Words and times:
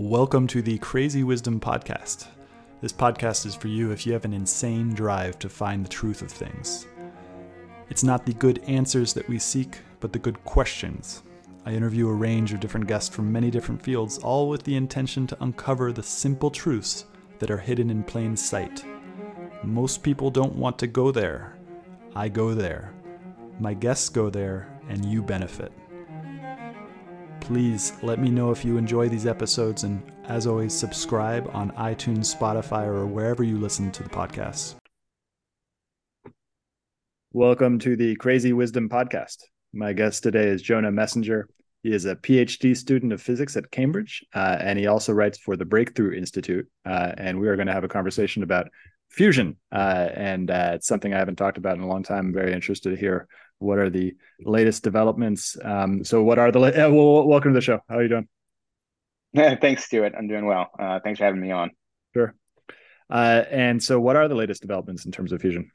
Welcome 0.00 0.46
to 0.46 0.62
the 0.62 0.78
Crazy 0.78 1.24
Wisdom 1.24 1.60
Podcast. 1.60 2.26
This 2.80 2.90
podcast 2.90 3.44
is 3.44 3.54
for 3.54 3.68
you 3.68 3.90
if 3.90 4.06
you 4.06 4.14
have 4.14 4.24
an 4.24 4.32
insane 4.32 4.94
drive 4.94 5.38
to 5.40 5.50
find 5.50 5.84
the 5.84 5.90
truth 5.90 6.22
of 6.22 6.30
things. 6.30 6.86
It's 7.90 8.02
not 8.02 8.24
the 8.24 8.32
good 8.32 8.64
answers 8.66 9.12
that 9.12 9.28
we 9.28 9.38
seek, 9.38 9.76
but 10.00 10.14
the 10.14 10.18
good 10.18 10.42
questions. 10.42 11.22
I 11.66 11.74
interview 11.74 12.08
a 12.08 12.14
range 12.14 12.54
of 12.54 12.60
different 12.60 12.86
guests 12.86 13.14
from 13.14 13.30
many 13.30 13.50
different 13.50 13.82
fields, 13.82 14.16
all 14.16 14.48
with 14.48 14.62
the 14.62 14.74
intention 14.74 15.26
to 15.26 15.42
uncover 15.42 15.92
the 15.92 16.02
simple 16.02 16.50
truths 16.50 17.04
that 17.38 17.50
are 17.50 17.58
hidden 17.58 17.90
in 17.90 18.02
plain 18.02 18.38
sight. 18.38 18.82
Most 19.62 20.02
people 20.02 20.30
don't 20.30 20.56
want 20.56 20.78
to 20.78 20.86
go 20.86 21.10
there. 21.10 21.58
I 22.16 22.30
go 22.30 22.54
there. 22.54 22.94
My 23.58 23.74
guests 23.74 24.08
go 24.08 24.30
there, 24.30 24.80
and 24.88 25.04
you 25.04 25.22
benefit. 25.22 25.72
Please 27.50 27.94
let 28.04 28.20
me 28.20 28.30
know 28.30 28.52
if 28.52 28.64
you 28.64 28.76
enjoy 28.76 29.08
these 29.08 29.26
episodes, 29.26 29.82
and 29.82 30.00
as 30.28 30.46
always, 30.46 30.72
subscribe 30.72 31.50
on 31.52 31.72
iTunes, 31.72 32.32
Spotify, 32.32 32.86
or 32.86 33.08
wherever 33.08 33.42
you 33.42 33.58
listen 33.58 33.90
to 33.90 34.04
the 34.04 34.08
podcast. 34.08 34.76
Welcome 37.32 37.80
to 37.80 37.96
the 37.96 38.14
Crazy 38.14 38.52
Wisdom 38.52 38.88
Podcast. 38.88 39.38
My 39.72 39.92
guest 39.92 40.22
today 40.22 40.46
is 40.46 40.62
Jonah 40.62 40.92
Messinger. 40.92 41.46
He 41.82 41.92
is 41.92 42.04
a 42.04 42.14
PhD 42.14 42.76
student 42.76 43.12
of 43.12 43.20
physics 43.20 43.56
at 43.56 43.72
Cambridge, 43.72 44.24
uh, 44.32 44.58
and 44.60 44.78
he 44.78 44.86
also 44.86 45.12
writes 45.12 45.36
for 45.36 45.56
the 45.56 45.64
Breakthrough 45.64 46.16
Institute. 46.16 46.68
Uh, 46.86 47.10
and 47.18 47.40
we 47.40 47.48
are 47.48 47.56
going 47.56 47.66
to 47.66 47.74
have 47.74 47.82
a 47.82 47.88
conversation 47.88 48.44
about 48.44 48.68
fusion, 49.08 49.56
uh, 49.72 50.08
and 50.14 50.52
uh, 50.52 50.70
it's 50.74 50.86
something 50.86 51.12
I 51.12 51.18
haven't 51.18 51.34
talked 51.34 51.58
about 51.58 51.76
in 51.76 51.82
a 51.82 51.88
long 51.88 52.04
time. 52.04 52.26
I'm 52.26 52.32
very 52.32 52.52
interested 52.52 52.90
to 52.90 52.96
hear 52.96 53.26
what 53.60 53.78
are 53.78 53.90
the 53.90 54.14
latest 54.40 54.82
developments. 54.82 55.56
Um, 55.62 56.02
so, 56.04 56.22
what 56.22 56.38
are 56.38 56.50
the? 56.50 56.60
Uh, 56.60 56.90
well, 56.90 57.26
welcome 57.26 57.52
to 57.52 57.58
the 57.58 57.62
show. 57.62 57.80
How 57.88 57.98
are 57.98 58.02
you 58.02 58.08
doing? 58.08 58.28
Thanks, 59.34 59.84
Stewart. 59.84 60.14
I'm 60.18 60.26
doing 60.26 60.46
well. 60.46 60.70
Uh, 60.78 60.98
thanks 61.04 61.18
for 61.18 61.24
having 61.24 61.40
me 61.40 61.52
on. 61.52 61.70
Sure. 62.14 62.34
Uh, 63.08 63.44
and 63.50 63.82
so, 63.82 64.00
what 64.00 64.16
are 64.16 64.28
the 64.28 64.34
latest 64.34 64.62
developments 64.62 65.04
in 65.04 65.12
terms 65.12 65.32
of 65.32 65.40
fusion? 65.40 65.70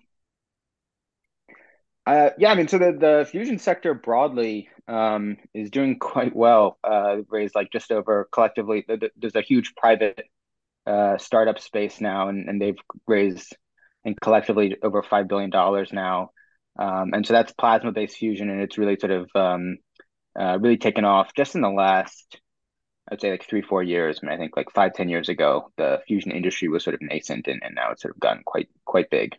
Uh, 2.06 2.30
yeah, 2.38 2.52
I 2.52 2.56
mean, 2.56 2.68
so 2.68 2.78
the, 2.78 2.92
the 2.92 3.28
fusion 3.30 3.58
sector 3.58 3.94
broadly 3.94 4.70
um, 4.88 5.38
is 5.54 5.72
doing 5.72 5.98
quite 6.00 6.36
well. 6.36 6.78
Uh, 6.84 7.18
raised 7.30 7.56
like 7.56 7.72
just 7.72 7.92
over 7.92 8.28
collectively. 8.32 8.86
There's 8.88 9.36
a 9.36 9.42
huge 9.42 9.74
private 9.76 10.26
uh, 10.86 11.18
startup 11.18 11.60
space 11.60 12.00
now, 12.02 12.30
and, 12.30 12.48
and 12.50 12.62
they've 12.62 12.78
raised 13.08 13.56
and 14.04 14.20
collectively 14.20 14.76
over 14.84 15.02
five 15.02 15.28
billion 15.28 15.50
dollars 15.50 15.92
now. 15.92 16.30
Um, 16.78 17.14
and 17.14 17.26
so 17.26 17.34
that's 17.34 17.54
plasma 17.54 17.92
based 17.92 18.18
fusion, 18.18 18.50
and 18.50 18.62
it's 18.62 18.78
really 18.78 18.98
sort 19.00 19.12
of 19.12 19.30
um, 19.36 19.78
uh, 20.40 20.58
really 20.60 20.78
taken 20.78 21.06
off 21.06 21.34
just 21.34 21.56
in 21.56 21.62
the 21.62 21.70
last, 21.70 22.40
I'd 23.12 23.22
say 23.22 23.32
like 23.32 23.48
three, 23.48 23.62
four 23.62 23.84
years. 23.84 24.20
I 24.22 24.26
mean, 24.28 24.36
I 24.36 24.38
think 24.38 24.58
like 24.58 24.72
five, 24.72 24.94
ten 24.94 25.10
years 25.10 25.30
ago, 25.30 25.72
the 25.78 26.02
fusion 26.08 26.32
industry 26.32 26.68
was 26.68 26.84
sort 26.84 26.96
of 26.96 27.02
nascent, 27.02 27.48
and, 27.48 27.62
and 27.64 27.76
now 27.76 27.92
it's 27.92 28.02
sort 28.02 28.16
of 28.16 28.20
gotten 28.20 28.44
quite 28.46 28.70
quite 28.86 29.10
big. 29.10 29.36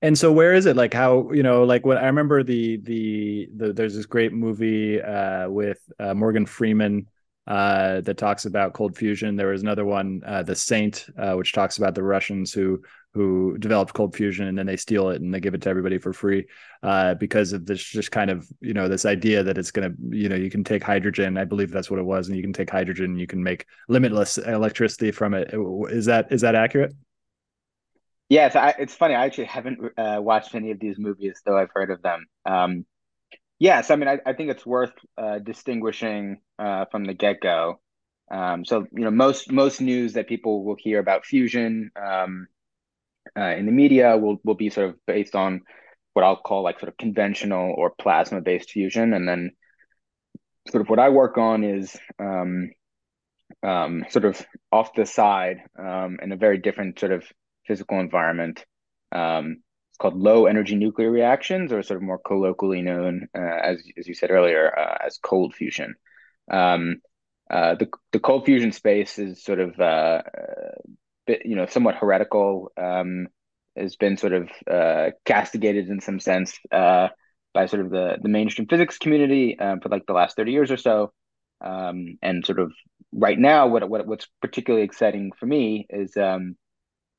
And 0.00 0.18
so, 0.18 0.32
where 0.32 0.52
is 0.54 0.66
it? 0.66 0.74
Like 0.76 0.92
how 0.94 1.30
you 1.32 1.44
know, 1.44 1.62
like 1.62 1.86
when 1.86 1.96
I 1.98 2.06
remember 2.06 2.42
the 2.42 2.78
the, 2.78 3.48
the 3.54 3.72
there's 3.72 3.94
this 3.94 4.06
great 4.06 4.32
movie 4.32 5.00
uh, 5.00 5.48
with 5.48 5.78
uh, 6.00 6.14
Morgan 6.14 6.46
Freeman 6.46 7.06
uh, 7.46 8.00
that 8.02 8.16
talks 8.16 8.44
about 8.44 8.72
cold 8.72 8.96
fusion. 8.96 9.36
There 9.36 9.48
was 9.48 9.62
another 9.62 9.84
one, 9.84 10.22
uh, 10.24 10.42
The 10.42 10.54
Saint, 10.54 11.06
uh, 11.18 11.34
which 11.34 11.52
talks 11.52 11.78
about 11.78 11.94
the 11.94 12.02
Russians 12.02 12.52
who 12.52 12.82
who 13.14 13.58
developed 13.58 13.92
cold 13.92 14.16
fusion 14.16 14.46
and 14.46 14.56
then 14.56 14.64
they 14.64 14.76
steal 14.76 15.10
it 15.10 15.20
and 15.20 15.34
they 15.34 15.40
give 15.40 15.52
it 15.52 15.60
to 15.60 15.68
everybody 15.68 15.98
for 15.98 16.14
free 16.14 16.46
uh, 16.82 17.12
because 17.16 17.52
of 17.52 17.66
this 17.66 17.82
just 17.82 18.10
kind 18.10 18.30
of 18.30 18.48
you 18.62 18.72
know 18.72 18.88
this 18.88 19.04
idea 19.04 19.42
that 19.42 19.58
it's 19.58 19.70
going 19.70 19.90
to 19.90 20.16
you 20.16 20.30
know 20.30 20.36
you 20.36 20.50
can 20.50 20.64
take 20.64 20.82
hydrogen. 20.82 21.36
I 21.36 21.44
believe 21.44 21.70
that's 21.70 21.90
what 21.90 21.98
it 21.98 22.04
was 22.04 22.28
and 22.28 22.36
you 22.36 22.42
can 22.42 22.52
take 22.52 22.70
hydrogen 22.70 23.06
and 23.06 23.20
you 23.20 23.26
can 23.26 23.42
make 23.42 23.66
limitless 23.88 24.38
electricity 24.38 25.10
from 25.10 25.34
it. 25.34 25.50
Is 25.90 26.06
that 26.06 26.30
is 26.30 26.40
that 26.42 26.54
accurate? 26.54 26.94
I, 28.56 28.74
it's 28.78 28.94
funny. 28.94 29.14
I 29.14 29.26
actually 29.26 29.44
haven't 29.44 29.78
uh, 29.98 30.18
watched 30.22 30.54
any 30.54 30.70
of 30.70 30.80
these 30.80 30.98
movies 30.98 31.42
though 31.44 31.58
i've 31.58 31.70
heard 31.74 31.90
of 31.90 32.00
them. 32.02 32.24
Um, 32.46 32.86
yes 33.68 33.90
i 33.90 33.96
mean 33.96 34.08
I, 34.08 34.18
I 34.26 34.32
think 34.34 34.50
it's 34.50 34.66
worth 34.66 34.94
uh, 35.16 35.38
distinguishing 35.38 36.40
uh, 36.58 36.84
from 36.90 37.04
the 37.04 37.14
get-go 37.14 37.80
um, 38.30 38.64
so 38.64 38.86
you 38.92 39.04
know 39.04 39.10
most 39.10 39.50
most 39.50 39.80
news 39.80 40.14
that 40.14 40.26
people 40.28 40.64
will 40.64 40.76
hear 40.78 40.98
about 40.98 41.26
fusion 41.26 41.90
um, 41.96 42.48
uh, 43.36 43.54
in 43.58 43.66
the 43.66 43.72
media 43.72 44.16
will 44.16 44.38
will 44.44 44.54
be 44.54 44.70
sort 44.70 44.90
of 44.90 44.96
based 45.06 45.34
on 45.34 45.62
what 46.12 46.24
I'll 46.24 46.36
call 46.36 46.62
like 46.62 46.78
sort 46.78 46.88
of 46.88 46.96
conventional 46.96 47.74
or 47.76 47.90
plasma 47.90 48.40
based 48.40 48.70
fusion, 48.70 49.14
and 49.14 49.26
then 49.26 49.52
sort 50.70 50.82
of 50.82 50.88
what 50.88 50.98
I 50.98 51.08
work 51.08 51.38
on 51.38 51.64
is 51.64 51.96
um, 52.18 52.70
um, 53.62 54.04
sort 54.10 54.24
of 54.24 54.44
off 54.70 54.94
the 54.94 55.06
side 55.06 55.58
um, 55.78 56.18
in 56.22 56.32
a 56.32 56.36
very 56.36 56.58
different 56.58 56.98
sort 56.98 57.12
of 57.12 57.24
physical 57.66 57.98
environment. 58.00 58.64
Um, 59.12 59.62
it's 59.92 59.98
called 59.98 60.16
low 60.16 60.46
energy 60.46 60.74
nuclear 60.74 61.10
reactions, 61.10 61.70
or 61.70 61.82
sort 61.82 61.98
of 61.98 62.02
more 62.02 62.18
colloquially 62.18 62.80
known 62.80 63.28
uh, 63.36 63.40
as 63.40 63.82
as 63.98 64.08
you 64.08 64.14
said 64.14 64.30
earlier 64.30 64.72
uh, 64.76 64.96
as 65.06 65.18
cold 65.18 65.54
fusion. 65.54 65.96
Um, 66.50 67.02
uh, 67.50 67.74
the 67.74 67.88
the 68.12 68.18
cold 68.18 68.46
fusion 68.46 68.72
space 68.72 69.18
is 69.18 69.44
sort 69.44 69.60
of 69.60 69.78
uh, 69.78 70.22
bit, 71.26 71.42
you 71.44 71.56
know, 71.56 71.66
somewhat 71.66 71.96
heretical, 71.96 72.72
um, 72.78 73.28
has 73.76 73.96
been 73.96 74.16
sort 74.16 74.32
of 74.32 74.50
uh, 74.70 75.10
castigated 75.26 75.88
in 75.88 76.00
some 76.00 76.20
sense 76.20 76.58
uh, 76.70 77.08
by 77.52 77.66
sort 77.66 77.84
of 77.84 77.90
the 77.90 78.16
the 78.22 78.30
mainstream 78.30 78.66
physics 78.68 78.96
community 78.96 79.58
uh, 79.58 79.76
for 79.82 79.90
like 79.90 80.06
the 80.06 80.14
last 80.14 80.36
thirty 80.36 80.52
years 80.52 80.70
or 80.70 80.78
so. 80.78 81.12
Um, 81.60 82.16
and 82.22 82.46
sort 82.46 82.58
of 82.58 82.72
right 83.12 83.38
now, 83.38 83.66
what, 83.66 83.86
what 83.88 84.06
what's 84.06 84.26
particularly 84.40 84.84
exciting 84.86 85.32
for 85.38 85.44
me 85.44 85.86
is 85.90 86.16
um, 86.16 86.56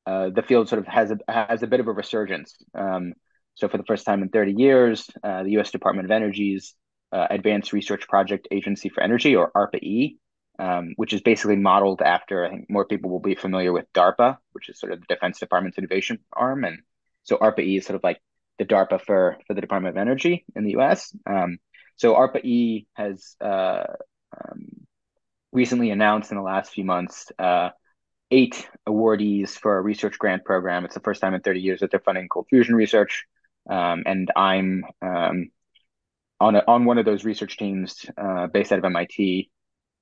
uh, 0.06 0.30
the 0.30 0.42
field 0.42 0.68
sort 0.68 0.80
of 0.80 0.86
has 0.86 1.10
a 1.10 1.18
has 1.28 1.62
a 1.62 1.66
bit 1.66 1.80
of 1.80 1.88
a 1.88 1.92
resurgence. 1.92 2.56
Um, 2.74 3.14
so 3.54 3.68
for 3.68 3.78
the 3.78 3.84
first 3.84 4.04
time 4.04 4.22
in 4.22 4.28
30 4.28 4.54
years, 4.56 5.08
uh, 5.22 5.44
the 5.44 5.52
U.S. 5.52 5.70
Department 5.70 6.06
of 6.06 6.10
Energy's 6.10 6.74
uh, 7.12 7.28
Advanced 7.30 7.72
Research 7.72 8.08
Project 8.08 8.48
Agency 8.50 8.88
for 8.88 9.02
Energy, 9.02 9.36
or 9.36 9.52
ARPA-E, 9.52 10.18
um, 10.58 10.94
which 10.96 11.12
is 11.12 11.20
basically 11.20 11.56
modeled 11.56 12.02
after, 12.02 12.44
I 12.44 12.50
think 12.50 12.68
more 12.68 12.84
people 12.84 13.10
will 13.10 13.20
be 13.20 13.36
familiar 13.36 13.72
with 13.72 13.92
DARPA, 13.92 14.38
which 14.52 14.68
is 14.68 14.78
sort 14.78 14.92
of 14.92 15.00
the 15.00 15.06
Defense 15.06 15.38
Department's 15.38 15.78
innovation 15.78 16.18
arm. 16.32 16.64
And 16.64 16.80
so 17.22 17.36
ARPA-E 17.36 17.76
is 17.76 17.86
sort 17.86 17.96
of 17.96 18.02
like 18.02 18.20
the 18.58 18.64
DARPA 18.64 19.00
for, 19.00 19.38
for 19.46 19.54
the 19.54 19.60
Department 19.60 19.96
of 19.96 20.00
Energy 20.00 20.44
in 20.56 20.64
the 20.64 20.76
US. 20.78 21.16
Um, 21.24 21.58
so 21.96 22.14
ARPA-E 22.14 22.86
has 22.94 23.36
uh, 23.40 23.84
um, 24.36 24.66
recently 25.52 25.90
announced 25.90 26.32
in 26.32 26.36
the 26.36 26.42
last 26.42 26.72
few 26.72 26.84
months 26.84 27.30
uh, 27.38 27.70
eight 28.30 28.68
awardees 28.88 29.50
for 29.50 29.78
a 29.78 29.82
research 29.82 30.18
grant 30.18 30.44
program. 30.44 30.84
It's 30.84 30.94
the 30.94 31.00
first 31.00 31.20
time 31.20 31.34
in 31.34 31.40
30 31.40 31.60
years 31.60 31.80
that 31.80 31.90
they're 31.90 32.00
funding 32.00 32.28
cold 32.28 32.46
fusion 32.48 32.74
research. 32.74 33.24
Um, 33.68 34.02
and 34.06 34.30
I'm 34.36 34.84
um, 35.00 35.50
on, 36.40 36.56
a, 36.56 36.64
on 36.66 36.84
one 36.84 36.98
of 36.98 37.04
those 37.04 37.24
research 37.24 37.56
teams 37.56 38.06
uh, 38.16 38.46
based 38.48 38.72
out 38.72 38.78
of 38.78 38.84
MIT 38.84 39.50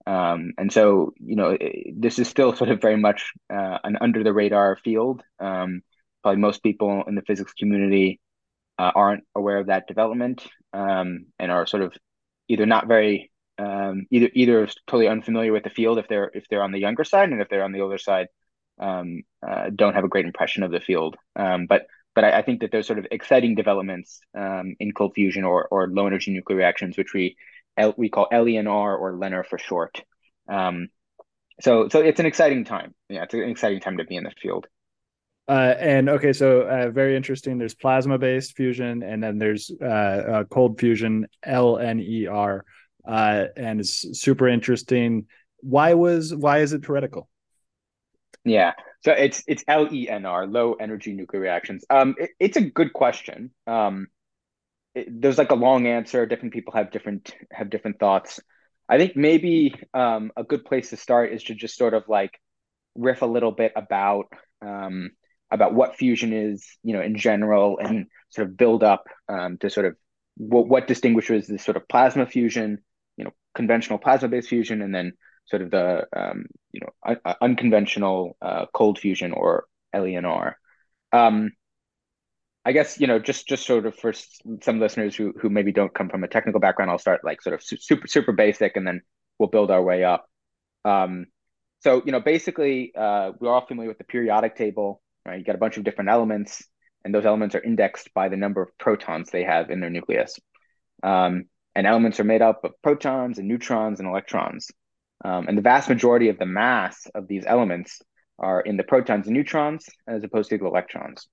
um, 0.06 0.52
and 0.58 0.72
so, 0.72 1.12
you 1.18 1.36
know, 1.36 1.56
it, 1.60 2.00
this 2.00 2.18
is 2.18 2.28
still 2.28 2.54
sort 2.56 2.70
of 2.70 2.80
very 2.80 2.96
much 2.96 3.32
uh, 3.50 3.78
an 3.84 3.98
under 4.00 4.22
the 4.22 4.32
radar 4.32 4.76
field. 4.76 5.22
Um, 5.38 5.82
probably 6.22 6.40
most 6.40 6.62
people 6.62 7.04
in 7.06 7.14
the 7.14 7.22
physics 7.22 7.52
community 7.52 8.20
uh, 8.78 8.92
aren't 8.94 9.24
aware 9.34 9.58
of 9.58 9.66
that 9.66 9.86
development 9.86 10.46
um, 10.72 11.26
and 11.38 11.50
are 11.50 11.66
sort 11.66 11.82
of 11.82 11.94
either 12.48 12.66
not 12.66 12.86
very 12.86 13.30
um, 13.58 14.06
either 14.10 14.30
either 14.34 14.66
totally 14.86 15.08
unfamiliar 15.08 15.52
with 15.52 15.64
the 15.64 15.70
field 15.70 15.98
if 15.98 16.08
they're 16.08 16.30
if 16.34 16.46
they're 16.48 16.62
on 16.62 16.72
the 16.72 16.78
younger 16.78 17.04
side 17.04 17.30
and 17.30 17.40
if 17.40 17.48
they're 17.48 17.64
on 17.64 17.72
the 17.72 17.80
older 17.80 17.98
side 17.98 18.28
um, 18.78 19.22
uh, 19.46 19.70
don't 19.74 19.94
have 19.94 20.04
a 20.04 20.08
great 20.08 20.24
impression 20.24 20.62
of 20.62 20.70
the 20.70 20.80
field. 20.80 21.16
Um, 21.36 21.66
but 21.66 21.86
but 22.14 22.24
I, 22.24 22.38
I, 22.38 22.42
think 22.42 22.60
that 22.60 22.70
there's 22.70 22.86
sort 22.86 22.98
of 22.98 23.06
exciting 23.10 23.54
developments 23.54 24.20
in 24.34 24.92
cold 24.94 25.12
fusion 25.14 25.44
or 25.44 25.68
or 25.68 25.88
low 25.88 26.06
energy 26.06 26.32
nuclear 26.32 26.58
reactions, 26.58 26.96
which 26.96 27.12
we 27.14 27.36
L, 27.76 27.94
we 27.96 28.08
call 28.08 28.28
LENR 28.32 28.98
or 28.98 29.14
LENR 29.14 29.46
for 29.46 29.58
short. 29.58 30.02
Um, 30.48 30.88
so 31.60 31.88
so 31.88 32.00
it's 32.00 32.20
an 32.20 32.26
exciting 32.26 32.64
time. 32.64 32.94
Yeah, 33.08 33.24
it's 33.24 33.34
an 33.34 33.48
exciting 33.48 33.80
time 33.80 33.98
to 33.98 34.04
be 34.04 34.16
in 34.16 34.24
the 34.24 34.32
field. 34.42 34.66
Uh, 35.48 35.74
and 35.78 36.08
okay, 36.08 36.32
so 36.32 36.62
uh, 36.62 36.90
very 36.90 37.16
interesting. 37.16 37.58
There's 37.58 37.74
plasma 37.74 38.18
based 38.18 38.56
fusion, 38.56 39.02
and 39.02 39.22
then 39.22 39.38
there's 39.38 39.70
uh, 39.80 39.84
uh 39.84 40.44
cold 40.44 40.78
fusion, 40.78 41.26
LNER, 41.46 42.60
uh, 43.06 43.46
and 43.56 43.80
it's 43.80 44.20
super 44.20 44.48
interesting. 44.48 45.26
Why 45.60 45.94
was 45.94 46.34
why 46.34 46.58
is 46.58 46.72
it 46.72 46.84
heretical? 46.84 47.28
Yeah, 48.44 48.72
so 49.04 49.12
it's 49.12 49.42
it's 49.46 49.64
LENR, 49.64 50.52
low 50.52 50.74
energy 50.74 51.12
nuclear 51.12 51.42
reactions. 51.42 51.84
Um, 51.90 52.14
it, 52.18 52.30
it's 52.40 52.56
a 52.56 52.62
good 52.62 52.92
question. 52.92 53.50
Um, 53.66 54.08
it, 54.94 55.20
there's 55.20 55.38
like 55.38 55.50
a 55.50 55.56
long 55.56 55.86
answer. 55.86 56.26
Different 56.26 56.54
people 56.54 56.72
have 56.74 56.90
different 56.90 57.34
have 57.50 57.70
different 57.70 57.98
thoughts. 57.98 58.40
I 58.88 58.98
think 58.98 59.16
maybe 59.16 59.74
um, 59.94 60.32
a 60.36 60.44
good 60.44 60.64
place 60.64 60.90
to 60.90 60.96
start 60.96 61.32
is 61.32 61.44
to 61.44 61.54
just 61.54 61.76
sort 61.76 61.94
of 61.94 62.04
like 62.08 62.38
riff 62.94 63.22
a 63.22 63.26
little 63.26 63.52
bit 63.52 63.72
about 63.76 64.26
um, 64.60 65.10
about 65.50 65.74
what 65.74 65.96
fusion 65.96 66.32
is, 66.32 66.66
you 66.82 66.92
know, 66.94 67.02
in 67.02 67.16
general, 67.16 67.78
and 67.78 68.06
sort 68.30 68.48
of 68.48 68.56
build 68.56 68.82
up 68.82 69.04
um, 69.28 69.58
to 69.58 69.70
sort 69.70 69.86
of 69.86 69.96
what, 70.36 70.66
what 70.66 70.86
distinguishes 70.86 71.46
this 71.46 71.64
sort 71.64 71.76
of 71.76 71.88
plasma 71.88 72.26
fusion, 72.26 72.78
conventional 73.54 73.98
plasma 73.98 74.28
based 74.28 74.48
fusion, 74.48 74.82
and 74.82 74.94
then 74.94 75.12
sort 75.46 75.62
of 75.62 75.70
the 75.70 76.06
um, 76.14 76.46
you 76.72 76.80
know 76.80 77.16
un- 77.24 77.34
unconventional 77.40 78.36
uh, 78.40 78.66
cold 78.72 78.98
fusion 78.98 79.32
or 79.32 79.66
LENR. 79.94 80.54
Um, 81.12 81.52
I 82.64 82.72
guess 82.72 83.00
you 83.00 83.06
know 83.06 83.18
just 83.18 83.46
just 83.46 83.66
sort 83.66 83.86
of 83.86 83.96
for 83.96 84.12
some 84.60 84.80
listeners 84.80 85.16
who 85.16 85.32
who 85.40 85.50
maybe 85.50 85.72
don't 85.72 85.92
come 85.92 86.08
from 86.08 86.24
a 86.24 86.28
technical 86.28 86.60
background, 86.60 86.90
I'll 86.90 86.98
start 86.98 87.24
like 87.24 87.42
sort 87.42 87.54
of 87.54 87.62
super 87.62 88.06
super 88.06 88.32
basic, 88.32 88.76
and 88.76 88.86
then 88.86 89.02
we'll 89.38 89.48
build 89.48 89.70
our 89.70 89.82
way 89.82 90.04
up. 90.04 90.28
Um, 90.84 91.26
so 91.80 92.02
you 92.04 92.12
know 92.12 92.20
basically 92.20 92.92
uh, 92.96 93.32
we're 93.40 93.52
all 93.52 93.66
familiar 93.66 93.88
with 93.88 93.98
the 93.98 94.04
periodic 94.04 94.56
table, 94.56 95.02
right? 95.26 95.38
You 95.38 95.44
got 95.44 95.56
a 95.56 95.58
bunch 95.58 95.76
of 95.76 95.84
different 95.84 96.10
elements, 96.10 96.64
and 97.04 97.12
those 97.14 97.26
elements 97.26 97.54
are 97.56 97.62
indexed 97.62 98.14
by 98.14 98.28
the 98.28 98.36
number 98.36 98.62
of 98.62 98.76
protons 98.78 99.30
they 99.30 99.42
have 99.42 99.70
in 99.70 99.80
their 99.80 99.90
nucleus. 99.90 100.38
Um, 101.02 101.46
and 101.74 101.86
elements 101.86 102.20
are 102.20 102.24
made 102.24 102.42
up 102.42 102.64
of 102.64 102.72
protons 102.82 103.38
and 103.38 103.48
neutrons 103.48 104.00
and 104.00 104.08
electrons. 104.08 104.70
Um, 105.24 105.46
and 105.48 105.56
the 105.56 105.62
vast 105.62 105.88
majority 105.88 106.28
of 106.28 106.38
the 106.38 106.46
mass 106.46 107.06
of 107.14 107.28
these 107.28 107.44
elements 107.46 108.00
are 108.38 108.60
in 108.60 108.76
the 108.76 108.82
protons 108.82 109.26
and 109.26 109.34
neutrons 109.34 109.88
as 110.06 110.24
opposed 110.24 110.50
to 110.50 110.58
the 110.58 110.66
electrons. 110.66 111.28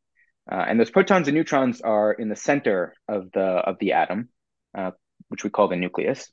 Uh, 0.52 0.66
and 0.68 0.80
those 0.80 0.92
protons 0.92 1.28
and 1.28 1.36
neutrons 1.36 1.82
are 1.82 2.12
in 2.12 2.30
the 2.30 2.36
center 2.36 2.94
of 3.08 3.32
the 3.32 3.42
of 3.42 3.78
the 3.80 3.94
atom, 3.94 4.30
uh, 4.78 4.92
which 5.28 5.44
we 5.44 5.50
call 5.50 5.68
the 5.68 5.76
nucleus. 5.76 6.32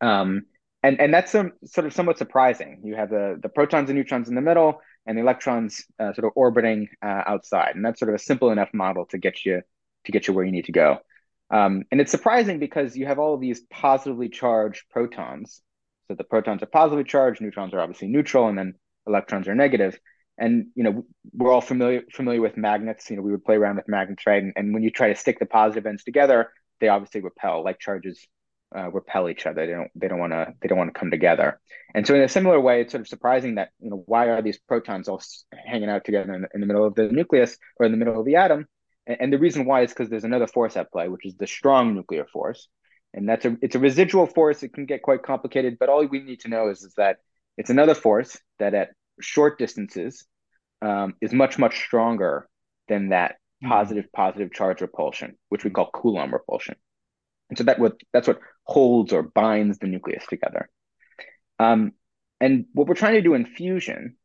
Um, 0.00 0.42
and 0.82 1.00
and 1.00 1.14
that's 1.14 1.30
some, 1.32 1.52
sort 1.64 1.86
of 1.86 1.92
somewhat 1.92 2.18
surprising. 2.18 2.80
You 2.84 2.96
have 2.96 3.10
the 3.10 3.38
the 3.40 3.48
protons 3.48 3.88
and 3.88 3.96
neutrons 3.96 4.28
in 4.28 4.34
the 4.34 4.40
middle, 4.40 4.80
and 5.06 5.16
the 5.16 5.22
electrons 5.22 5.84
uh, 5.98 6.12
sort 6.12 6.26
of 6.26 6.32
orbiting 6.34 6.88
uh, 7.02 7.22
outside. 7.26 7.74
And 7.76 7.84
that's 7.84 8.00
sort 8.00 8.08
of 8.08 8.16
a 8.16 8.18
simple 8.18 8.50
enough 8.50 8.70
model 8.74 9.06
to 9.06 9.18
get 9.18 9.44
you 9.44 9.62
to 10.04 10.12
get 10.12 10.26
you 10.26 10.34
where 10.34 10.44
you 10.44 10.52
need 10.52 10.66
to 10.66 10.72
go. 10.72 10.98
Um, 11.52 11.82
and 11.92 12.00
it's 12.00 12.10
surprising 12.10 12.58
because 12.58 12.96
you 12.96 13.06
have 13.06 13.18
all 13.18 13.34
of 13.34 13.40
these 13.40 13.60
positively 13.70 14.30
charged 14.30 14.84
protons. 14.90 15.60
So 16.08 16.14
the 16.14 16.24
protons 16.24 16.62
are 16.62 16.66
positively 16.66 17.04
charged, 17.04 17.40
neutrons 17.40 17.74
are 17.74 17.80
obviously 17.80 18.08
neutral, 18.08 18.48
and 18.48 18.56
then 18.56 18.74
electrons 19.06 19.46
are 19.48 19.54
negative. 19.54 19.98
And 20.38 20.68
you 20.74 20.82
know 20.82 21.04
we're 21.32 21.52
all 21.52 21.60
familiar 21.60 22.02
familiar 22.10 22.40
with 22.40 22.56
magnets. 22.56 23.10
You 23.10 23.16
know 23.16 23.22
we 23.22 23.32
would 23.32 23.44
play 23.44 23.56
around 23.56 23.76
with 23.76 23.86
magnets, 23.86 24.26
right? 24.26 24.42
And, 24.42 24.54
and 24.56 24.72
when 24.72 24.82
you 24.82 24.90
try 24.90 25.08
to 25.08 25.14
stick 25.14 25.38
the 25.38 25.46
positive 25.46 25.86
ends 25.86 26.04
together, 26.04 26.50
they 26.80 26.88
obviously 26.88 27.20
repel. 27.20 27.62
Like 27.62 27.78
charges 27.78 28.26
uh, 28.74 28.90
repel 28.90 29.28
each 29.28 29.44
other. 29.46 29.66
They 29.66 29.72
don't 29.72 29.90
they 29.94 30.08
don't 30.08 30.18
want 30.18 30.32
to 30.32 30.54
they 30.60 30.68
don't 30.68 30.78
want 30.78 30.92
to 30.92 30.98
come 30.98 31.10
together. 31.10 31.60
And 31.94 32.06
so 32.06 32.14
in 32.14 32.22
a 32.22 32.28
similar 32.28 32.58
way, 32.58 32.80
it's 32.80 32.92
sort 32.92 33.02
of 33.02 33.08
surprising 33.08 33.56
that 33.56 33.70
you 33.78 33.90
know 33.90 34.02
why 34.06 34.30
are 34.30 34.40
these 34.40 34.58
protons 34.58 35.06
all 35.06 35.22
hanging 35.66 35.90
out 35.90 36.04
together 36.04 36.32
in 36.32 36.42
the, 36.42 36.48
in 36.54 36.60
the 36.62 36.66
middle 36.66 36.86
of 36.86 36.94
the 36.94 37.08
nucleus 37.08 37.58
or 37.78 37.84
in 37.84 37.92
the 37.92 37.98
middle 37.98 38.18
of 38.18 38.24
the 38.24 38.36
atom? 38.36 38.66
And 39.06 39.32
the 39.32 39.38
reason 39.38 39.64
why 39.64 39.82
is 39.82 39.90
because 39.90 40.08
there's 40.08 40.24
another 40.24 40.46
force 40.46 40.76
at 40.76 40.92
play, 40.92 41.08
which 41.08 41.26
is 41.26 41.34
the 41.36 41.46
strong 41.46 41.94
nuclear 41.94 42.24
force. 42.24 42.68
And 43.14 43.28
that's 43.28 43.44
a 43.44 43.56
it's 43.60 43.74
a 43.74 43.80
residual 43.80 44.26
force. 44.26 44.62
It 44.62 44.72
can 44.72 44.86
get 44.86 45.02
quite 45.02 45.22
complicated, 45.22 45.76
but 45.78 45.88
all 45.88 46.06
we 46.06 46.20
need 46.20 46.40
to 46.40 46.48
know 46.48 46.68
is, 46.68 46.82
is 46.82 46.94
that 46.94 47.18
it's 47.58 47.70
another 47.70 47.94
force 47.94 48.38
that 48.58 48.74
at 48.74 48.90
short 49.20 49.58
distances 49.58 50.24
um, 50.80 51.14
is 51.20 51.32
much, 51.32 51.58
much 51.58 51.84
stronger 51.84 52.48
than 52.88 53.10
that 53.10 53.36
hmm. 53.60 53.68
positive, 53.68 54.04
mm-hmm. 54.04 54.22
positive 54.22 54.52
charge 54.52 54.80
repulsion, 54.80 55.36
which 55.48 55.64
we 55.64 55.70
call 55.70 55.90
Coulomb 55.90 56.32
repulsion. 56.32 56.76
And 57.48 57.58
so 57.58 57.64
that 57.64 57.78
what 57.78 58.00
that's 58.12 58.28
what 58.28 58.40
holds 58.64 59.12
or 59.12 59.22
binds 59.22 59.78
the 59.78 59.86
nucleus 59.86 60.24
together. 60.28 60.70
Um, 61.58 61.92
and 62.40 62.64
what 62.72 62.88
we're 62.88 62.94
trying 62.94 63.14
to 63.14 63.22
do 63.22 63.34
in 63.34 63.46
fusion 63.46 64.16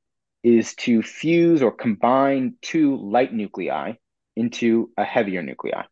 is 0.44 0.76
to 0.76 1.02
fuse 1.02 1.62
or 1.62 1.72
combine 1.72 2.56
two 2.62 2.96
light 2.98 3.34
nuclei 3.34 3.94
into 4.38 4.92
a 4.98 5.04
heavier 5.04 5.42
nuclei. 5.42 5.84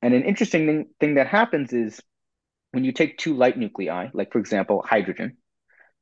And 0.00 0.14
an 0.14 0.22
interesting 0.22 0.86
thing, 1.00 1.14
that 1.14 1.26
happens 1.26 1.72
is 1.72 2.00
when 2.72 2.84
you 2.84 2.92
take 2.92 3.18
two 3.18 3.34
light 3.34 3.58
nuclei, 3.58 4.08
like 4.12 4.32
for 4.32 4.38
example, 4.38 4.84
hydrogen, 4.86 5.38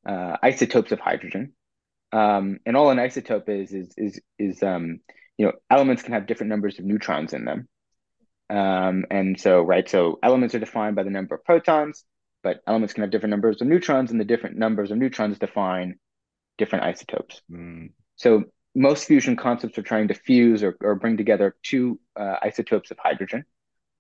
uh, 0.07 0.37
isotopes 0.43 0.93
of 0.93 1.01
hydrogen, 1.01 1.55
um, 2.13 2.59
and 2.67 2.77
all 2.77 2.91
an 2.91 2.99
isotope 2.99 3.49
is 3.49 3.73
is 3.73 3.95
is 3.97 4.21
is 4.39 4.63
um, 4.63 5.01
you 5.39 5.47
know 5.47 5.53
elements 5.71 6.03
can 6.03 6.13
have 6.13 6.27
different 6.27 6.51
numbers 6.51 6.79
of 6.79 6.85
neutrons 6.85 7.33
in 7.33 7.45
them. 7.45 7.69
Um, 8.51 9.07
and 9.11 9.41
so 9.41 9.63
right, 9.63 9.89
so 9.89 10.19
elements 10.23 10.55
are 10.55 10.59
defined 10.59 10.97
by 10.97 11.05
the 11.05 11.11
number 11.11 11.37
of 11.37 11.45
protons, 11.45 12.05
but 12.43 12.61
elements 12.67 12.93
can 12.93 13.03
have 13.03 13.11
different 13.11 13.31
numbers 13.31 13.61
of 13.63 13.69
neutrons, 13.69 14.11
and 14.11 14.21
the 14.21 14.25
different 14.25 14.59
numbers 14.59 14.91
of 14.91 14.99
neutrons 14.99 15.39
define 15.39 15.95
different 16.59 16.85
isotopes. 16.85 17.41
Mm. 17.51 17.93
So 18.17 18.45
most 18.75 19.07
fusion 19.07 19.37
concepts 19.37 19.77
are 19.79 19.83
trying 19.83 20.09
to 20.09 20.15
fuse 20.15 20.63
or, 20.63 20.77
or 20.81 20.95
bring 20.95 21.17
together 21.17 21.57
two 21.63 22.01
uh, 22.17 22.37
isotopes 22.43 22.91
of 22.91 22.99
hydrogen, 22.99 23.45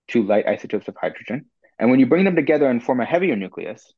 two 0.09 0.23
light 0.23 0.47
isotopes 0.47 0.89
of 0.89 0.97
hydrogen. 1.01 1.47
And 1.79 1.91
when 1.91 2.01
you 2.01 2.07
bring 2.07 2.25
them 2.25 2.37
together 2.37 2.69
and 2.69 2.83
form 2.83 3.01
a 3.01 3.05
heavier 3.05 3.37
nucleus, 3.37 3.93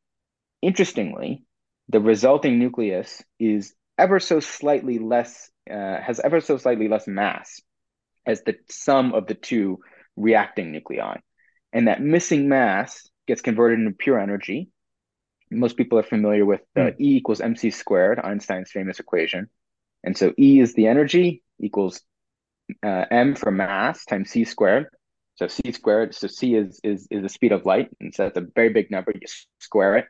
interestingly, 0.62 1.44
the 1.88 2.00
resulting 2.00 2.58
nucleus 2.58 3.22
is 3.38 3.74
ever 3.98 4.18
so 4.18 4.40
slightly 4.40 4.98
less, 4.98 5.50
uh, 5.70 6.00
has 6.00 6.18
ever 6.20 6.40
so 6.40 6.56
slightly 6.56 6.88
less 6.88 7.06
mass 7.06 7.60
as 8.26 8.42
the 8.42 8.56
sum 8.68 9.12
of 9.12 9.26
the 9.26 9.34
two 9.34 9.78
reacting 10.16 10.72
nuclei. 10.72 11.16
And 11.72 11.88
that 11.88 12.00
missing 12.00 12.48
mass 12.48 13.08
gets 13.26 13.42
converted 13.42 13.80
into 13.80 13.92
pure 13.92 14.18
energy. 14.18 14.70
Most 15.50 15.76
people 15.76 15.98
are 15.98 16.04
familiar 16.04 16.44
with 16.44 16.62
uh, 16.74 16.80
mm. 16.80 17.00
E 17.00 17.16
equals 17.16 17.40
mc 17.40 17.70
squared, 17.70 18.18
Einstein's 18.18 18.70
famous 18.70 18.98
equation. 18.98 19.50
And 20.04 20.16
so 20.16 20.32
E 20.38 20.60
is 20.60 20.74
the 20.74 20.86
energy 20.86 21.42
equals 21.58 22.00
uh, 22.82 23.04
m 23.10 23.34
for 23.34 23.50
mass 23.50 24.04
times 24.04 24.30
c 24.30 24.44
squared. 24.44 24.86
So 25.36 25.48
c 25.48 25.72
squared, 25.72 26.14
so 26.14 26.28
c 26.28 26.54
is, 26.54 26.80
is, 26.84 27.08
is 27.10 27.22
the 27.22 27.28
speed 27.28 27.52
of 27.52 27.66
light. 27.66 27.90
And 28.00 28.14
so 28.14 28.24
that's 28.24 28.36
a 28.36 28.46
very 28.54 28.68
big 28.68 28.90
number. 28.90 29.12
You 29.12 29.26
square 29.58 29.96
it, 29.96 30.06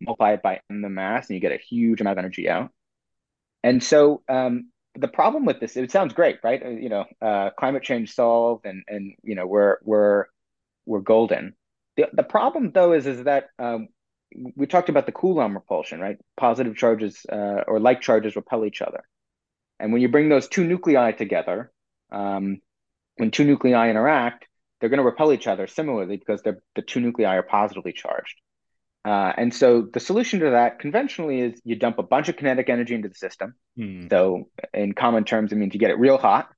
multiply 0.00 0.32
it 0.32 0.42
by 0.42 0.60
m 0.68 0.82
the 0.82 0.90
mass, 0.90 1.28
and 1.28 1.34
you 1.34 1.40
get 1.40 1.52
a 1.52 1.58
huge 1.58 2.00
amount 2.00 2.18
of 2.18 2.24
energy 2.24 2.50
out. 2.50 2.70
And 3.62 3.82
so 3.82 4.22
um, 4.28 4.70
the 4.94 5.08
problem 5.08 5.44
with 5.44 5.60
this, 5.60 5.76
it 5.76 5.90
sounds 5.90 6.12
great, 6.12 6.38
right? 6.42 6.62
Uh, 6.64 6.68
you 6.68 6.88
know, 6.88 7.04
uh, 7.22 7.50
climate 7.58 7.82
change 7.82 8.14
solved, 8.14 8.66
and 8.66 8.84
and 8.86 9.14
you 9.22 9.34
know 9.34 9.46
we're 9.46 9.78
we're 9.82 10.26
we're 10.84 11.00
golden. 11.00 11.54
The 11.96 12.08
the 12.12 12.22
problem 12.22 12.72
though 12.72 12.92
is 12.92 13.06
is 13.06 13.24
that 13.24 13.48
um, 13.58 13.88
we 14.54 14.66
talked 14.66 14.88
about 14.88 15.06
the 15.06 15.12
Coulomb 15.12 15.54
repulsion, 15.54 16.00
right? 16.00 16.18
Positive 16.36 16.76
charges 16.76 17.24
uh, 17.30 17.64
or 17.66 17.80
like 17.80 18.00
charges 18.00 18.36
repel 18.36 18.64
each 18.64 18.82
other. 18.82 19.02
And 19.78 19.92
when 19.92 20.02
you 20.02 20.08
bring 20.08 20.28
those 20.28 20.48
two 20.48 20.64
nuclei 20.64 21.12
together, 21.12 21.70
um, 22.10 22.60
when 23.16 23.30
two 23.30 23.44
nuclei 23.44 23.90
interact, 23.90 24.46
they're 24.80 24.90
going 24.90 24.98
to 24.98 25.04
repel 25.04 25.32
each 25.32 25.46
other 25.46 25.66
similarly 25.66 26.16
because 26.16 26.42
the 26.42 26.82
two 26.82 27.00
nuclei 27.00 27.36
are 27.36 27.42
positively 27.42 27.92
charged. 27.92 28.40
Uh, 29.04 29.32
and 29.36 29.54
so 29.54 29.82
the 29.92 30.00
solution 30.00 30.40
to 30.40 30.50
that 30.50 30.80
conventionally 30.80 31.40
is 31.40 31.60
you 31.64 31.76
dump 31.76 31.98
a 31.98 32.02
bunch 32.02 32.28
of 32.28 32.36
kinetic 32.36 32.68
energy 32.68 32.92
into 32.92 33.08
the 33.08 33.14
system. 33.14 33.54
Hmm. 33.76 34.08
So 34.10 34.48
in 34.74 34.94
common 34.94 35.24
terms, 35.24 35.52
it 35.52 35.56
means 35.56 35.74
you 35.74 35.80
get 35.80 35.90
it 35.90 35.98
real 35.98 36.18
hot, 36.18 36.48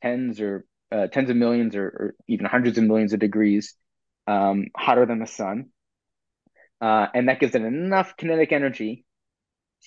tens 0.00 0.40
or 0.40 0.64
uh, 0.92 1.08
tens 1.08 1.28
of 1.28 1.36
millions 1.36 1.74
or, 1.74 1.86
or, 1.86 2.14
even 2.28 2.46
hundreds 2.46 2.78
of 2.78 2.84
millions 2.84 3.12
of 3.12 3.18
degrees 3.18 3.74
um, 4.28 4.68
hotter 4.76 5.06
than 5.06 5.18
the 5.18 5.26
sun. 5.26 5.70
Uh, 6.80 7.08
and 7.12 7.28
that 7.28 7.40
gives 7.40 7.56
it 7.56 7.62
enough 7.62 8.16
kinetic 8.16 8.52
energy 8.52 9.04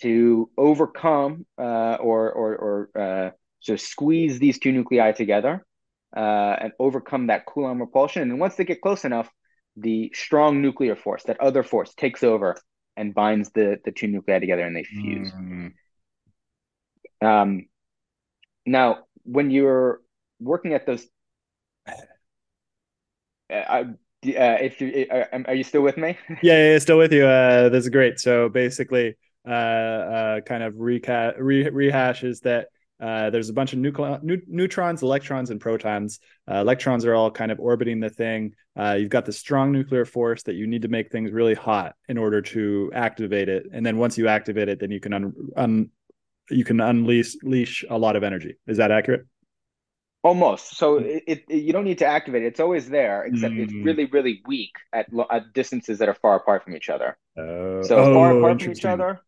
to 0.01 0.49
overcome 0.57 1.45
uh, 1.57 1.97
or 1.99 2.31
or, 2.31 2.55
or 2.55 2.89
uh, 2.95 3.31
so 3.59 3.75
squeeze 3.75 4.39
these 4.39 4.59
two 4.59 4.71
nuclei 4.71 5.11
together 5.11 5.65
uh, 6.15 6.55
and 6.61 6.73
overcome 6.79 7.27
that 7.27 7.45
Coulomb 7.45 7.79
repulsion. 7.79 8.23
And 8.23 8.39
once 8.39 8.55
they 8.55 8.65
get 8.65 8.81
close 8.81 9.05
enough, 9.05 9.29
the 9.77 10.11
strong 10.13 10.61
nuclear 10.61 10.95
force, 10.95 11.23
that 11.23 11.39
other 11.39 11.63
force, 11.63 11.93
takes 11.95 12.23
over 12.23 12.57
and 12.97 13.13
binds 13.13 13.51
the 13.51 13.77
the 13.85 13.91
two 13.91 14.07
nuclei 14.07 14.39
together, 14.39 14.65
and 14.65 14.75
they 14.75 14.83
fuse. 14.83 15.31
Mm. 15.31 15.73
Um, 17.21 17.65
now, 18.65 19.05
when 19.23 19.51
you're 19.51 20.01
working 20.39 20.73
at 20.73 20.85
those, 20.85 21.07
uh, 21.87 21.93
uh, 23.53 23.83
if 24.23 24.81
you 24.81 25.07
uh, 25.09 25.43
are 25.45 25.55
you 25.55 25.63
still 25.63 25.81
with 25.81 25.97
me? 25.97 26.17
yeah, 26.41 26.73
yeah, 26.73 26.79
still 26.79 26.97
with 26.97 27.13
you. 27.13 27.25
Uh, 27.25 27.69
this 27.69 27.83
is 27.85 27.89
great. 27.89 28.19
So 28.19 28.49
basically, 28.49 29.15
kind 29.45 30.63
of 30.63 30.73
reca- 30.75 31.35
re- 31.37 31.65
rehashes 31.65 32.41
that 32.41 32.67
uh, 33.01 33.31
there's 33.31 33.49
a 33.49 33.53
bunch 33.53 33.73
of 33.73 33.79
nucle- 33.79 34.21
nu- 34.21 34.41
neutrons, 34.47 35.01
electrons, 35.01 35.49
and 35.49 35.59
protons. 35.59 36.19
Uh, 36.49 36.57
electrons 36.57 37.03
are 37.03 37.15
all 37.15 37.31
kind 37.31 37.51
of 37.51 37.59
orbiting 37.59 37.99
the 37.99 38.09
thing. 38.11 38.53
Uh, 38.77 38.95
you've 38.99 39.09
got 39.09 39.25
the 39.25 39.33
strong 39.33 39.71
nuclear 39.71 40.05
force 40.05 40.43
that 40.43 40.53
you 40.53 40.67
need 40.67 40.83
to 40.83 40.87
make 40.87 41.11
things 41.11 41.31
really 41.31 41.55
hot 41.55 41.95
in 42.07 42.17
order 42.17 42.41
to 42.41 42.91
activate 42.93 43.49
it. 43.49 43.65
And 43.73 43.83
then 43.83 43.97
once 43.97 44.19
you 44.19 44.27
activate 44.27 44.69
it, 44.69 44.79
then 44.79 44.91
you 44.91 44.99
can 44.99 45.13
un- 45.13 45.33
un- 45.57 45.89
you 46.51 46.63
can 46.63 46.79
unleash 46.79 47.35
leash 47.41 47.83
a 47.89 47.97
lot 47.97 48.15
of 48.15 48.23
energy. 48.23 48.57
Is 48.67 48.77
that 48.77 48.91
accurate? 48.91 49.25
Almost. 50.23 50.77
So 50.77 50.97
it, 50.97 51.23
it, 51.25 51.43
you 51.49 51.73
don't 51.73 51.85
need 51.85 51.97
to 51.99 52.05
activate 52.05 52.43
it. 52.43 52.47
It's 52.47 52.59
always 52.59 52.87
there, 52.87 53.23
except 53.23 53.55
mm. 53.55 53.63
it's 53.63 53.73
really, 53.73 54.05
really 54.05 54.43
weak 54.45 54.73
at, 54.93 55.07
at 55.31 55.51
distances 55.53 55.97
that 55.97 56.09
are 56.09 56.13
far 56.13 56.35
apart 56.35 56.63
from 56.63 56.75
each 56.75 56.89
other. 56.89 57.17
Uh, 57.35 57.81
so 57.81 57.97
oh, 57.97 58.13
far 58.13 58.37
apart 58.37 58.61
from 58.61 58.71
each 58.71 58.85
other, 58.85 59.19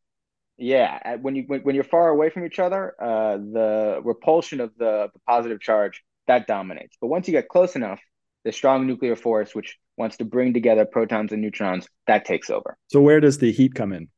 yeah, 0.58 1.16
when 1.18 1.36
you 1.36 1.44
when, 1.48 1.62
when 1.62 1.76
you're 1.76 1.84
far 1.84 2.10
away 2.10 2.30
from 2.30 2.46
each 2.46 2.60
other, 2.60 2.94
uh, 3.02 3.38
the 3.38 4.02
repulsion 4.04 4.60
of 4.62 4.72
the, 4.78 5.10
the 5.14 5.20
positive 5.28 5.60
charge 5.60 6.04
that 6.28 6.48
dominates. 6.48 6.96
But 7.02 7.08
once 7.08 7.28
you 7.28 7.32
get 7.34 7.50
close 7.50 7.76
enough, 7.76 8.00
the 8.46 8.52
strong 8.52 8.88
nuclear 8.88 9.16
force, 9.16 9.54
which 9.56 9.78
wants 9.98 10.18
to 10.18 10.26
bring 10.26 10.54
together 10.54 10.86
protons 10.86 11.32
and 11.32 11.42
neutrons, 11.42 11.88
that 12.08 12.26
takes 12.26 12.50
over. 12.50 12.78
So 12.88 13.02
where 13.02 13.20
does 13.20 13.38
the 13.40 13.52
heat 13.52 13.76
come 13.76 13.94
in? 13.94 14.10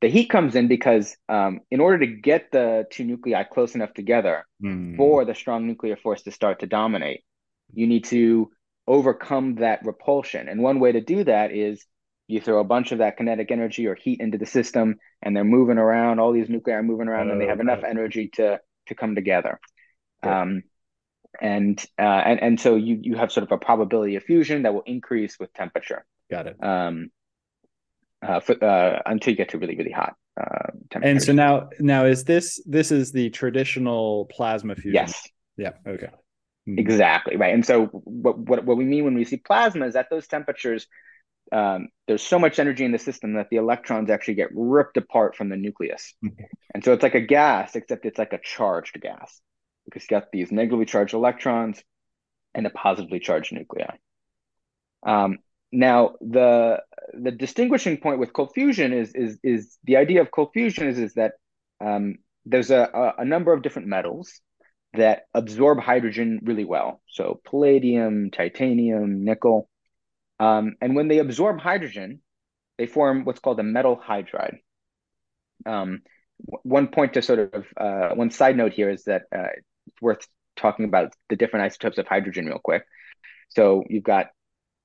the 0.00 0.08
heat 0.08 0.30
comes 0.30 0.54
in 0.54 0.68
because 0.68 1.16
um, 1.28 1.58
in 1.72 1.80
order 1.80 1.98
to 1.98 2.06
get 2.06 2.52
the 2.52 2.86
two 2.88 3.04
nuclei 3.04 3.42
close 3.44 3.74
enough 3.74 3.92
together 3.94 4.46
Mm. 4.62 4.96
for 4.96 5.24
the 5.24 5.34
strong 5.34 5.66
nuclear 5.68 5.96
force 5.96 6.22
to 6.22 6.30
start 6.32 6.60
to 6.60 6.66
dominate, 6.66 7.22
you 7.72 7.86
need 7.86 8.04
to 8.04 8.50
overcome 8.88 9.56
that 9.56 9.84
repulsion. 9.84 10.48
And 10.48 10.60
one 10.62 10.80
way 10.80 10.92
to 10.92 11.00
do 11.00 11.22
that 11.24 11.52
is 11.52 11.84
you 12.28 12.40
throw 12.40 12.60
a 12.60 12.64
bunch 12.64 12.92
of 12.92 12.98
that 12.98 13.16
kinetic 13.16 13.50
energy 13.50 13.86
or 13.88 13.96
heat 13.96 14.20
into 14.20 14.38
the 14.38 14.46
system, 14.46 14.96
and 15.22 15.36
they're 15.36 15.44
moving 15.44 15.78
around. 15.78 16.20
All 16.20 16.32
these 16.32 16.48
nuclei 16.48 16.74
are 16.74 16.82
moving 16.82 17.08
around, 17.08 17.30
and 17.30 17.40
they 17.40 17.46
Oh, 17.46 17.48
have 17.48 17.58
got 17.58 17.62
enough 17.64 17.84
energy 17.84 18.28
to 18.34 18.60
to 18.86 18.94
come 18.94 19.14
together. 19.14 19.58
Yeah. 20.24 20.42
Um, 20.42 20.62
and 21.40 21.84
uh, 21.98 22.02
and 22.02 22.42
and 22.42 22.60
so 22.60 22.76
you 22.76 22.98
you 23.00 23.16
have 23.16 23.32
sort 23.32 23.44
of 23.44 23.52
a 23.52 23.58
probability 23.58 24.16
of 24.16 24.24
fusion 24.24 24.62
that 24.62 24.74
will 24.74 24.82
increase 24.86 25.38
with 25.38 25.52
temperature. 25.54 26.04
Got 26.30 26.46
it. 26.48 26.62
Um, 26.62 27.10
uh, 28.22 28.40
for, 28.40 28.62
uh, 28.64 29.02
until 29.06 29.30
you 29.30 29.36
get 29.36 29.50
to 29.50 29.58
really 29.58 29.76
really 29.76 29.92
hot 29.92 30.14
uh, 30.40 30.70
And 31.00 31.22
so 31.22 31.32
now, 31.32 31.70
now 31.78 32.04
is 32.06 32.24
this 32.24 32.60
this 32.66 32.90
is 32.90 33.12
the 33.12 33.30
traditional 33.30 34.26
plasma 34.26 34.74
fusion? 34.74 34.94
yes, 34.94 35.28
Yeah. 35.56 35.72
Okay. 35.86 36.08
Mhm. 36.68 36.78
exactly 36.78 37.36
right. 37.36 37.54
And 37.54 37.64
so 37.64 37.86
what 37.86 38.38
what 38.38 38.64
what 38.64 38.76
we 38.76 38.84
mean 38.84 39.04
when 39.04 39.14
we 39.14 39.24
see 39.24 39.36
plasma 39.36 39.86
is 39.86 39.96
at 39.96 40.10
those 40.10 40.26
temperatures, 40.26 40.86
um, 41.52 41.88
there's 42.06 42.22
so 42.22 42.38
much 42.38 42.58
energy 42.58 42.84
in 42.84 42.92
the 42.92 42.98
system 42.98 43.34
that 43.34 43.48
the 43.50 43.56
electrons 43.56 44.10
actually 44.10 44.34
get 44.34 44.50
ripped 44.52 44.96
apart 44.96 45.36
from 45.36 45.48
the 45.48 45.56
nucleus. 45.56 46.14
Mhm. 46.24 46.44
And 46.74 46.84
so 46.84 46.92
it's 46.92 47.02
like 47.02 47.14
a 47.14 47.20
gas, 47.20 47.74
except 47.76 48.04
it's 48.04 48.18
like 48.18 48.32
a 48.32 48.40
charged 48.42 49.00
gas 49.00 49.40
because 49.84 50.02
you 50.04 50.08
got 50.10 50.30
these 50.32 50.52
negatively 50.52 50.84
charged 50.84 51.14
electrons 51.14 51.82
and 52.54 52.66
a 52.66 52.70
positively 52.70 53.20
charged 53.20 53.52
nuclei. 53.52 53.96
Um, 55.04 55.38
now, 55.70 56.14
the 56.20 56.82
the 57.12 57.30
distinguishing 57.30 57.98
point 57.98 58.18
with 58.18 58.32
cold 58.32 58.52
fusion 58.54 58.92
is 58.92 59.14
is 59.14 59.38
is 59.42 59.78
the 59.84 59.96
idea 59.96 60.20
of 60.20 60.30
cold 60.30 60.50
fusion 60.52 60.88
is 60.88 60.98
is 60.98 61.14
that 61.14 61.32
um, 61.80 62.16
there's 62.46 62.70
a, 62.70 62.82
a 62.82 63.22
a 63.22 63.24
number 63.24 63.52
of 63.52 63.62
different 63.62 63.88
metals 63.88 64.40
that 64.94 65.24
absorb 65.34 65.78
hydrogen 65.78 66.40
really 66.42 66.64
well. 66.64 67.02
So 67.08 67.40
palladium, 67.44 68.30
titanium, 68.30 69.24
nickel, 69.24 69.68
um, 70.38 70.76
and 70.80 70.94
when 70.94 71.08
they 71.08 71.18
absorb 71.18 71.60
hydrogen, 71.60 72.20
they 72.78 72.86
form 72.86 73.24
what's 73.24 73.40
called 73.40 73.58
a 73.60 73.64
metal 73.64 73.96
hydride. 73.96 74.58
Um, 75.66 76.02
one 76.62 76.88
point 76.88 77.14
to 77.14 77.22
sort 77.22 77.52
of 77.52 77.66
uh, 77.76 78.14
one 78.14 78.30
side 78.30 78.56
note 78.56 78.72
here 78.72 78.90
is 78.90 79.04
that 79.04 79.22
uh, 79.34 79.48
it's 79.86 80.00
worth 80.02 80.26
talking 80.56 80.84
about 80.84 81.12
the 81.28 81.36
different 81.36 81.64
isotopes 81.66 81.98
of 81.98 82.06
hydrogen 82.06 82.46
real 82.46 82.60
quick. 82.62 82.84
So 83.50 83.84
you've 83.88 84.04
got 84.04 84.28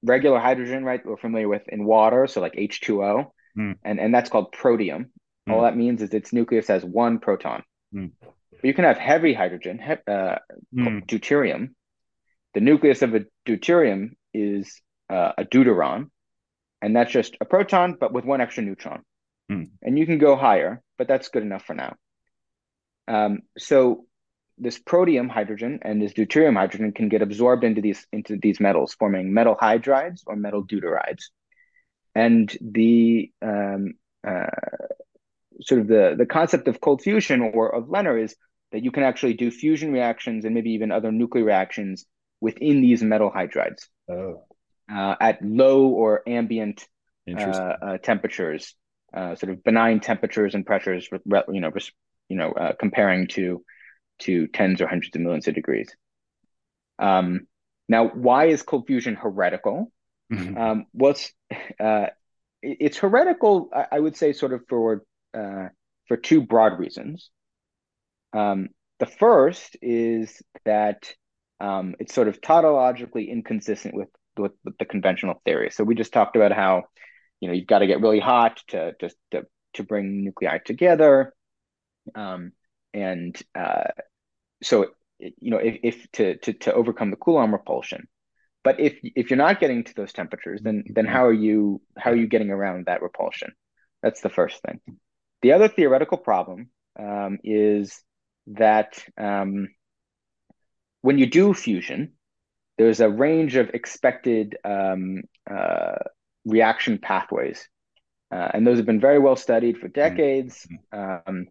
regular 0.03 0.39
hydrogen, 0.39 0.83
right? 0.83 1.05
We're 1.05 1.17
familiar 1.17 1.47
with 1.47 1.67
in 1.67 1.85
water, 1.85 2.27
so 2.27 2.41
like 2.41 2.53
H2O, 2.55 3.31
Hmm. 3.55 3.73
and 3.83 3.99
and 3.99 4.13
that's 4.13 4.29
called 4.29 4.51
protium. 4.53 5.11
All 5.47 5.59
Hmm. 5.59 5.65
that 5.65 5.77
means 5.77 6.01
is 6.01 6.13
its 6.13 6.33
nucleus 6.33 6.67
has 6.67 6.83
one 6.83 7.19
proton. 7.19 7.63
Hmm. 7.91 8.07
But 8.21 8.63
you 8.63 8.73
can 8.73 8.85
have 8.85 8.97
heavy 8.97 9.33
hydrogen, 9.33 9.77
he- 9.77 10.11
uh, 10.11 10.39
Mm. 10.73 11.05
deuterium. 11.05 11.75
The 12.53 12.61
nucleus 12.61 13.01
of 13.01 13.13
a 13.13 13.25
deuterium 13.45 14.15
is 14.33 14.81
uh, 15.09 15.33
a 15.37 15.43
deuteron, 15.43 16.09
and 16.81 16.95
that's 16.95 17.11
just 17.11 17.35
a 17.41 17.45
proton, 17.45 17.97
but 17.99 18.13
with 18.13 18.25
one 18.25 18.41
extra 18.41 18.63
neutron. 18.63 19.01
Hmm. 19.49 19.63
And 19.81 19.97
you 19.97 20.05
can 20.05 20.17
go 20.17 20.35
higher, 20.35 20.81
but 20.97 21.07
that's 21.07 21.29
good 21.29 21.43
enough 21.43 21.65
for 21.65 21.73
now. 21.73 21.95
Um, 23.07 23.39
so 23.57 24.05
this 24.57 24.79
protium 24.79 25.29
hydrogen 25.29 25.79
and 25.81 26.01
this 26.01 26.13
deuterium 26.13 26.55
hydrogen 26.55 26.91
can 26.91 27.09
get 27.09 27.21
absorbed 27.21 27.63
into 27.63 27.81
these 27.81 28.05
into 28.11 28.37
these 28.37 28.59
metals, 28.59 28.93
forming 28.93 29.33
metal 29.33 29.55
hydrides 29.59 30.21
or 30.25 30.35
metal 30.35 30.63
deuterides. 30.63 31.25
And 32.15 32.55
the 32.61 33.31
um, 33.41 33.93
uh, 34.25 34.45
sort 35.61 35.81
of 35.81 35.87
the 35.87 36.15
the 36.17 36.25
concept 36.25 36.67
of 36.67 36.79
cold 36.79 37.01
fusion 37.01 37.41
or 37.41 37.73
of 37.73 37.85
Lenner 37.85 38.21
is 38.21 38.35
that 38.71 38.83
you 38.83 38.91
can 38.91 39.03
actually 39.03 39.33
do 39.33 39.51
fusion 39.51 39.91
reactions 39.91 40.45
and 40.45 40.55
maybe 40.55 40.71
even 40.71 40.91
other 40.91 41.11
nuclear 41.11 41.43
reactions 41.43 42.05
within 42.41 42.81
these 42.81 43.03
metal 43.03 43.31
hydrides 43.31 43.87
Oh, 44.09 44.43
uh, 44.91 45.15
at 45.19 45.43
low 45.43 45.87
or 45.87 46.23
ambient 46.27 46.87
uh, 47.29 47.39
uh, 47.39 47.97
temperatures, 47.97 48.75
uh, 49.13 49.35
sort 49.35 49.51
of 49.51 49.63
benign 49.63 49.99
temperatures 49.99 50.55
and 50.55 50.65
pressures, 50.65 51.07
you 51.11 51.61
know, 51.61 51.71
you 52.29 52.35
know, 52.37 52.51
uh, 52.51 52.73
comparing 52.79 53.27
to 53.27 53.63
to 54.19 54.47
tens 54.47 54.81
or 54.81 54.87
hundreds 54.87 55.15
of 55.15 55.21
millions 55.21 55.47
of 55.47 55.55
degrees. 55.55 55.89
Um, 56.99 57.47
now, 57.89 58.07
why 58.07 58.45
is 58.45 58.63
cold 58.63 58.87
fusion 58.87 59.15
heretical? 59.15 59.91
Mhm. 60.31 60.57
Um, 60.57 60.85
well, 60.93 61.11
it's 61.11 61.33
uh, 61.79 62.07
it's 62.61 62.97
heretical, 62.97 63.69
I, 63.73 63.87
I 63.93 63.99
would 63.99 64.15
say, 64.15 64.33
sort 64.33 64.53
of 64.53 64.61
for 64.67 65.03
uh, 65.33 65.69
for 66.07 66.17
two 66.17 66.41
broad 66.41 66.79
reasons. 66.79 67.29
Um, 68.33 68.69
the 68.99 69.05
first 69.05 69.77
is 69.81 70.41
that 70.65 71.13
um, 71.59 71.95
it's 71.99 72.13
sort 72.13 72.27
of 72.27 72.41
tautologically 72.41 73.29
inconsistent 73.29 73.93
with, 73.93 74.09
with 74.37 74.53
with 74.63 74.77
the 74.77 74.85
conventional 74.85 75.41
theory. 75.45 75.69
So 75.71 75.83
we 75.83 75.95
just 75.95 76.13
talked 76.13 76.35
about 76.35 76.51
how 76.51 76.83
you 77.39 77.47
know 77.47 77.53
you've 77.53 77.67
got 77.67 77.79
to 77.79 77.87
get 77.87 78.01
really 78.01 78.19
hot 78.19 78.61
to 78.69 78.93
just 78.99 79.15
to, 79.31 79.43
to 79.73 79.83
bring 79.83 80.23
nuclei 80.23 80.59
together, 80.59 81.33
um, 82.15 82.51
and 82.93 83.39
uh, 83.55 83.91
so 84.61 84.87
you 85.19 85.51
know 85.51 85.57
if, 85.57 85.79
if 85.83 86.11
to, 86.13 86.37
to 86.37 86.53
to 86.53 86.73
overcome 86.73 87.11
the 87.11 87.17
Coulomb 87.17 87.53
repulsion. 87.53 88.07
But 88.63 88.79
if 88.79 88.97
if 89.03 89.29
you're 89.29 89.37
not 89.37 89.59
getting 89.59 89.83
to 89.83 89.93
those 89.93 90.13
temperatures, 90.13 90.61
then 90.63 90.85
then 90.87 91.05
how 91.05 91.25
are 91.25 91.33
you 91.33 91.81
how 91.97 92.11
are 92.11 92.15
you 92.15 92.27
getting 92.27 92.49
around 92.49 92.85
that 92.85 93.01
repulsion? 93.01 93.53
That's 94.01 94.21
the 94.21 94.29
first 94.29 94.61
thing. 94.61 94.79
The 95.41 95.53
other 95.53 95.67
theoretical 95.67 96.17
problem 96.17 96.69
um, 96.97 97.39
is 97.43 98.01
that 98.47 99.03
um, 99.17 99.69
when 101.01 101.17
you 101.17 101.25
do 101.25 101.53
fusion, 101.53 102.13
there's 102.83 102.99
a 102.99 103.09
range 103.09 103.55
of 103.55 103.69
expected 103.69 104.57
um, 104.63 105.23
uh, 105.49 105.95
reaction 106.45 106.97
pathways, 106.97 107.67
uh, 108.31 108.49
and 108.53 108.65
those 108.65 108.77
have 108.77 108.85
been 108.85 108.99
very 108.99 109.19
well 109.19 109.35
studied 109.35 109.77
for 109.77 109.87
decades. 109.87 110.67
Um, 110.91 111.47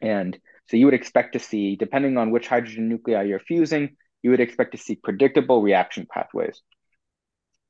and 0.00 0.38
so 0.68 0.76
you 0.76 0.86
would 0.86 0.94
expect 0.94 1.34
to 1.34 1.38
see, 1.38 1.76
depending 1.76 2.16
on 2.16 2.30
which 2.30 2.48
hydrogen 2.48 2.88
nuclei 2.88 3.22
you're 3.22 3.40
fusing, 3.40 3.96
you 4.22 4.30
would 4.30 4.40
expect 4.40 4.72
to 4.72 4.78
see 4.78 4.96
predictable 4.96 5.62
reaction 5.62 6.06
pathways. 6.10 6.60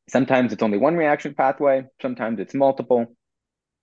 Sometimes 0.09 0.53
it's 0.53 0.63
only 0.63 0.79
one 0.79 0.97
reaction 0.97 1.35
pathway, 1.35 1.85
sometimes 2.01 2.41
it's 2.41 2.55
multiple. 2.55 3.15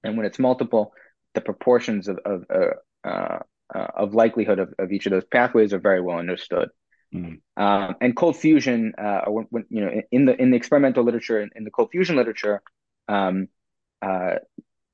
And 0.04 0.16
when 0.18 0.26
it's 0.26 0.40
multiple, 0.40 0.94
the 1.34 1.42
proportions 1.42 2.08
of, 2.08 2.20
of, 2.26 2.44
uh, 2.50 3.08
uh, 3.08 3.40
uh, 3.74 3.88
of 3.96 4.14
likelihood 4.14 4.60
of, 4.60 4.74
of 4.80 4.92
each 4.92 5.06
of 5.06 5.12
those 5.12 5.26
pathways 5.26 5.74
are 5.74 5.80
very 5.80 6.02
well 6.02 6.18
understood. 6.18 6.70
Mhm. 7.14 7.42
Um, 7.58 7.96
and 8.02 8.16
cold 8.16 8.38
fusion, 8.38 8.94
uh, 8.98 9.26
when, 9.26 9.48
when, 9.50 9.66
you 9.70 9.82
know, 9.84 10.02
in 10.12 10.26
the 10.26 10.40
in 10.40 10.52
the 10.52 10.58
experimental 10.58 11.04
literature, 11.04 11.42
in, 11.42 11.50
in 11.56 11.64
the 11.64 11.72
cold 11.72 11.90
fusion 11.92 12.16
literature, 12.16 12.62
um, 13.08 13.48
uh, 14.02 14.36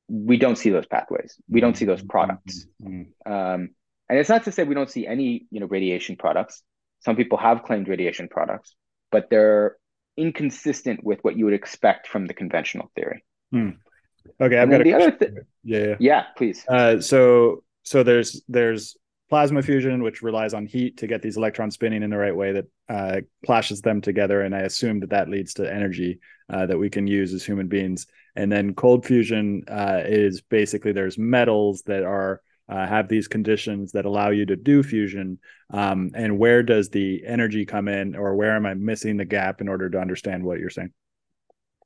we 0.07 0.38
don't 0.38 0.57
see 0.57 0.69
those 0.69 0.86
pathways. 0.86 1.38
We 1.50 1.60
don't 1.62 1.75
see 1.75 1.86
those 1.86 2.01
products. 2.01 2.67
Mhm. 2.81 3.07
Um, 3.25 3.69
and 4.07 4.19
it's 4.19 4.29
not 4.29 4.43
to 4.45 4.51
say 4.51 4.63
we 4.63 4.75
don't 4.75 4.89
see 4.89 5.05
any, 5.07 5.45
you 5.51 5.60
know, 5.60 5.65
radiation 5.65 6.15
products. 6.15 6.63
Some 7.01 7.15
people 7.15 7.38
have 7.38 7.63
claimed 7.63 7.88
radiation 7.88 8.27
products, 8.29 8.75
but 9.12 9.29
they're 9.29 9.75
inconsistent 10.15 11.03
with 11.03 11.19
what 11.24 11.38
you 11.38 11.45
would 11.45 11.53
expect 11.53 12.07
from 12.07 12.25
the 12.27 12.34
conventional 12.34 12.91
theory. 12.95 13.24
Okay, 13.53 14.57
I've 14.57 14.69
got 14.69 14.84
the 14.84 14.93
other 14.93 15.12
question. 15.12 15.36
thing, 15.36 15.45
Yeah, 15.63 15.79
yeah. 15.79 15.95
yeah, 16.00 16.24
please. 16.38 16.65
Uh, 16.67 17.00
so 17.00 17.63
so 17.84 18.03
there's 18.03 18.41
there's 18.48 18.98
plasma 19.29 19.62
fusion, 19.62 20.03
which 20.03 20.22
relies 20.22 20.53
on 20.53 20.65
heat 20.65 20.98
to 20.98 21.08
get 21.08 21.22
these 21.22 21.38
electrons 21.38 21.74
spinning 21.74 22.03
in 22.03 22.10
the 22.10 22.17
right 22.17 22.36
way 22.36 22.53
that 22.53 22.65
uh, 22.89 23.22
clashes 23.46 23.82
them 23.82 24.01
together, 24.01 24.41
and 24.41 24.55
I 24.55 24.62
assume 24.62 25.00
that 25.00 25.10
that 25.10 25.29
leads 25.29 25.55
to 25.55 25.72
energy 25.72 26.20
uh, 26.50 26.65
that 26.67 26.77
we 26.77 26.89
can 26.89 27.08
use 27.08 27.34
as 27.34 27.44
human 27.44 27.67
beings. 27.67 28.08
And 28.36 28.51
then 28.51 28.75
cold 28.75 29.05
fusion 29.05 29.63
uh, 29.67 30.01
is 30.05 30.41
basically 30.41 30.91
there's 30.91 31.17
metals 31.17 31.84
that 31.84 32.03
are 32.03 32.41
uh, 32.67 32.86
have 32.88 33.08
these 33.08 33.27
conditions 33.27 33.91
that 33.91 34.05
allow 34.05 34.29
you 34.29 34.46
to 34.48 34.55
do 34.55 34.82
fusion. 34.82 35.38
Um, 35.70 36.12
and 36.15 36.39
where 36.39 36.63
does 36.63 36.89
the 36.89 37.24
energy 37.25 37.65
come 37.65 37.88
in, 37.88 38.15
or 38.15 38.36
where 38.36 38.55
am 38.55 38.65
I 38.65 38.74
missing 38.74 39.17
the 39.17 39.25
gap 39.25 39.62
in 39.62 39.67
order 39.67 39.89
to 39.89 40.00
understand 40.00 40.44
what 40.44 40.60
you're 40.60 40.70
saying? 40.70 40.91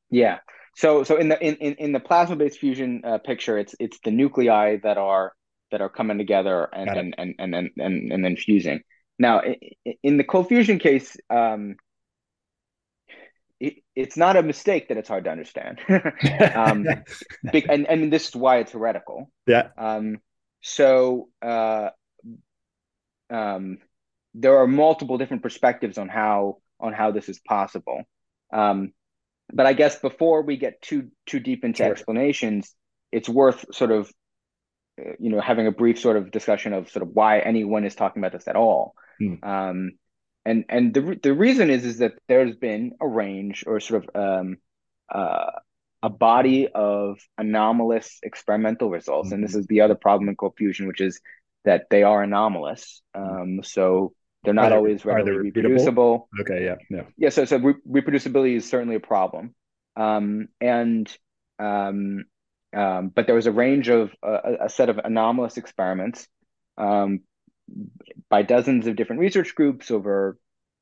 Yeah. 0.09 0.39
So 0.75 1.03
so 1.03 1.17
in 1.17 1.29
the 1.29 1.41
in 1.45 1.55
in, 1.55 1.73
in 1.75 1.91
the 1.91 1.99
plasma-based 1.99 2.59
fusion 2.59 3.01
uh, 3.03 3.17
picture, 3.17 3.57
it's 3.57 3.75
it's 3.79 3.99
the 4.03 4.11
nuclei 4.11 4.77
that 4.83 4.97
are 4.97 5.33
that 5.71 5.81
are 5.81 5.89
coming 5.89 6.17
together 6.17 6.63
and 6.73 6.89
and, 6.89 7.15
and 7.17 7.35
and 7.39 7.55
and 7.55 7.71
and 7.77 8.11
and 8.11 8.25
then 8.25 8.35
fusing. 8.35 8.81
Now, 9.17 9.41
in 10.01 10.17
the 10.17 10.23
cold 10.23 10.47
fusion 10.47 10.79
case, 10.79 11.17
um, 11.29 11.75
it, 13.59 13.75
it's 13.95 14.15
not 14.15 14.37
a 14.37 14.43
mistake 14.43 14.87
that 14.87 14.97
it's 14.97 15.09
hard 15.09 15.25
to 15.25 15.29
understand. 15.31 15.79
um, 16.55 16.85
and 17.69 17.87
and 17.87 18.13
this 18.13 18.29
is 18.29 18.35
why 18.35 18.59
it's 18.59 18.71
heretical. 18.71 19.29
yeah. 19.45 19.69
Um, 19.77 20.19
so 20.61 21.29
uh, 21.41 21.89
um, 23.29 23.79
there 24.33 24.57
are 24.57 24.67
multiple 24.67 25.17
different 25.17 25.43
perspectives 25.43 25.97
on 25.97 26.07
how 26.07 26.57
on 26.79 26.93
how 26.93 27.11
this 27.11 27.29
is 27.29 27.39
possible. 27.39 28.03
Um, 28.53 28.93
but 29.51 29.65
I 29.65 29.73
guess 29.73 29.99
before 29.99 30.43
we 30.43 30.57
get 30.57 30.81
too 30.81 31.09
too 31.25 31.39
deep 31.39 31.65
into 31.65 31.77
Sure. 31.79 31.91
explanations, 31.91 32.73
it's 33.11 33.27
worth 33.27 33.65
sort 33.73 33.91
of 33.91 34.11
you 35.19 35.29
know, 35.29 35.41
having 35.41 35.67
a 35.67 35.71
brief 35.71 35.99
sort 35.99 36.17
of 36.17 36.31
discussion 36.31 36.73
of 36.73 36.89
sort 36.89 37.03
of 37.03 37.09
why 37.13 37.39
anyone 37.39 37.85
is 37.85 37.95
talking 37.95 38.21
about 38.21 38.33
this 38.33 38.47
at 38.47 38.55
all. 38.55 38.93
Hmm. 39.19 39.35
Um, 39.43 39.91
and 40.45 40.65
and 40.69 40.93
the 40.93 41.19
the 41.21 41.33
reason 41.33 41.69
is 41.69 41.85
is 41.85 41.99
that 41.99 42.13
there's 42.27 42.55
been 42.55 42.93
a 43.01 43.07
range 43.07 43.63
or 43.67 43.79
sort 43.79 44.05
of 44.05 44.15
um, 44.15 44.57
uh, 45.13 45.51
a 46.01 46.09
body 46.09 46.67
of 46.73 47.19
anomalous 47.37 48.19
experimental 48.23 48.89
results, 48.89 49.31
and 49.31 49.43
this 49.43 49.55
Mhm. 49.55 49.59
is 49.59 49.67
the 49.67 49.81
other 49.81 49.95
problem 49.95 50.29
in 50.29 50.35
cold 50.35 50.55
fusion, 50.57 50.87
which 50.87 51.01
is 51.01 51.19
that 51.65 51.87
they 51.89 52.03
are 52.03 52.23
anomalous. 52.23 53.01
Um, 53.13 53.61
so 53.63 54.13
they're 54.43 54.53
not 54.53 54.71
Are 54.71 54.73
always 54.73 55.05
are 55.05 55.23
they 55.23 55.31
readily 55.31 55.35
repeatable? 55.35 55.93
reproducible. 55.93 56.29
Okay, 56.41 56.63
yeah, 56.65 56.75
yeah. 56.89 57.03
Yeah, 57.17 57.29
so 57.29 57.45
so 57.45 57.57
re 57.57 57.73
reproducibility 57.87 58.55
is 58.55 58.69
certainly 58.69 58.95
a 58.95 58.99
problem. 59.01 59.55
Um, 59.97 60.47
and 60.61 61.11
um, 61.59 62.25
um, 62.75 63.09
but 63.09 63.25
there 63.25 63.35
was 63.35 63.47
a 63.47 63.51
range 63.51 63.89
of 63.89 64.11
a, 64.23 64.65
a 64.65 64.69
set 64.69 64.89
of 64.89 64.99
anomalous 64.99 65.57
experiments 65.57 66.27
um, 66.77 67.21
by 68.29 68.41
dozens 68.41 68.87
of 68.87 68.95
different 68.95 69.19
research 69.19 69.55
groups 69.55 69.91
over 69.91 70.37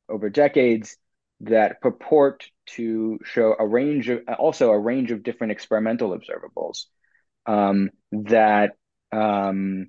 over 0.10 0.30
decades 0.30 0.98
that 1.42 1.82
purport 1.82 2.46
to 2.66 3.20
show 3.24 3.56
a 3.60 3.68
range 3.68 4.10
of 4.10 4.22
also 4.40 4.72
a 4.72 4.80
range 4.80 5.12
of 5.12 5.24
different 5.24 5.52
experimental 5.52 6.18
observables 6.18 6.86
um, 7.46 7.90
that 8.12 8.72
um, 9.12 9.88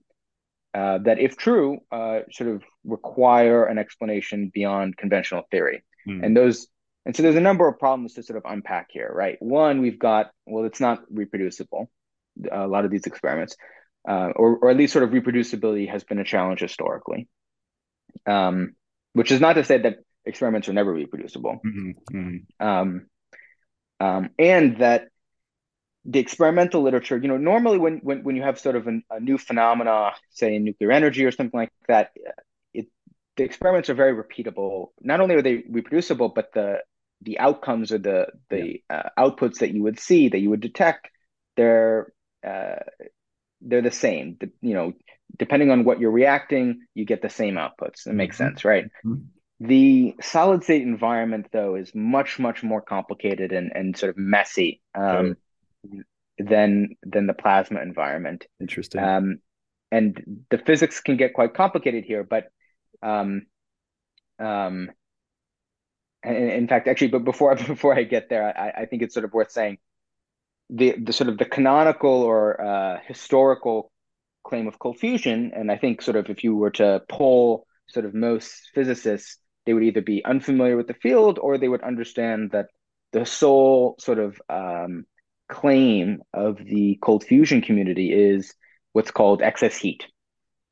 uh, 0.74 0.98
that 0.98 1.18
if 1.18 1.36
true 1.36 1.78
uh, 1.90 2.20
sort 2.30 2.50
of 2.50 2.62
require 2.84 3.64
an 3.64 3.78
explanation 3.78 4.50
beyond 4.52 4.96
conventional 4.96 5.42
theory 5.50 5.82
Hmm. 6.08 6.24
and 6.24 6.36
those 6.36 6.68
and 7.08 7.16
so 7.16 7.22
there's 7.24 7.36
a 7.36 7.40
number 7.40 7.66
of 7.66 7.78
problems 7.78 8.14
to 8.14 8.22
sort 8.22 8.36
of 8.36 8.44
unpack 8.50 8.88
here 8.90 9.10
right 9.12 9.36
one 9.40 9.80
we've 9.80 9.98
got 9.98 10.30
well 10.46 10.64
it's 10.64 10.80
not 10.80 11.00
reproducible 11.10 11.90
a 12.52 12.68
lot 12.68 12.84
of 12.84 12.92
these 12.92 13.06
experiments 13.06 13.56
uh, 14.08 14.30
or, 14.36 14.58
or 14.58 14.70
at 14.70 14.76
least 14.76 14.92
sort 14.92 15.02
of 15.02 15.10
reproducibility 15.10 15.90
has 15.90 16.04
been 16.04 16.20
a 16.20 16.24
challenge 16.24 16.60
historically 16.60 17.26
um, 18.26 18.74
which 19.14 19.32
is 19.32 19.40
not 19.40 19.54
to 19.54 19.64
say 19.64 19.78
that 19.78 19.96
experiments 20.24 20.68
are 20.68 20.72
never 20.74 20.92
reproducible 20.92 21.60
Mhm, 21.66 21.94
mhm. 22.12 22.40
um, 22.60 23.06
um, 24.00 24.30
and 24.38 24.78
that 24.78 25.08
the 26.04 26.20
experimental 26.20 26.82
literature, 26.82 27.18
you 27.18 27.28
know, 27.28 27.36
normally 27.36 27.78
when 27.78 27.98
when, 27.98 28.22
when 28.22 28.36
you 28.36 28.42
have 28.42 28.58
sort 28.58 28.76
of 28.76 28.86
an, 28.86 29.02
a 29.10 29.20
new 29.20 29.36
phenomena, 29.36 30.12
say 30.30 30.54
in 30.54 30.64
nuclear 30.64 30.92
energy 30.92 31.24
or 31.24 31.32
something 31.32 31.58
like 31.58 31.72
that, 31.86 32.12
it 32.72 32.86
the 33.36 33.44
experiments 33.44 33.90
are 33.90 33.94
very 33.94 34.14
repeatable. 34.14 34.88
Not 35.02 35.20
only 35.20 35.34
are 35.34 35.42
they 35.42 35.64
reproducible, 35.68 36.30
but 36.30 36.52
the 36.54 36.78
the 37.22 37.38
outcomes 37.38 37.92
or 37.92 37.98
the 37.98 38.28
the 38.50 38.82
uh, 38.90 39.10
outputs 39.18 39.58
that 39.58 39.72
you 39.72 39.82
would 39.82 39.98
see 39.98 40.28
that 40.28 40.38
you 40.38 40.50
would 40.50 40.60
detect, 40.60 41.08
they're 41.56 42.12
uh, 42.46 42.76
they're 43.60 43.82
the 43.82 43.90
same. 43.90 44.36
The, 44.40 44.50
you 44.60 44.74
know, 44.74 44.92
depending 45.36 45.70
on 45.70 45.84
what 45.84 46.00
you're 46.00 46.10
reacting, 46.10 46.86
you 46.94 47.04
get 47.04 47.22
the 47.22 47.28
same 47.30 47.54
outputs. 47.54 48.06
it 48.06 48.14
makes 48.14 48.36
Mhm. 48.36 48.38
sense, 48.38 48.64
right? 48.64 48.86
Mhm. 49.04 49.24
The 49.60 50.14
solid 50.22 50.62
state 50.62 50.82
environment, 50.82 51.48
though, 51.52 51.74
is 51.74 51.92
much, 51.94 52.38
much 52.38 52.62
more 52.62 52.80
complicated 52.80 53.52
and, 53.52 53.72
and 53.74 53.96
sort 53.96 54.10
of 54.10 54.16
messy 54.16 54.80
um, 54.94 55.36
than 56.38 56.96
than 57.02 57.26
the 57.26 57.34
plasma 57.34 57.80
environment. 57.82 58.46
Interesting. 58.60 59.02
Um, 59.02 59.38
and 59.90 60.44
the 60.50 60.58
physics 60.58 61.00
can 61.00 61.16
get 61.16 61.34
quite 61.34 61.54
complicated 61.54 62.04
here, 62.04 62.22
but 62.22 62.44
um, 63.02 63.46
um, 64.38 64.90
in 66.36 66.68
fact, 66.68 66.88
actually, 66.88 67.08
but 67.08 67.24
before 67.24 67.54
before 67.74 67.94
I 67.94 68.04
get 68.04 68.28
there, 68.28 68.56
I, 68.56 68.82
I 68.82 68.86
think 68.86 69.02
it's 69.02 69.14
sort 69.14 69.24
of 69.24 69.32
worth 69.32 69.50
saying 69.50 69.78
the 70.70 70.96
the 70.98 71.12
sort 71.12 71.28
of 71.28 71.38
the 71.38 71.44
canonical 71.44 72.22
or 72.22 72.60
uh, 72.60 72.98
historical 73.06 73.90
claim 74.44 74.66
of 74.66 74.78
cold 74.78 74.98
fusion, 74.98 75.52
and 75.54 75.70
I 75.70 75.76
think 75.76 76.02
sort 76.02 76.16
of 76.16 76.30
if 76.30 76.44
you 76.44 76.56
were 76.56 76.70
to 76.72 77.02
poll 77.08 77.66
sort 77.88 78.06
of 78.06 78.14
most 78.14 78.70
physicists, 78.74 79.38
they 79.66 79.74
would 79.74 79.82
either 79.84 80.02
be 80.02 80.24
unfamiliar 80.24 80.76
with 80.76 80.86
the 80.86 80.94
field 80.94 81.38
or 81.38 81.58
they 81.58 81.68
would 81.68 81.82
understand 81.82 82.50
that 82.52 82.66
the 83.12 83.24
sole 83.24 83.96
sort 83.98 84.18
of 84.18 84.40
um, 84.48 85.04
claim 85.48 86.20
of 86.34 86.58
the 86.58 86.98
cold 87.00 87.24
fusion 87.24 87.62
community 87.62 88.12
is 88.12 88.54
what's 88.92 89.10
called 89.10 89.42
excess 89.42 89.76
heat. 89.76 90.06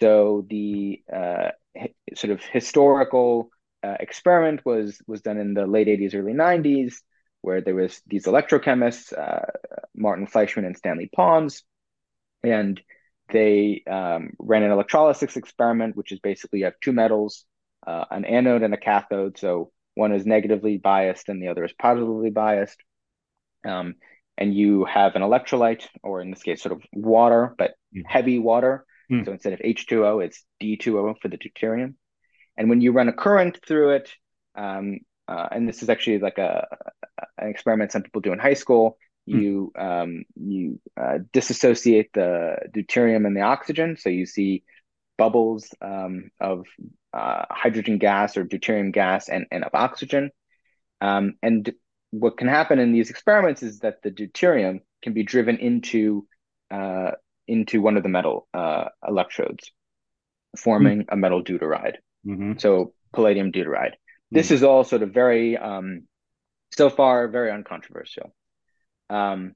So 0.00 0.46
the 0.48 1.02
uh, 1.14 1.50
sort 2.14 2.32
of 2.32 2.42
historical 2.42 3.50
uh, 3.82 3.96
experiment 4.00 4.64
was 4.64 5.00
was 5.06 5.22
done 5.22 5.38
in 5.38 5.54
the 5.54 5.66
late 5.66 5.88
80s, 5.88 6.14
early 6.14 6.32
90s, 6.32 6.94
where 7.42 7.60
there 7.60 7.74
was 7.74 8.00
these 8.06 8.24
electrochemists, 8.26 9.16
uh, 9.16 9.46
Martin 9.94 10.26
Fleischmann 10.26 10.64
and 10.64 10.76
Stanley 10.76 11.10
Pons, 11.14 11.62
and 12.42 12.80
they 13.32 13.82
um, 13.90 14.30
ran 14.38 14.62
an 14.62 14.70
electrolysis 14.70 15.36
experiment, 15.36 15.96
which 15.96 16.12
is 16.12 16.20
basically 16.20 16.60
you 16.60 16.64
have 16.66 16.80
two 16.80 16.92
metals, 16.92 17.44
uh, 17.86 18.04
an 18.10 18.24
anode 18.24 18.62
and 18.62 18.74
a 18.74 18.76
cathode. 18.76 19.38
So 19.38 19.72
one 19.94 20.12
is 20.12 20.26
negatively 20.26 20.78
biased 20.78 21.28
and 21.28 21.42
the 21.42 21.48
other 21.48 21.64
is 21.64 21.72
positively 21.72 22.30
biased. 22.30 22.78
Um, 23.66 23.94
and 24.38 24.54
you 24.54 24.84
have 24.84 25.16
an 25.16 25.22
electrolyte, 25.22 25.88
or 26.02 26.20
in 26.20 26.30
this 26.30 26.42
case, 26.42 26.62
sort 26.62 26.72
of 26.72 26.82
water, 26.92 27.54
but 27.58 27.72
Mm. 27.94 28.02
heavy 28.06 28.38
water. 28.38 28.84
Mm. 29.10 29.24
So 29.24 29.32
instead 29.32 29.54
of 29.54 29.60
H2O, 29.60 30.24
it's 30.24 30.44
D2O 30.60 31.14
for 31.20 31.28
the 31.28 31.38
deuterium. 31.38 31.94
And 32.56 32.68
when 32.70 32.80
you 32.80 32.92
run 32.92 33.08
a 33.08 33.12
current 33.12 33.58
through 33.66 33.90
it, 33.90 34.12
um, 34.54 35.00
uh, 35.28 35.48
and 35.50 35.68
this 35.68 35.82
is 35.82 35.88
actually 35.88 36.18
like 36.18 36.38
a, 36.38 36.66
an 37.38 37.48
experiment 37.48 37.92
some 37.92 38.02
people 38.02 38.20
do 38.20 38.32
in 38.32 38.38
high 38.38 38.54
school, 38.54 38.98
Hmm. 39.30 39.38
you 39.38 39.72
um, 39.76 40.24
you 40.36 40.80
uh, 41.00 41.18
disassociate 41.32 42.12
the 42.12 42.56
deuterium 42.74 43.26
and 43.26 43.36
the 43.36 43.42
oxygen, 43.42 43.96
so 43.96 44.08
you 44.08 44.24
see 44.26 44.62
bubbles 45.18 45.68
um, 45.80 46.30
of 46.40 46.66
uh, 47.12 47.44
hydrogen 47.50 47.98
gas 47.98 48.36
or 48.36 48.44
deuterium 48.44 48.92
gas 48.92 49.28
and, 49.28 49.46
and 49.50 49.64
of 49.64 49.74
oxygen. 49.74 50.30
Um, 51.00 51.34
and 51.42 51.72
what 52.10 52.38
can 52.38 52.48
happen 52.48 52.78
in 52.78 52.92
these 52.92 53.10
experiments 53.10 53.62
is 53.62 53.80
that 53.80 54.02
the 54.02 54.10
deuterium 54.10 54.80
can 55.02 55.12
be 55.12 55.24
driven 55.24 55.56
into 55.58 56.26
uh, 56.70 57.12
into 57.48 57.80
one 57.80 57.96
of 57.96 58.02
the 58.02 58.08
metal 58.08 58.48
uh, 58.54 58.86
electrodes, 59.06 59.70
forming 60.56 61.06
a 61.08 61.16
metal 61.16 61.42
deuteride. 61.42 61.96
Mhm. 62.26 62.60
So 62.60 62.92
palladium 63.12 63.52
deuteride. 63.52 63.94
This 64.30 64.50
is 64.50 64.62
all 64.62 64.82
sort 64.82 65.02
of 65.02 65.14
very, 65.14 65.56
um, 65.56 66.08
so 66.72 66.90
far, 66.90 67.28
very 67.28 67.50
uncontroversial. 67.52 68.34
Um, 69.08 69.54